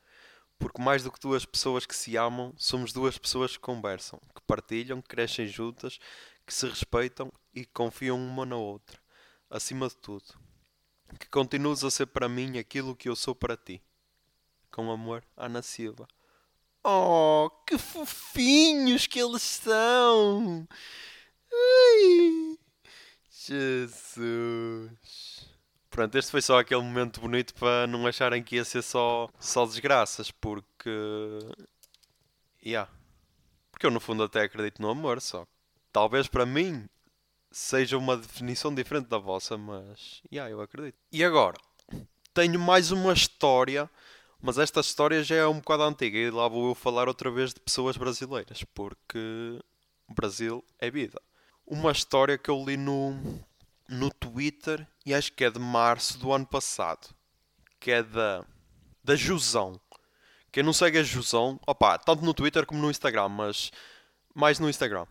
Porque 0.59 0.80
mais 0.80 1.03
do 1.03 1.11
que 1.11 1.20
duas 1.20 1.44
pessoas 1.44 1.86
que 1.86 1.94
se 1.94 2.16
amam, 2.16 2.53
somos 2.57 2.92
duas 2.92 3.18
pessoas 3.18 3.53
que 3.53 3.61
conversam, 3.61 4.20
que 4.34 4.40
partilham, 4.42 5.00
que 5.03 5.09
crescem 5.09 5.46
juntas, 5.46 5.98
que 6.46 6.55
se 6.55 6.66
respeitam 6.66 7.32
e 7.55 7.64
que 7.64 7.72
confiam 7.72 8.16
uma 8.16 8.46
na 8.46 8.57
outra. 8.57 9.00
Acima 9.50 9.88
de 9.88 9.96
tudo, 9.96 10.24
que 11.18 11.28
continues 11.28 11.84
a 11.84 11.90
ser 11.90 12.07
para 12.07 12.28
mim 12.28 12.59
aquilo 12.59 12.96
que 12.96 13.09
eu 13.09 13.16
sou 13.16 13.34
para 13.34 13.57
ti. 13.57 13.82
Com 14.70 14.90
amor, 14.90 15.24
Ana 15.36 15.62
Silva. 15.62 16.09
Oh, 16.85 17.49
que 17.66 17.78
fofinhos 17.78 19.07
que 19.07 19.20
eles 19.20 19.43
são! 19.43 20.66
Ai, 21.53 22.59
Jesus! 23.30 24.93
Pronto, 25.91 26.16
este 26.16 26.30
foi 26.30 26.41
só 26.41 26.59
aquele 26.59 26.80
momento 26.80 27.20
bonito 27.20 27.55
para 27.55 27.87
não 27.87 28.07
acharem 28.07 28.43
que 28.43 28.57
ia 28.57 28.64
ser 28.64 28.83
só, 28.83 29.28
só 29.39 29.66
desgraças, 29.66 30.30
porque. 30.30 30.91
Yeah. 32.64 32.91
Porque 33.70 33.87
eu 33.87 33.91
no 33.91 34.01
fundo 34.01 34.22
até 34.22 34.43
acredito 34.43 34.80
no 34.80 34.89
amor, 34.89 35.20
só. 35.20 35.47
Talvez 35.93 36.26
para 36.28 36.47
mim 36.47 36.89
seja 37.51 37.99
uma 37.99 38.16
definição 38.16 38.74
diferente 38.74 39.09
da 39.09 39.18
vossa, 39.18 39.59
mas. 39.59 40.22
Yeah, 40.33 40.51
eu 40.51 40.61
acredito. 40.62 40.97
E 41.12 41.22
agora? 41.22 41.59
Tenho 42.33 42.59
mais 42.59 42.91
uma 42.91 43.12
história, 43.12 43.91
mas 44.43 44.59
esta 44.59 44.80
história 44.80 45.22
já 45.22 45.36
é 45.36 45.47
um 45.47 45.61
bocado 45.61 45.84
antiga 45.84 46.18
e 46.18 46.30
lá 46.30 46.49
vou 46.49 46.70
eu 46.70 46.74
falar 46.74 47.07
outra 47.07 47.30
vez 47.30 47.55
de 47.55 47.61
pessoas 47.61 47.97
brasileiras, 47.97 48.64
porque 48.74 49.61
Brasil 50.12 50.64
é 50.78 50.90
vida. 50.90 51.20
Uma 51.66 51.93
história 51.93 52.36
que 52.36 52.51
eu 52.51 52.62
li 52.64 52.76
no, 52.76 53.14
no 53.88 54.11
Twitter 54.11 54.86
e 55.07 55.14
acho 55.14 55.32
que 55.32 55.45
é 55.45 55.51
de 55.51 55.59
março 55.59 56.18
do 56.18 56.32
ano 56.32 56.47
passado. 56.47 57.09
Que 57.80 57.93
é 57.93 58.03
da, 58.03 58.45
da 59.03 59.16
Jusão. 59.16 59.80
Quem 60.51 60.62
não 60.62 60.72
segue 60.72 60.99
a 60.99 61.03
Jusão, 61.03 61.59
opa, 61.66 61.99
tanto 61.99 62.24
no 62.24 62.34
Twitter 62.34 62.66
como 62.66 62.80
no 62.80 62.90
Instagram, 62.90 63.28
mas 63.28 63.70
mais 64.34 64.59
no 64.59 64.68
Instagram. 64.68 65.07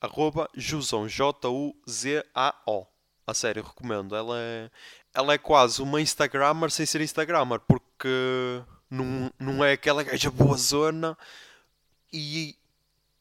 Arroba 0.00 0.48
Jusão, 0.54 1.06
J-U-Z-A-O. 1.06 2.86
A 3.24 3.34
sério, 3.34 3.62
recomendo. 3.62 4.16
Ela 4.16 4.40
é, 4.40 4.70
ela 5.14 5.34
é 5.34 5.38
quase 5.38 5.80
uma 5.80 6.00
Instagrammer 6.00 6.70
sem 6.70 6.84
ser 6.84 7.00
Instagrammer, 7.00 7.60
porque 7.60 7.86
não, 8.90 9.30
não 9.38 9.64
é 9.64 9.72
aquela 9.72 10.02
gaja 10.02 10.30
boa 10.30 10.56
zona 10.56 11.16
e 12.12 12.56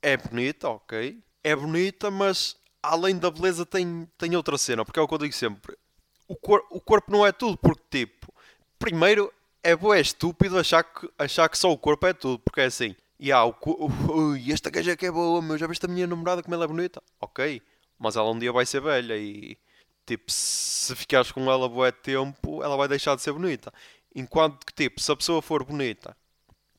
é 0.02 0.18
bonita, 0.18 0.70
ok? 0.70 1.18
É 1.44 1.56
bonita, 1.56 2.12
mas 2.12 2.56
além 2.82 3.18
da 3.18 3.32
beleza, 3.32 3.66
tem, 3.66 4.08
tem 4.18 4.36
outra 4.36 4.58
cena, 4.58 4.84
porque 4.84 5.00
é 5.00 5.02
o 5.04 5.08
que 5.08 5.14
eu 5.14 5.18
digo 5.20 5.34
sempre: 5.34 5.78
o, 6.28 6.36
cor, 6.36 6.66
o 6.70 6.80
corpo 6.80 7.12
não 7.12 7.26
é 7.26 7.32
tudo, 7.32 7.58
porque, 7.58 8.06
tipo, 8.06 8.34
primeiro 8.80 9.32
é 9.64 9.76
boé 9.76 10.00
estúpido 10.00 10.58
achar 10.58 10.84
que, 10.84 11.10
achar 11.18 11.48
que 11.48 11.58
só 11.58 11.72
o 11.72 11.78
corpo 11.78 12.08
é 12.08 12.14
tudo, 12.14 12.40
porque 12.40 12.62
é 12.62 12.66
assim. 12.66 12.96
E 13.20 13.32
ah, 13.32 13.46
o, 13.46 13.56
o, 13.62 14.36
esta 14.52 14.70
gaja 14.70 14.98
que 14.98 15.06
é 15.06 15.12
boa, 15.12 15.42
meu, 15.42 15.58
já 15.58 15.68
viste 15.68 15.86
a 15.86 15.90
minha 15.90 16.08
namorada 16.08 16.42
como 16.42 16.56
ela 16.56 16.66
é 16.66 16.68
bonita? 16.68 17.02
Ok, 17.20 17.62
mas 18.00 18.16
ela 18.16 18.32
um 18.32 18.40
dia 18.40 18.52
vai 18.52 18.66
ser 18.66 18.82
velha 18.82 19.16
e 19.16 19.58
tipo, 20.06 20.32
se 20.32 20.96
ficares 20.96 21.32
com 21.32 21.50
ela 21.50 21.70
boé 21.70 21.92
tempo, 21.92 22.64
ela 22.64 22.76
vai 22.76 22.88
deixar 22.88 23.16
de 23.16 23.22
ser 23.22 23.32
bonita. 23.32 23.72
Enquanto 24.16 24.66
que, 24.66 24.74
tipo, 24.74 25.00
se 25.02 25.12
a 25.12 25.16
pessoa 25.16 25.42
for 25.42 25.64
bonita, 25.64 26.16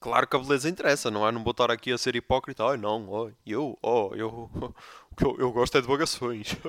claro 0.00 0.26
que 0.26 0.36
a 0.36 0.38
beleza 0.38 0.68
interessa, 0.68 1.10
não 1.10 1.26
é? 1.26 1.32
Não 1.32 1.42
vou 1.42 1.52
estar 1.52 1.70
aqui 1.70 1.92
a 1.92 1.98
ser 1.98 2.16
hipócrita, 2.16 2.64
ai 2.64 2.76
não, 2.76 3.32
eu, 3.46 3.78
oh, 3.82 4.10
eu, 4.14 4.50
eu, 5.20 5.36
eu 5.38 5.52
gosto 5.52 5.78
é 5.78 5.80
de 5.80 5.88
bagações. 5.88 6.48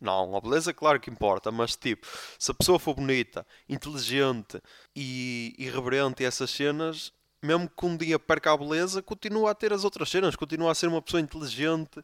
Não, 0.00 0.36
a 0.36 0.40
beleza 0.40 0.72
claro 0.72 1.00
que 1.00 1.10
importa, 1.10 1.50
mas 1.50 1.74
tipo, 1.74 2.06
se 2.38 2.52
a 2.52 2.54
pessoa 2.54 2.78
for 2.78 2.94
bonita, 2.94 3.44
inteligente 3.68 4.62
e 4.94 5.56
irreverente 5.58 6.24
essas 6.24 6.50
cenas, 6.50 7.12
mesmo 7.42 7.68
que 7.68 7.84
um 7.84 7.96
dia 7.96 8.16
perca 8.16 8.52
a 8.52 8.56
beleza, 8.56 9.02
continua 9.02 9.50
a 9.50 9.54
ter 9.54 9.72
as 9.72 9.82
outras 9.82 10.08
cenas, 10.08 10.36
continua 10.36 10.70
a 10.70 10.74
ser 10.74 10.86
uma 10.86 11.02
pessoa 11.02 11.20
inteligente 11.20 12.00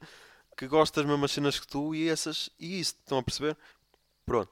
que 0.57 0.67
gosta 0.67 1.01
das 1.01 1.11
mesmas 1.11 1.31
cenas 1.33 1.59
que 1.59 1.67
tu 1.69 1.95
e 1.95 2.09
essas 2.09 2.51
e 2.59 2.81
isso, 2.81 2.97
estão 2.99 3.19
a 3.19 3.23
perceber? 3.23 3.57
Pronto. 4.27 4.51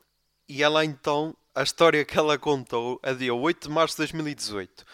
E 0.49 0.63
ela 0.63 0.85
então, 0.85 1.37
a 1.55 1.63
história 1.63 2.05
que 2.05 2.17
ela 2.17 2.39
contou 2.39 2.99
é 3.03 3.15
dia 3.15 3.35
8 3.35 3.69
de 3.69 3.75
março 3.75 3.95
de 3.95 3.99
2018. 3.99 4.85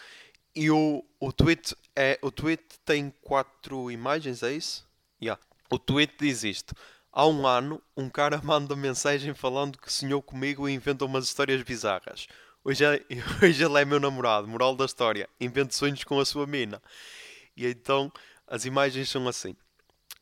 E 0.55 0.69
o, 0.69 1.05
o 1.19 1.31
tweet 1.31 1.75
é 1.95 2.19
o 2.21 2.31
tweet 2.31 2.63
tem 2.83 3.13
quatro 3.21 3.89
imagens, 3.89 4.43
é 4.43 4.51
isso? 4.51 4.85
Yeah. 5.21 5.41
O 5.69 5.79
tweet 5.79 6.13
diz 6.19 6.43
isto. 6.43 6.75
Há 7.11 7.25
um 7.27 7.47
ano, 7.47 7.81
um 7.95 8.09
cara 8.09 8.41
manda 8.43 8.75
mensagem 8.75 9.33
falando 9.33 9.77
que 9.77 9.91
sonhou 9.91 10.21
comigo 10.21 10.67
e 10.67 10.73
inventa 10.73 11.05
umas 11.05 11.25
histórias 11.25 11.61
bizarras. 11.63 12.27
Hoje, 12.63 12.83
é, 12.83 13.05
hoje 13.41 13.63
ele 13.63 13.79
é 13.79 13.85
meu 13.85 13.99
namorado. 13.99 14.47
Moral 14.47 14.75
da 14.75 14.85
história: 14.85 15.29
invente 15.39 15.75
sonhos 15.75 16.03
com 16.03 16.19
a 16.19 16.25
sua 16.25 16.45
mina. 16.45 16.81
E 17.55 17.65
então 17.65 18.11
as 18.45 18.65
imagens 18.65 19.09
são 19.09 19.27
assim: 19.27 19.55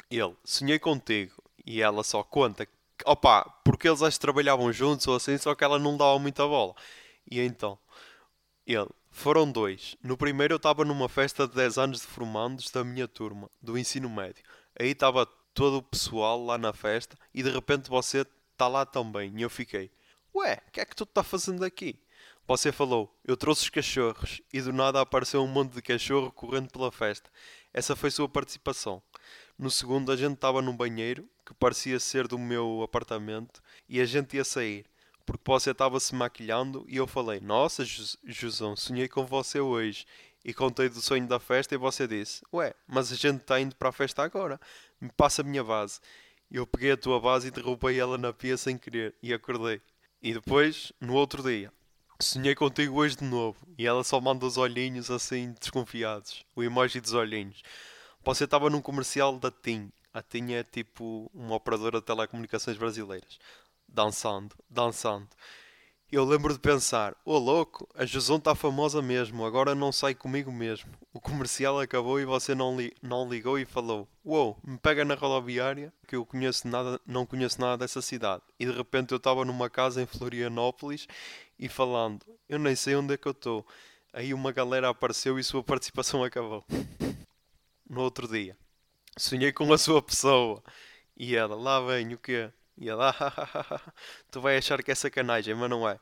ele, 0.10 0.36
sonhei 0.44 0.78
contigo. 0.78 1.34
E 1.66 1.82
ela 1.82 2.04
só 2.04 2.24
conta, 2.24 2.66
opa, 3.06 3.44
porque 3.64 3.88
eles 3.88 4.02
acho 4.02 4.18
que 4.18 4.22
trabalhavam 4.22 4.72
juntos 4.72 5.08
ou 5.08 5.16
assim, 5.16 5.38
só 5.38 5.54
que 5.56 5.64
ela 5.64 5.80
não 5.80 5.98
dava 5.98 6.18
muita 6.20 6.46
bola. 6.48 6.76
E 7.30 7.40
então, 7.40 7.78
ele, 8.66 8.88
foram 9.10 9.52
dois. 9.52 9.96
No 10.04 10.16
primeiro 10.16 10.54
eu 10.54 10.58
estava 10.58 10.86
numa 10.86 11.10
festa 11.10 11.48
de 11.48 11.56
10 11.56 11.78
anos 11.78 12.02
de 12.02 12.08
formandos 12.08 12.70
da 12.70 12.84
minha 12.84 13.08
turma, 13.08 13.50
do 13.62 13.78
ensino 13.78 14.10
médio. 14.10 14.44
Aí 14.80 14.90
estava 14.90 15.26
todo 15.54 15.78
o 15.78 15.84
pessoal 15.84 16.44
lá 16.46 16.58
na 16.58 16.72
festa 16.72 17.18
e 17.34 17.42
de 17.42 17.50
repente 17.50 17.90
você 17.90 18.26
está 18.52 18.68
lá 18.68 18.86
também. 18.86 19.34
E 19.36 19.42
eu 19.42 19.50
fiquei, 19.50 19.92
ué, 20.36 20.62
o 20.68 20.72
que 20.72 20.82
é 20.82 20.86
que 20.86 20.96
tu 20.96 21.04
está 21.04 21.24
fazendo 21.24 21.66
aqui? 21.66 22.00
Você 22.48 22.72
falou, 22.72 23.14
eu 23.26 23.36
trouxe 23.36 23.64
os 23.64 23.70
cachorros 23.70 24.42
e 24.54 24.62
do 24.62 24.72
nada 24.72 25.02
apareceu 25.02 25.44
um 25.44 25.48
monte 25.48 25.74
de 25.74 25.82
cachorro 25.82 26.32
correndo 26.32 26.70
pela 26.70 26.92
festa. 26.92 27.30
Essa 27.74 27.96
foi 27.96 28.12
sua 28.12 28.30
participação. 28.30 29.02
No 29.58 29.72
segundo, 29.72 30.12
a 30.12 30.16
gente 30.16 30.36
estava 30.36 30.62
num 30.62 30.76
banheiro 30.76 31.28
que 31.46 31.54
parecia 31.54 32.00
ser 32.00 32.28
do 32.28 32.38
meu 32.38 32.82
apartamento 32.84 33.62
e 33.90 34.00
a 34.00 34.06
gente 34.06 34.36
ia 34.36 34.44
sair 34.44 34.86
porque 35.28 35.44
você 35.46 35.72
estava 35.72 36.00
se 36.00 36.16
maquilhando 36.16 36.86
e 36.88 36.96
eu 36.96 37.06
falei: 37.06 37.42
Nossa, 37.42 37.84
Josão, 38.24 38.78
sonhei 38.78 39.10
com 39.10 39.26
você 39.26 39.60
hoje 39.60 40.06
e 40.44 40.54
contei 40.54 40.88
do 40.88 41.02
sonho 41.02 41.28
da 41.28 41.38
festa 41.38 41.76
e 41.76 41.78
você 41.78 42.08
disse: 42.08 42.42
Ué, 42.54 42.74
mas 42.88 43.12
a 43.12 43.16
gente 43.16 43.42
está 43.42 43.60
indo 43.60 43.76
para 43.76 43.90
a 43.90 43.92
festa 43.92 44.24
agora. 44.24 44.60
Me 45.02 45.12
passa 45.12 45.42
a 45.42 45.46
minha 45.46 45.64
base. 45.64 46.00
Eu 46.50 46.66
peguei 46.66 46.94
a 46.94 46.98
tua 46.98 47.20
base 47.20 47.50
e 47.50 47.52
derrubei 47.52 48.00
ela 48.00 48.18
na 48.18 48.32
pia 48.32 48.56
sem 48.56 48.78
querer 48.78 49.14
e 49.22 49.34
acordei. 49.34 49.82
E 50.22 50.34
depois, 50.34 50.94
no 51.02 51.14
outro 51.14 51.44
dia, 51.44 51.74
sonhei 52.22 52.56
contigo 52.56 52.96
hoje 52.96 53.18
de 53.18 53.26
novo. 53.26 53.58
E 53.78 53.86
ela 53.86 54.06
só 54.06 54.22
manda 54.22 54.46
os 54.46 54.56
olhinhos 54.56 55.12
assim, 55.12 55.54
desconfiados. 55.60 56.46
O 56.56 56.64
emoji 56.64 57.02
dos 57.02 57.14
olhinhos. 57.14 57.62
Você 58.28 58.44
estava 58.44 58.70
num 58.70 58.82
comercial 58.82 59.40
da 59.40 59.50
TIM. 59.50 59.90
A 60.14 60.22
TIM 60.22 60.52
é 60.52 60.62
tipo 60.62 61.32
uma 61.34 61.56
operadora 61.56 62.02
de 62.02 62.06
telecomunicações 62.06 62.76
brasileiras. 62.76 63.40
Dançando, 63.88 64.54
dançando. 64.70 65.30
Eu 66.12 66.26
lembro 66.26 66.52
de 66.52 66.60
pensar, 66.60 67.14
ô 67.24 67.36
oh, 67.36 67.38
louco, 67.38 67.88
a 67.96 68.04
Joson 68.04 68.36
está 68.36 68.54
famosa 68.54 69.02
mesmo, 69.02 69.46
agora 69.46 69.74
não 69.74 69.94
sai 69.94 70.14
comigo 70.14 70.52
mesmo. 70.52 70.92
O 71.14 71.22
comercial 71.22 71.80
acabou 71.80 72.20
e 72.20 72.26
você 72.26 72.54
não, 72.54 72.76
li 72.76 72.94
não 73.02 73.30
ligou 73.30 73.58
e 73.58 73.64
falou, 73.64 74.06
uou, 74.26 74.48
wow, 74.48 74.58
me 74.62 74.78
pega 74.78 75.06
na 75.06 75.16
rodoviária, 75.16 75.94
que 76.06 76.18
eu 76.18 76.26
conheço 76.26 76.68
nada, 76.68 77.00
não 77.08 77.26
conheço 77.26 77.62
nada 77.62 77.78
dessa 77.78 78.02
cidade. 78.02 78.44
E 78.60 78.66
de 78.66 78.74
repente 78.74 79.14
eu 79.14 79.18
estava 79.18 79.46
numa 79.46 79.70
casa 79.70 80.02
em 80.02 80.06
Florianópolis 80.06 81.08
e 81.58 81.70
falando, 81.70 82.26
eu 82.50 82.60
nem 82.60 82.76
sei 82.76 82.94
onde 82.94 83.14
é 83.14 83.18
que 83.18 83.28
eu 83.30 83.32
estou. 83.32 83.66
Aí 84.12 84.34
uma 84.34 84.52
galera 84.52 84.90
apareceu 84.90 85.40
e 85.40 85.44
sua 85.46 85.64
participação 85.64 86.22
acabou. 86.26 86.66
No 87.90 88.02
outro 88.02 88.28
dia, 88.28 88.58
sonhei 89.18 89.52
com 89.52 89.72
a 89.74 89.78
sua 89.78 90.02
pessoa. 90.02 90.64
E 91.16 91.36
ela, 91.36 91.56
lá 91.56 91.80
vem, 91.82 92.14
o 92.14 92.18
quê? 92.18 92.52
E 92.78 92.90
ela, 92.90 93.14
tu 94.32 94.40
vai 94.42 94.58
achar 94.58 94.84
que 94.84 94.92
é 94.92 94.96
sacanagem, 94.96 95.56
mas 95.56 95.70
não 95.70 95.88
é. 95.88 96.00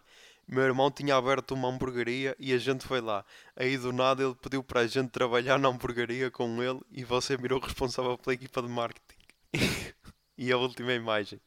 Meu 0.47 0.63
irmão 0.63 0.91
tinha 0.91 1.15
aberto 1.15 1.53
uma 1.53 1.69
hamburgueria 1.69 2.35
e 2.37 2.53
a 2.53 2.57
gente 2.59 2.85
foi 2.85 3.01
lá. 3.01 3.25
Aí 3.55 3.77
do 3.77 3.91
nada 3.91 4.23
ele 4.23 4.35
pediu 4.35 4.63
para 4.63 4.81
a 4.81 4.87
gente 4.87 5.09
trabalhar 5.09 5.57
na 5.57 5.69
hamburgueria 5.69 6.29
com 6.29 6.61
ele 6.61 6.81
e 6.91 7.03
você 7.03 7.35
virou 7.35 7.59
responsável 7.59 8.17
pela 8.17 8.35
equipa 8.35 8.61
de 8.61 8.67
marketing. 8.67 9.17
e 10.37 10.51
a 10.51 10.57
última 10.57 10.93
imagem. 10.93 11.41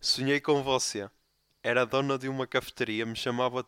Sonhei 0.00 0.40
com 0.40 0.62
você. 0.62 1.08
Era 1.62 1.84
dona 1.84 2.18
de 2.18 2.28
uma 2.28 2.46
cafeteria, 2.46 3.04
me 3.04 3.14
chamava 3.14 3.64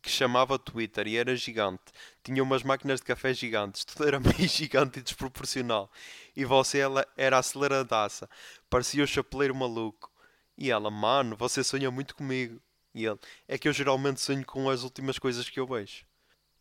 que 0.00 0.10
chamava 0.10 0.58
Twitter 0.58 1.06
e 1.06 1.16
era 1.16 1.36
gigante. 1.36 1.84
Tinha 2.22 2.42
umas 2.42 2.62
máquinas 2.62 3.00
de 3.00 3.06
café 3.06 3.32
gigantes, 3.34 3.84
tudo 3.86 4.06
era 4.06 4.18
meio 4.20 4.48
gigante 4.48 4.98
e 4.98 5.02
desproporcional. 5.02 5.90
E 6.36 6.44
você 6.44 6.78
ela 6.78 7.06
era 7.16 7.38
aceleradaça, 7.38 8.28
parecia 8.68 9.04
o 9.04 9.06
chapeleiro 9.06 9.54
maluco. 9.54 10.10
E 10.56 10.70
ela, 10.70 10.90
mano, 10.90 11.36
você 11.36 11.64
sonha 11.64 11.90
muito 11.90 12.14
comigo. 12.14 12.60
E 12.94 13.06
ele, 13.06 13.18
é 13.48 13.56
que 13.56 13.68
eu 13.68 13.72
geralmente 13.72 14.20
sonho 14.20 14.44
com 14.44 14.68
as 14.68 14.82
últimas 14.82 15.18
coisas 15.18 15.48
que 15.48 15.60
eu 15.60 15.66
vejo. 15.66 16.04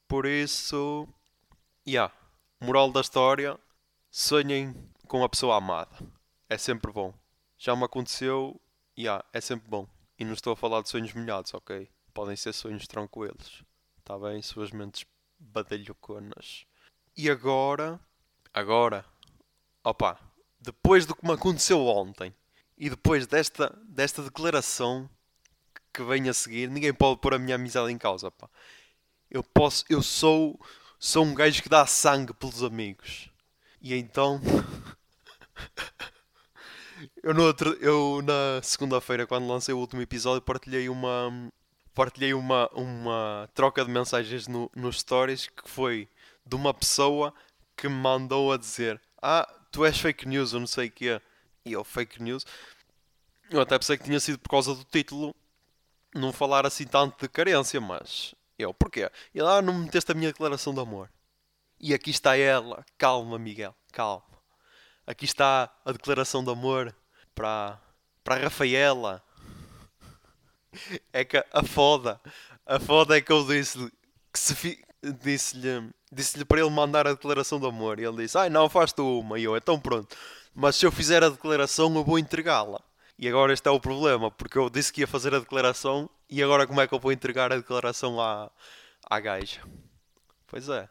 Por 0.07 0.25
isso, 0.25 1.07
yeah, 1.87 2.13
moral 2.61 2.91
da 2.91 3.01
história, 3.01 3.59
sonhem 4.09 4.73
com 5.07 5.23
a 5.23 5.29
pessoa 5.29 5.57
amada. 5.57 5.95
É 6.47 6.57
sempre 6.57 6.91
bom. 6.91 7.13
Já 7.57 7.75
me 7.75 7.83
aconteceu, 7.83 8.59
yeah, 8.97 9.23
é 9.33 9.41
sempre 9.41 9.69
bom. 9.69 9.87
E 10.17 10.25
não 10.25 10.33
estou 10.33 10.53
a 10.53 10.55
falar 10.55 10.81
de 10.81 10.89
sonhos 10.89 11.13
molhados, 11.13 11.53
ok? 11.53 11.89
Podem 12.19 12.35
ser 12.35 12.51
sonhos 12.51 12.85
tranquilos. 12.85 13.63
Está 13.99 14.19
bem? 14.19 14.41
Suas 14.41 14.71
mentes 14.71 15.05
badalhoconas. 15.39 16.65
E 17.15 17.29
agora, 17.29 17.97
agora, 18.53 19.05
opa, 19.81 20.19
depois 20.59 21.05
do 21.05 21.15
que 21.15 21.25
me 21.25 21.31
aconteceu 21.31 21.79
ontem 21.87 22.35
e 22.77 22.89
depois 22.89 23.25
desta, 23.25 23.73
desta 23.85 24.21
declaração 24.21 25.09
que 25.93 26.03
vem 26.03 26.27
a 26.27 26.33
seguir, 26.33 26.69
ninguém 26.69 26.93
pode 26.93 27.21
pôr 27.21 27.35
a 27.35 27.39
minha 27.39 27.55
amizade 27.55 27.89
em 27.89 27.97
causa, 27.97 28.29
pá. 28.29 28.49
Eu 29.31 29.41
posso, 29.41 29.85
eu 29.89 30.01
sou, 30.01 30.59
sou 30.99 31.23
um 31.23 31.33
gajo 31.33 31.63
que 31.63 31.69
dá 31.69 31.85
sangue 31.85 32.33
pelos 32.33 32.61
amigos. 32.61 33.29
E 33.79 33.95
então, 33.95 34.41
eu, 37.23 37.33
no 37.33 37.43
outro, 37.43 37.77
eu 37.79 38.21
na 38.23 38.61
segunda-feira, 38.61 39.25
quando 39.25 39.47
lancei 39.47 39.73
o 39.73 39.79
último 39.79 40.01
episódio, 40.01 40.41
partilhei 40.41 40.89
uma, 40.89 41.49
partilhei 41.99 42.33
uma, 42.33 42.69
uma 42.69 43.49
troca 43.53 43.83
de 43.83 43.91
mensagens 43.91 44.47
no, 44.47 44.71
nos 44.73 45.01
stories 45.01 45.47
que 45.47 45.69
foi 45.69 46.07
de 46.45 46.55
uma 46.55 46.73
pessoa 46.73 47.33
que 47.75 47.89
me 47.89 47.95
mandou 47.95 48.53
a 48.53 48.57
dizer 48.57 49.01
Ah, 49.21 49.45
tu 49.69 49.83
és 49.83 49.99
fake 49.99 50.25
news, 50.25 50.53
ou 50.53 50.61
não 50.61 50.67
sei 50.67 50.87
o 50.87 50.91
quê. 50.91 51.21
E 51.65 51.73
eu, 51.73 51.83
fake 51.83 52.23
news. 52.23 52.45
Eu 53.49 53.59
até 53.59 53.77
pensei 53.77 53.97
que 53.97 54.05
tinha 54.05 54.19
sido 54.21 54.39
por 54.39 54.47
causa 54.47 54.73
do 54.73 54.85
título 54.85 55.35
não 56.15 56.31
falar 56.31 56.65
assim 56.65 56.87
tanto 56.87 57.19
de 57.19 57.27
carência, 57.27 57.81
mas 57.81 58.33
eu, 58.57 58.73
porquê? 58.73 59.11
E 59.35 59.41
lá 59.41 59.61
não 59.61 59.79
meteste 59.79 60.09
a 60.13 60.15
minha 60.15 60.31
declaração 60.31 60.73
de 60.73 60.79
amor. 60.79 61.09
E 61.81 61.93
aqui 61.93 62.11
está 62.11 62.37
ela. 62.37 62.85
Calma, 62.97 63.37
Miguel, 63.37 63.75
calma. 63.91 64.23
Aqui 65.05 65.25
está 65.25 65.69
a 65.83 65.91
declaração 65.91 66.45
de 66.45 66.49
amor 66.49 66.95
para, 67.35 67.77
para 68.23 68.35
a 68.35 68.39
Rafaela, 68.39 69.21
é 71.13 71.23
que 71.25 71.37
a 71.37 71.63
foda, 71.63 72.19
a 72.65 72.79
foda 72.79 73.17
é 73.17 73.21
que 73.21 73.31
eu 73.31 73.45
disse-lhe 73.45 73.91
que 74.31 74.39
se 74.39 74.55
fi... 74.55 74.83
disse-lhe 75.01 75.89
disse-lhe 76.11 76.45
para 76.45 76.59
ele 76.59 76.69
mandar 76.69 77.07
a 77.07 77.13
declaração 77.13 77.59
de 77.59 77.67
amor. 77.67 77.99
E 77.99 78.05
ele 78.05 78.23
disse: 78.23 78.37
Ai, 78.37 78.49
não, 78.49 78.69
faz 78.69 78.91
tu 78.91 79.19
uma. 79.19 79.39
E 79.39 79.43
eu, 79.43 79.55
então 79.55 79.79
pronto. 79.79 80.15
Mas 80.53 80.75
se 80.75 80.85
eu 80.85 80.91
fizer 80.91 81.23
a 81.23 81.29
declaração, 81.29 81.93
eu 81.95 82.03
vou 82.03 82.19
entregá-la. 82.19 82.81
E 83.17 83.27
agora 83.27 83.53
este 83.53 83.67
é 83.67 83.71
o 83.71 83.79
problema, 83.79 84.31
porque 84.31 84.57
eu 84.57 84.69
disse 84.69 84.93
que 84.93 85.01
ia 85.01 85.07
fazer 85.07 85.35
a 85.35 85.39
declaração 85.39 86.09
e 86.29 86.41
agora 86.41 86.65
como 86.65 86.79
é 86.79 86.87
que 86.87 86.93
eu 86.93 86.99
vou 86.99 87.11
entregar 87.11 87.51
a 87.51 87.57
declaração 87.57 88.19
à, 88.19 88.49
à 89.09 89.19
gaja? 89.19 89.61
Pois 90.47 90.69
é. 90.69 90.87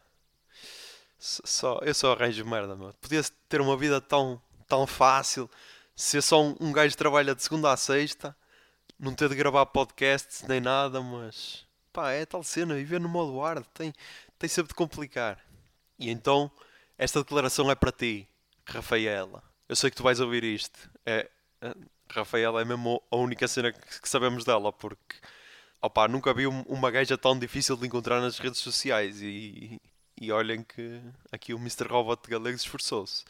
Só, 1.18 1.80
eu 1.82 1.94
só 1.94 2.12
arranjo 2.12 2.44
merda, 2.44 2.76
meu. 2.76 2.92
Podia 3.00 3.22
ter 3.48 3.60
uma 3.60 3.76
vida 3.76 4.00
tão, 4.00 4.40
tão 4.68 4.86
fácil. 4.86 5.50
Ser 5.96 6.22
só 6.22 6.42
um, 6.42 6.54
um 6.60 6.72
gajo 6.72 6.92
que 6.92 6.98
trabalha 6.98 7.34
de 7.34 7.42
segunda 7.42 7.72
a 7.72 7.76
sexta 7.76 8.36
não 8.98 9.14
ter 9.14 9.28
de 9.28 9.34
gravar 9.34 9.66
podcasts 9.66 10.42
nem 10.48 10.60
nada, 10.60 11.00
mas 11.00 11.66
pá, 11.92 12.12
é 12.12 12.26
tal 12.26 12.42
cena, 12.42 12.74
viver 12.74 13.00
no 13.00 13.08
modo 13.08 13.38
hard 13.40 13.64
tem, 13.74 13.92
tem 14.38 14.48
sempre 14.48 14.68
de 14.68 14.74
complicar. 14.74 15.38
E 15.98 16.10
então, 16.10 16.50
esta 16.96 17.20
declaração 17.20 17.70
é 17.70 17.74
para 17.74 17.92
ti, 17.92 18.28
Rafaela. 18.66 19.42
Eu 19.68 19.76
sei 19.76 19.90
que 19.90 19.96
tu 19.96 20.02
vais 20.02 20.20
ouvir 20.20 20.44
isto. 20.44 20.90
É, 21.04 21.28
é 21.60 21.74
Rafaela 22.10 22.62
é 22.62 22.64
mesmo 22.64 23.02
a 23.10 23.16
única 23.16 23.46
cena 23.46 23.72
que, 23.72 24.00
que 24.00 24.08
sabemos 24.08 24.44
dela, 24.44 24.72
porque 24.72 25.16
opá, 25.80 26.08
nunca 26.08 26.32
vi 26.32 26.46
uma 26.46 26.90
gaja 26.90 27.18
tão 27.18 27.38
difícil 27.38 27.76
de 27.76 27.86
encontrar 27.86 28.20
nas 28.20 28.38
redes 28.38 28.60
sociais 28.60 29.20
e, 29.22 29.80
e 30.20 30.32
olhem 30.32 30.62
que 30.62 31.00
aqui 31.30 31.52
o 31.54 31.58
Mr. 31.58 31.86
Robot 31.88 32.28
Galego 32.28 32.56
esforçou-se. 32.56 33.24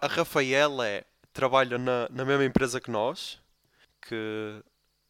A 0.00 0.06
Rafaela 0.06 0.88
é, 0.88 1.04
trabalha 1.32 1.76
na, 1.76 2.08
na 2.10 2.24
mesma 2.24 2.44
empresa 2.44 2.80
que 2.80 2.90
nós, 2.90 3.38
que 4.08 4.62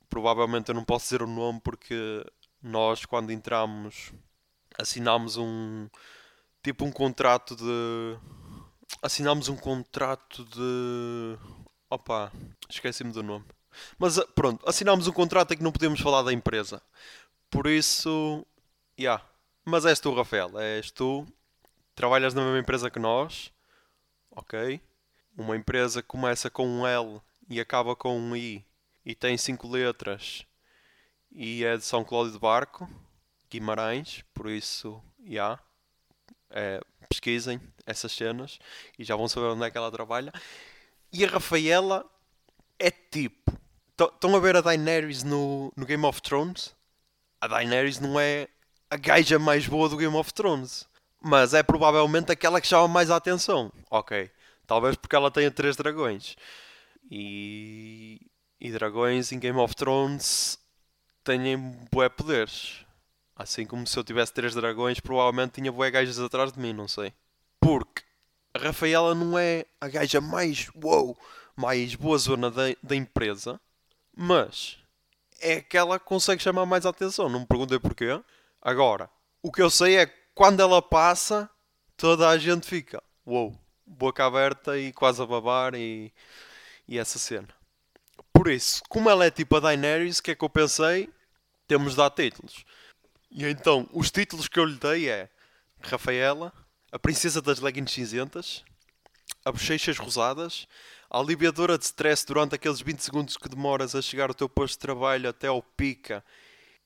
provavelmente 0.09 0.69
eu 0.69 0.75
não 0.75 0.85
posso 0.85 1.05
dizer 1.05 1.23
o 1.23 1.27
nome 1.27 1.61
porque 1.61 2.25
nós 2.63 3.05
quando 3.05 3.33
entramos 3.33 4.13
assinámos 4.79 5.37
um 5.37 5.89
tipo 6.63 6.85
um 6.85 6.93
contrato 6.93 7.55
de 7.55 8.19
assinámos 9.03 9.49
um 9.49 9.57
contrato 9.57 10.45
de 10.45 11.39
opa, 11.91 12.33
esqueci-me 12.69 13.13
do 13.13 13.23
nome. 13.23 13.45
Mas 13.99 14.19
pronto, 14.35 14.67
assinámos 14.69 15.07
um 15.07 15.13
contrato 15.13 15.53
em 15.53 15.57
que 15.57 15.63
não 15.63 15.73
podemos 15.73 16.01
falar 16.01 16.23
da 16.23 16.33
empresa. 16.33 16.83
Por 17.51 17.67
isso, 17.67 18.45
já. 18.97 19.03
Yeah. 19.03 19.25
Mas 19.65 19.85
és 19.85 20.01
tu, 20.01 20.15
Rafael, 20.15 20.59
és 20.59 20.91
tu. 20.91 21.27
Trabalhas 21.95 22.35
na 22.35 22.43
mesma 22.43 22.59
empresa 22.61 22.91
que 22.91 22.99
nós. 22.99 23.53
Ok? 24.31 24.81
Uma 25.37 25.57
empresa 25.57 26.03
que 26.03 26.09
começa 26.09 26.51
com 26.51 26.67
um 26.67 26.87
L 26.87 27.21
e 27.49 27.61
acaba 27.61 27.95
com 27.97 28.19
um 28.19 28.35
I 28.37 28.65
e 29.07 29.15
tem 29.15 29.39
cinco 29.39 29.69
letras 29.69 30.45
e 31.31 31.65
é 31.65 31.77
de 31.77 31.85
São 31.85 32.05
Cláudio 32.05 32.33
de 32.33 32.41
Barco, 32.41 32.91
Guimarães, 33.49 34.25
por 34.35 34.51
isso, 34.51 35.01
já, 35.25 35.61
é, 36.51 36.81
pesquisem 37.09 37.61
essas 37.87 38.11
cenas 38.11 38.59
e 38.99 39.05
já 39.05 39.15
vão 39.15 39.29
saber 39.29 39.47
onde 39.47 39.65
é 39.65 39.71
que 39.71 39.79
ela 39.79 39.93
trabalha. 39.93 40.33
E 41.13 41.25
a 41.25 41.29
Rafaela 41.29 42.05
é 42.81 42.91
tipo. 42.91 43.57
Estão 43.91 44.35
a 44.35 44.41
ver 44.41 44.57
a 44.57 44.61
Daenerys 44.61 45.23
no, 45.23 45.73
no 45.77 45.87
Game 45.87 46.05
of 46.05 46.21
Thrones? 46.21 46.75
A 47.41 47.47
Daenerys 47.47 48.01
não 48.01 48.19
é 48.19 48.49
a 48.91 48.97
gaja 48.97 49.39
mais 49.39 49.69
boa 49.69 49.89
do 49.89 49.97
Game 49.97 50.17
of 50.17 50.35
Thrones, 50.35 50.87
mas 51.23 51.55
é 51.55 51.63
provavelmente 51.63 52.33
aquela 52.33 52.61
que 52.61 52.67
chama 52.67 52.89
mais 52.89 53.11
a 53.11 53.17
atenção. 53.17 53.73
Ok, 53.89 54.31
talvez 54.67 54.97
porque 54.97 55.15
ela 55.15 55.31
tenha 55.31 55.51
três 55.51 55.77
dragões. 55.77 56.37
E 57.09 58.21
e 58.61 58.71
dragões 58.71 59.33
em 59.33 59.39
Game 59.39 59.59
of 59.59 59.75
Thrones 59.75 60.59
têm 61.23 61.57
bué 61.93 62.09
poderes. 62.09 62.85
Assim 63.35 63.67
como 63.67 63.87
se 63.87 63.99
eu 63.99 64.05
tivesse 64.05 64.33
três 64.33 64.55
dragões, 64.55 65.01
provavelmente 65.01 65.53
tinha 65.61 65.71
bué 65.71 65.91
gajas 65.91 66.19
atrás 66.19 66.53
de 66.53 66.59
mim, 66.59 66.73
não 66.73 66.89
sei. 66.89 67.13
Porque 67.61 68.03
a 68.55 68.59
Rafaela 68.59 69.15
não 69.15 69.39
é 69.39 69.67
a 69.81 69.89
gaja 69.89 70.21
mais 70.21 70.71
wow, 70.75 71.17
mais 71.55 71.95
boa 71.95 72.17
zona 72.17 72.51
da, 72.51 72.63
da 72.83 72.97
empresa, 72.97 73.61
mas 74.17 74.79
é 75.41 75.55
aquela 75.55 75.99
que 75.99 76.07
consegue 76.07 76.43
chamar 76.43 76.65
mais 76.65 76.87
atenção. 76.87 77.29
Não 77.29 77.41
me 77.41 77.47
perguntei 77.47 77.79
porquê. 77.79 78.21
Agora, 78.63 79.11
o 79.43 79.53
que 79.53 79.61
eu 79.61 79.69
sei 79.69 79.97
é 79.97 80.07
que 80.07 80.15
quando 80.35 80.61
ela 80.61 80.81
passa, 80.81 81.51
toda 81.97 82.29
a 82.29 82.39
gente 82.39 82.67
fica 82.67 83.03
wow, 83.27 83.59
boca 83.87 84.25
aberta 84.25 84.79
e 84.79 84.93
quase 84.93 85.21
a 85.21 85.27
babar 85.27 85.75
e, 85.75 86.13
e 86.89 86.99
essa 86.99 87.19
cena. 87.19 87.49
Por 88.47 88.53
isso, 88.53 88.81
como 88.89 89.11
ela 89.11 89.27
é 89.27 89.31
tipo 89.33 89.57
a 89.57 89.59
Daenerys, 89.59 90.19
o 90.19 90.23
que 90.23 90.31
é 90.31 90.35
que 90.37 90.45
eu 90.45 90.49
pensei? 90.49 91.11
Temos 91.67 91.91
de 91.91 91.97
dar 91.97 92.11
títulos. 92.11 92.65
E 93.29 93.45
então, 93.45 93.89
os 93.93 94.09
títulos 94.09 94.47
que 94.47 94.61
eu 94.61 94.65
lhe 94.65 94.77
dei 94.77 95.09
é 95.09 95.29
Rafaela, 95.81 96.53
a 96.93 96.97
princesa 96.97 97.43
das 97.43 97.59
leggings 97.59 97.93
cinzentas, 97.93 98.65
a 99.45 99.51
bochechas 99.51 99.99
rosadas, 99.99 100.69
a 101.11 101.19
aliviadora 101.19 101.77
de 101.77 101.87
stress 101.87 102.25
durante 102.25 102.55
aqueles 102.55 102.81
20 102.81 103.01
segundos 103.01 103.37
que 103.37 103.49
demoras 103.49 103.97
a 103.97 104.01
chegar 104.01 104.29
ao 104.29 104.35
teu 104.35 104.49
posto 104.49 104.75
de 104.75 104.79
trabalho 104.79 105.29
até 105.29 105.49
ao 105.49 105.61
pica 105.61 106.25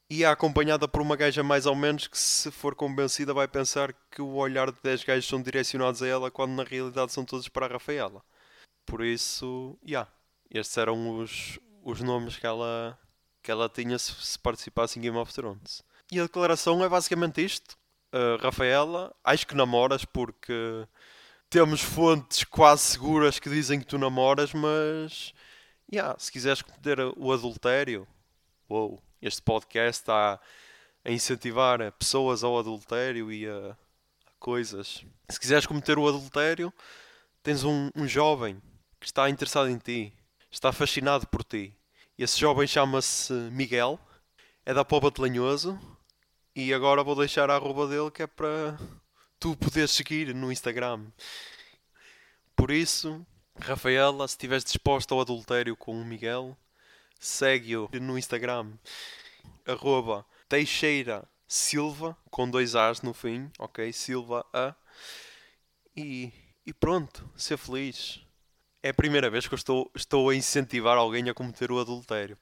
e 0.08 0.24
é 0.24 0.28
acompanhada 0.28 0.88
por 0.88 1.02
uma 1.02 1.14
gaja 1.14 1.42
mais 1.42 1.66
ou 1.66 1.74
menos 1.76 2.08
que 2.08 2.16
se 2.16 2.50
for 2.50 2.74
convencida 2.74 3.34
vai 3.34 3.46
pensar 3.46 3.94
que 4.10 4.22
o 4.22 4.36
olhar 4.36 4.72
de 4.72 4.78
10 4.82 5.04
gajos 5.04 5.28
são 5.28 5.42
direcionados 5.42 6.02
a 6.02 6.08
ela 6.08 6.30
quando 6.30 6.52
na 6.52 6.64
realidade 6.64 7.12
são 7.12 7.22
todos 7.22 7.48
para 7.48 7.66
a 7.66 7.68
Rafaela. 7.68 8.24
Por 8.86 9.04
isso, 9.04 9.78
já. 9.84 9.90
Yeah, 9.90 10.19
estes 10.50 10.76
eram 10.76 11.18
os, 11.18 11.58
os 11.82 12.00
nomes 12.00 12.36
que 12.36 12.46
ela, 12.46 12.98
que 13.42 13.50
ela 13.50 13.68
tinha 13.68 13.98
se, 13.98 14.12
se 14.14 14.38
participasse 14.38 14.98
em 14.98 15.02
Game 15.02 15.16
of 15.16 15.32
Thrones. 15.32 15.82
E 16.10 16.18
a 16.18 16.24
declaração 16.24 16.84
é 16.84 16.88
basicamente 16.88 17.44
isto. 17.44 17.78
Uh, 18.12 18.42
Rafaela, 18.42 19.14
acho 19.22 19.46
que 19.46 19.54
namoras 19.54 20.04
porque 20.04 20.86
temos 21.48 21.80
fontes 21.80 22.42
quase 22.42 22.82
seguras 22.82 23.38
que 23.38 23.48
dizem 23.48 23.78
que 23.78 23.86
tu 23.86 23.98
namoras, 23.98 24.52
mas 24.52 25.32
yeah, 25.92 26.18
se 26.18 26.32
quiseres 26.32 26.62
cometer 26.62 26.98
o 27.16 27.32
adultério, 27.32 28.06
wow, 28.68 29.00
este 29.22 29.40
podcast 29.42 30.02
está 30.02 30.40
a 31.04 31.10
incentivar 31.10 31.92
pessoas 31.92 32.42
ao 32.42 32.58
adultério 32.58 33.32
e 33.32 33.46
a, 33.48 33.76
a 34.26 34.32
coisas. 34.38 35.04
Se 35.28 35.38
quiseres 35.38 35.66
cometer 35.66 35.98
o 35.98 36.08
adultério, 36.08 36.72
tens 37.42 37.64
um, 37.64 37.90
um 37.94 38.06
jovem 38.06 38.60
que 38.98 39.06
está 39.06 39.30
interessado 39.30 39.68
em 39.68 39.78
ti, 39.78 40.12
está 40.50 40.72
fascinado 40.72 41.26
por 41.26 41.44
ti. 41.44 41.76
Esse 42.18 42.38
jovem 42.38 42.66
chama-se 42.66 43.32
Miguel, 43.52 43.98
é 44.66 44.74
da 44.74 44.84
Pova 44.84 45.10
de 45.10 45.20
Lanhoso 45.20 45.78
e 46.54 46.74
agora 46.74 47.04
vou 47.04 47.14
deixar 47.14 47.48
a 47.50 47.54
arroba 47.54 47.86
dele 47.86 48.10
que 48.10 48.22
é 48.22 48.26
para 48.26 48.78
tu 49.38 49.56
poderes 49.56 49.90
seguir 49.92 50.34
no 50.34 50.52
Instagram. 50.52 51.06
Por 52.54 52.70
isso, 52.70 53.24
Rafaela, 53.58 54.26
se 54.28 54.34
estiveres 54.34 54.64
disposta 54.64 55.14
ao 55.14 55.20
adultério 55.20 55.76
com 55.76 55.98
o 55.98 56.04
Miguel, 56.04 56.56
segue-o 57.18 57.88
no 58.00 58.18
Instagram. 58.18 58.72
Arroba 59.66 60.26
Teixeira 60.48 61.26
Silva, 61.46 62.16
com 62.30 62.50
dois 62.50 62.74
A's 62.76 63.02
no 63.02 63.12
fim, 63.12 63.50
ok? 63.58 63.92
Silva 63.92 64.44
A. 64.52 64.74
E, 65.96 66.32
e 66.64 66.72
pronto, 66.72 67.28
ser 67.36 67.56
feliz. 67.56 68.20
É 68.82 68.90
a 68.90 68.94
primeira 68.94 69.28
vez 69.28 69.46
que 69.46 69.54
eu 69.54 69.56
estou, 69.56 69.90
estou 69.94 70.30
a 70.30 70.34
incentivar 70.34 70.96
alguém 70.96 71.28
a 71.28 71.34
cometer 71.34 71.70
o 71.70 71.78
adultério. 71.78 72.38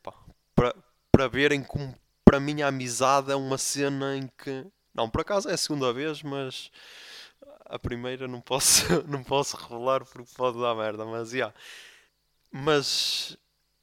Para, 0.55 1.29
verem 1.29 1.63
como 1.63 1.95
para 2.25 2.39
mim 2.39 2.63
a 2.63 2.69
amizade 2.69 3.33
é 3.33 3.35
uma 3.35 3.59
cena 3.59 4.17
em 4.17 4.29
que. 4.29 4.65
Não, 4.95 5.09
por 5.11 5.21
acaso 5.21 5.49
é 5.49 5.55
a 5.55 5.57
segunda 5.57 5.93
vez, 5.93 6.23
mas 6.23 6.71
a 7.65 7.79
primeira 7.79 8.29
não 8.29 8.41
posso, 8.41 8.85
não 9.09 9.25
posso 9.25 9.57
revelar 9.57 10.05
porque 10.05 10.33
pode 10.37 10.61
dar 10.61 10.75
merda, 10.75 11.05
mas. 11.05 11.33
Yeah. 11.33 11.55
Mas 12.51 13.37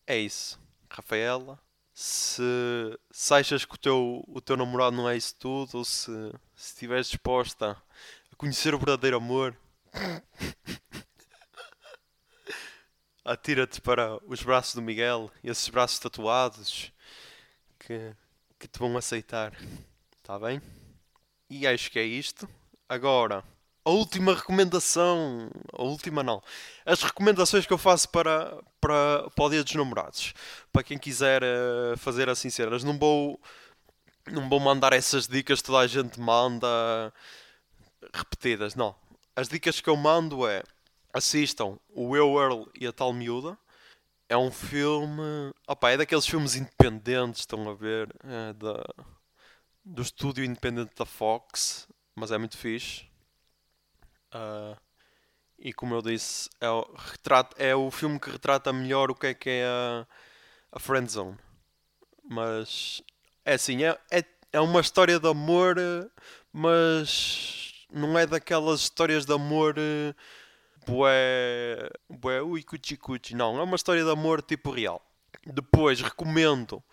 é 0.07 0.17
isso. 0.17 0.59
Rafaela, 0.89 1.59
se, 1.93 2.43
se 3.11 3.33
achas 3.33 3.65
que 3.65 3.75
o 3.75 3.77
teu, 3.77 4.23
o 4.27 4.41
teu 4.41 4.57
namorado 4.57 4.95
não 4.95 5.09
é 5.09 5.17
isso 5.17 5.35
tudo, 5.37 5.77
ou 5.79 5.85
se, 5.85 6.11
se 6.55 6.73
estiveres 6.73 7.07
disposta 7.07 7.71
a 8.31 8.35
conhecer 8.35 8.73
o 8.73 8.77
verdadeiro 8.77 9.17
amor, 9.17 9.57
atira-te 13.25 13.81
para 13.81 14.17
os 14.25 14.41
braços 14.43 14.75
do 14.75 14.81
Miguel, 14.81 15.31
esses 15.43 15.67
braços 15.67 15.99
tatuados 15.99 16.91
que 17.79 18.15
que 18.59 18.67
te 18.67 18.79
vão 18.79 18.97
aceitar. 18.97 19.53
Está 20.19 20.39
bem? 20.39 20.61
E 21.49 21.67
acho 21.67 21.91
que 21.91 21.99
é 21.99 22.03
isto. 22.03 22.49
Agora, 22.89 23.43
a 23.83 23.89
última 23.89 24.33
recomendação. 24.33 25.49
A 25.71 25.83
última 25.83 26.23
não. 26.23 26.41
As 26.85 27.03
recomendações 27.03 27.65
que 27.65 27.73
eu 27.73 27.77
faço 27.77 28.09
para, 28.09 28.57
para, 28.81 29.29
para 29.29 29.45
o 29.45 29.49
Dia 29.49 29.63
dos 29.63 29.75
Namorados. 29.75 30.33
Para 30.71 30.83
quem 30.83 30.97
quiser 30.97 31.43
uh, 31.43 31.97
fazer 31.97 32.29
assim 32.29 32.49
cenas. 32.49 32.83
Não 32.83 32.97
vou. 32.97 33.39
Não 34.31 34.49
vou 34.49 34.59
mandar 34.59 34.91
essas 34.91 35.27
dicas 35.27 35.61
que 35.61 35.67
toda 35.67 35.79
a 35.79 35.87
gente 35.87 36.19
manda 36.19 37.13
repetidas, 38.11 38.73
não. 38.73 38.95
As 39.35 39.47
dicas 39.47 39.79
que 39.79 39.87
eu 39.87 39.95
mando 39.95 40.47
é 40.47 40.63
assistam 41.15 41.79
o 41.89 42.09
Will 42.09 42.37
Earl 42.37 42.65
e 42.77 42.85
a 42.85 42.91
tal 42.91 43.13
miúda 43.13 43.57
é 44.27 44.35
um 44.35 44.51
filme. 44.51 45.53
Opa, 45.65 45.91
é 45.91 45.97
daqueles 45.97 46.27
filmes 46.27 46.55
independentes, 46.55 47.41
estão 47.41 47.69
a 47.69 47.73
ver? 47.73 48.13
É 48.23 48.53
da, 48.53 48.83
do 49.83 50.01
estúdio 50.01 50.43
independente 50.43 50.91
da 50.95 51.05
Fox, 51.05 51.87
mas 52.15 52.31
é 52.31 52.37
muito 52.37 52.57
fixe. 52.57 53.05
Uh, 54.33 54.77
e 55.57 55.71
como 55.71 55.95
eu 55.95 56.01
disse, 56.01 56.49
é 56.59 56.69
o, 56.69 56.81
retrato, 56.97 57.55
é 57.57 57.73
o 57.73 57.89
filme 57.89 58.19
que 58.19 58.29
retrata 58.29 58.73
melhor 58.73 59.09
o 59.09 59.15
que 59.15 59.27
é 59.27 59.33
que 59.33 59.49
é 59.49 59.65
a, 59.65 60.07
a 60.73 60.79
Friend 60.79 61.09
Zone. 61.09 61.37
Mas 62.29 63.01
é 63.45 63.53
assim, 63.53 63.85
é, 63.85 63.97
é, 64.11 64.25
é 64.51 64.59
uma 64.59 64.81
história 64.81 65.17
de 65.17 65.29
amor, 65.29 65.77
mas 66.51 67.85
não 67.89 68.19
é 68.19 68.25
daquelas 68.25 68.81
histórias 68.81 69.25
de 69.25 69.31
amor 69.31 69.75
bué, 70.85 71.89
bué, 72.09 72.41
ui, 72.41 72.63
cuchi. 72.63 73.35
Não, 73.35 73.59
é 73.59 73.63
uma 73.63 73.75
história 73.75 74.03
de 74.03 74.09
amor 74.09 74.41
tipo 74.41 74.71
real. 74.71 75.01
Depois, 75.45 76.01
recomendo 76.01 76.83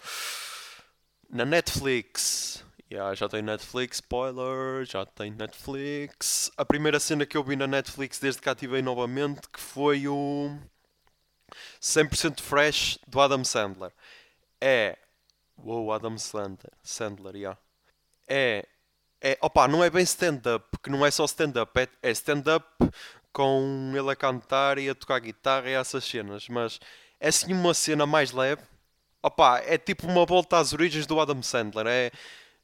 na 1.28 1.44
Netflix. 1.44 2.64
Yeah, 2.90 3.14
já 3.14 3.26
tem 3.26 3.40
Netflix, 3.40 3.96
spoiler, 3.96 4.84
já 4.84 5.06
tem 5.06 5.30
Netflix. 5.30 6.50
A 6.58 6.64
primeira 6.64 7.00
cena 7.00 7.24
que 7.24 7.36
eu 7.36 7.42
vi 7.42 7.56
na 7.56 7.66
Netflix 7.66 8.18
desde 8.18 8.42
que 8.42 8.50
ativei 8.50 8.82
novamente 8.82 9.48
que 9.48 9.58
foi 9.58 10.06
o 10.06 10.58
100% 11.80 12.40
Fresh 12.40 12.98
do 13.06 13.18
Adam 13.18 13.44
Sandler. 13.44 13.92
É. 14.60 14.98
Uou, 15.56 15.90
Adam 15.90 16.18
Sandler. 16.18 16.72
Sandler, 16.82 17.34
yeah. 17.34 17.58
É. 18.28 18.66
É, 19.24 19.38
opa, 19.40 19.68
não 19.68 19.84
é 19.84 19.88
bem 19.88 20.02
stand-up, 20.02 20.66
porque 20.68 20.90
não 20.90 21.06
é 21.06 21.10
só 21.10 21.24
stand-up, 21.26 21.78
é, 21.78 21.88
é 22.02 22.10
stand-up 22.10 22.66
com 23.32 23.92
ele 23.96 24.10
a 24.10 24.16
cantar 24.16 24.78
e 24.78 24.88
a 24.88 24.94
tocar 24.94 25.18
guitarra 25.20 25.70
e 25.70 25.72
essas 25.72 26.04
cenas, 26.04 26.48
mas 26.48 26.78
é 27.20 27.28
assim 27.28 27.52
uma 27.52 27.74
cena 27.74 28.06
mais 28.06 28.32
leve. 28.32 28.62
Opa, 29.22 29.60
é 29.60 29.78
tipo 29.78 30.06
uma 30.06 30.26
volta 30.26 30.58
às 30.58 30.72
origens 30.72 31.06
do 31.06 31.20
Adam 31.20 31.42
Sandler. 31.42 31.86
É 31.86 32.10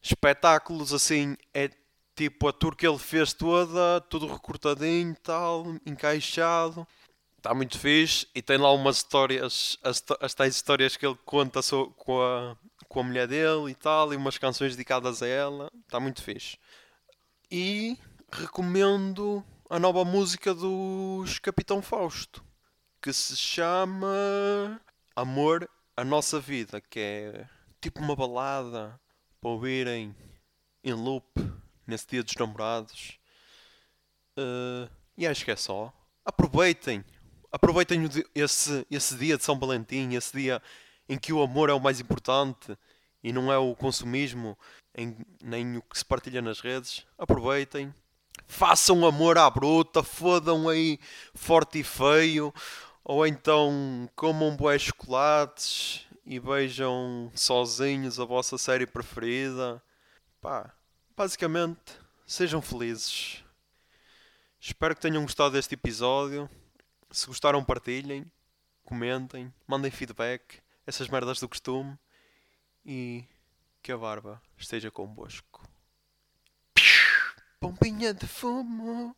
espetáculos 0.02 0.92
assim, 0.92 1.36
é 1.54 1.70
tipo 2.16 2.48
a 2.48 2.52
tour 2.52 2.74
que 2.74 2.86
ele 2.86 2.98
fez 2.98 3.32
toda, 3.32 4.00
tudo 4.08 4.26
recortadinho 4.26 5.16
tal, 5.22 5.64
encaixado. 5.86 6.86
Está 7.36 7.54
muito 7.54 7.78
fixe 7.78 8.26
e 8.34 8.42
tem 8.42 8.58
lá 8.58 8.72
umas 8.72 8.96
histórias, 8.96 9.78
as, 9.82 10.04
as 10.20 10.34
tais 10.34 10.56
histórias 10.56 10.96
que 10.96 11.06
ele 11.06 11.16
conta 11.24 11.60
com, 11.96 12.20
a, 12.20 12.56
com 12.88 13.00
a 13.00 13.02
mulher 13.04 13.28
dele 13.28 13.70
e 13.70 13.74
tal, 13.74 14.12
e 14.12 14.16
umas 14.16 14.36
canções 14.36 14.72
dedicadas 14.72 15.22
a 15.22 15.28
ela. 15.28 15.70
Está 15.86 16.00
muito 16.00 16.20
fixe. 16.20 16.58
E 17.48 17.96
recomendo 18.32 19.44
a 19.70 19.78
nova 19.78 20.02
música 20.02 20.54
dos 20.54 21.38
Capitão 21.38 21.82
Fausto, 21.82 22.42
que 23.02 23.12
se 23.12 23.36
chama 23.36 24.80
Amor, 25.14 25.68
a 25.94 26.02
Nossa 26.02 26.40
Vida, 26.40 26.80
que 26.80 26.98
é 26.98 27.46
tipo 27.78 28.00
uma 28.00 28.16
balada 28.16 28.98
para 29.38 29.50
ouvirem 29.50 30.16
em 30.82 30.92
loop 30.94 31.28
nesse 31.86 32.06
dia 32.06 32.22
dos 32.22 32.34
namorados. 32.34 33.18
Uh, 34.38 34.90
e 35.18 35.26
acho 35.26 35.44
que 35.44 35.50
é 35.50 35.56
só. 35.56 35.92
Aproveitem! 36.24 37.04
Aproveitem 37.52 38.08
esse, 38.34 38.86
esse 38.90 39.16
dia 39.16 39.36
de 39.36 39.44
São 39.44 39.58
Valentim, 39.58 40.14
esse 40.14 40.34
dia 40.34 40.62
em 41.06 41.18
que 41.18 41.32
o 41.32 41.42
amor 41.42 41.68
é 41.68 41.74
o 41.74 41.80
mais 41.80 42.00
importante 42.00 42.74
e 43.22 43.34
não 43.34 43.52
é 43.52 43.58
o 43.58 43.74
consumismo, 43.74 44.58
em, 44.94 45.14
nem 45.42 45.76
o 45.76 45.82
que 45.82 45.98
se 45.98 46.04
partilha 46.06 46.40
nas 46.40 46.60
redes. 46.60 47.06
Aproveitem 47.18 47.92
façam 48.48 49.06
amor 49.06 49.38
à 49.38 49.48
bruta, 49.48 50.02
fodam 50.02 50.68
aí 50.68 50.98
forte 51.34 51.80
e 51.80 51.84
feio, 51.84 52.52
ou 53.04 53.26
então 53.26 54.08
comam 54.16 54.56
boés 54.56 54.82
chocolates 54.82 56.06
e 56.24 56.40
vejam 56.40 57.30
sozinhos 57.34 58.18
a 58.18 58.24
vossa 58.24 58.58
série 58.58 58.86
preferida. 58.86 59.80
Pá, 60.40 60.74
basicamente, 61.16 61.98
sejam 62.26 62.60
felizes. 62.60 63.44
Espero 64.60 64.94
que 64.94 65.00
tenham 65.00 65.22
gostado 65.22 65.52
deste 65.52 65.74
episódio. 65.74 66.50
Se 67.10 67.26
gostaram, 67.26 67.64
partilhem, 67.64 68.30
comentem, 68.84 69.52
mandem 69.66 69.90
feedback, 69.90 70.60
essas 70.86 71.08
merdas 71.08 71.38
do 71.38 71.48
costume 71.48 71.96
e 72.84 73.24
que 73.82 73.92
a 73.92 73.96
barba 73.96 74.42
esteja 74.56 74.90
convosco. 74.90 75.47
Bombinha 77.60 78.14
de 78.14 78.26
fumo. 78.26 79.16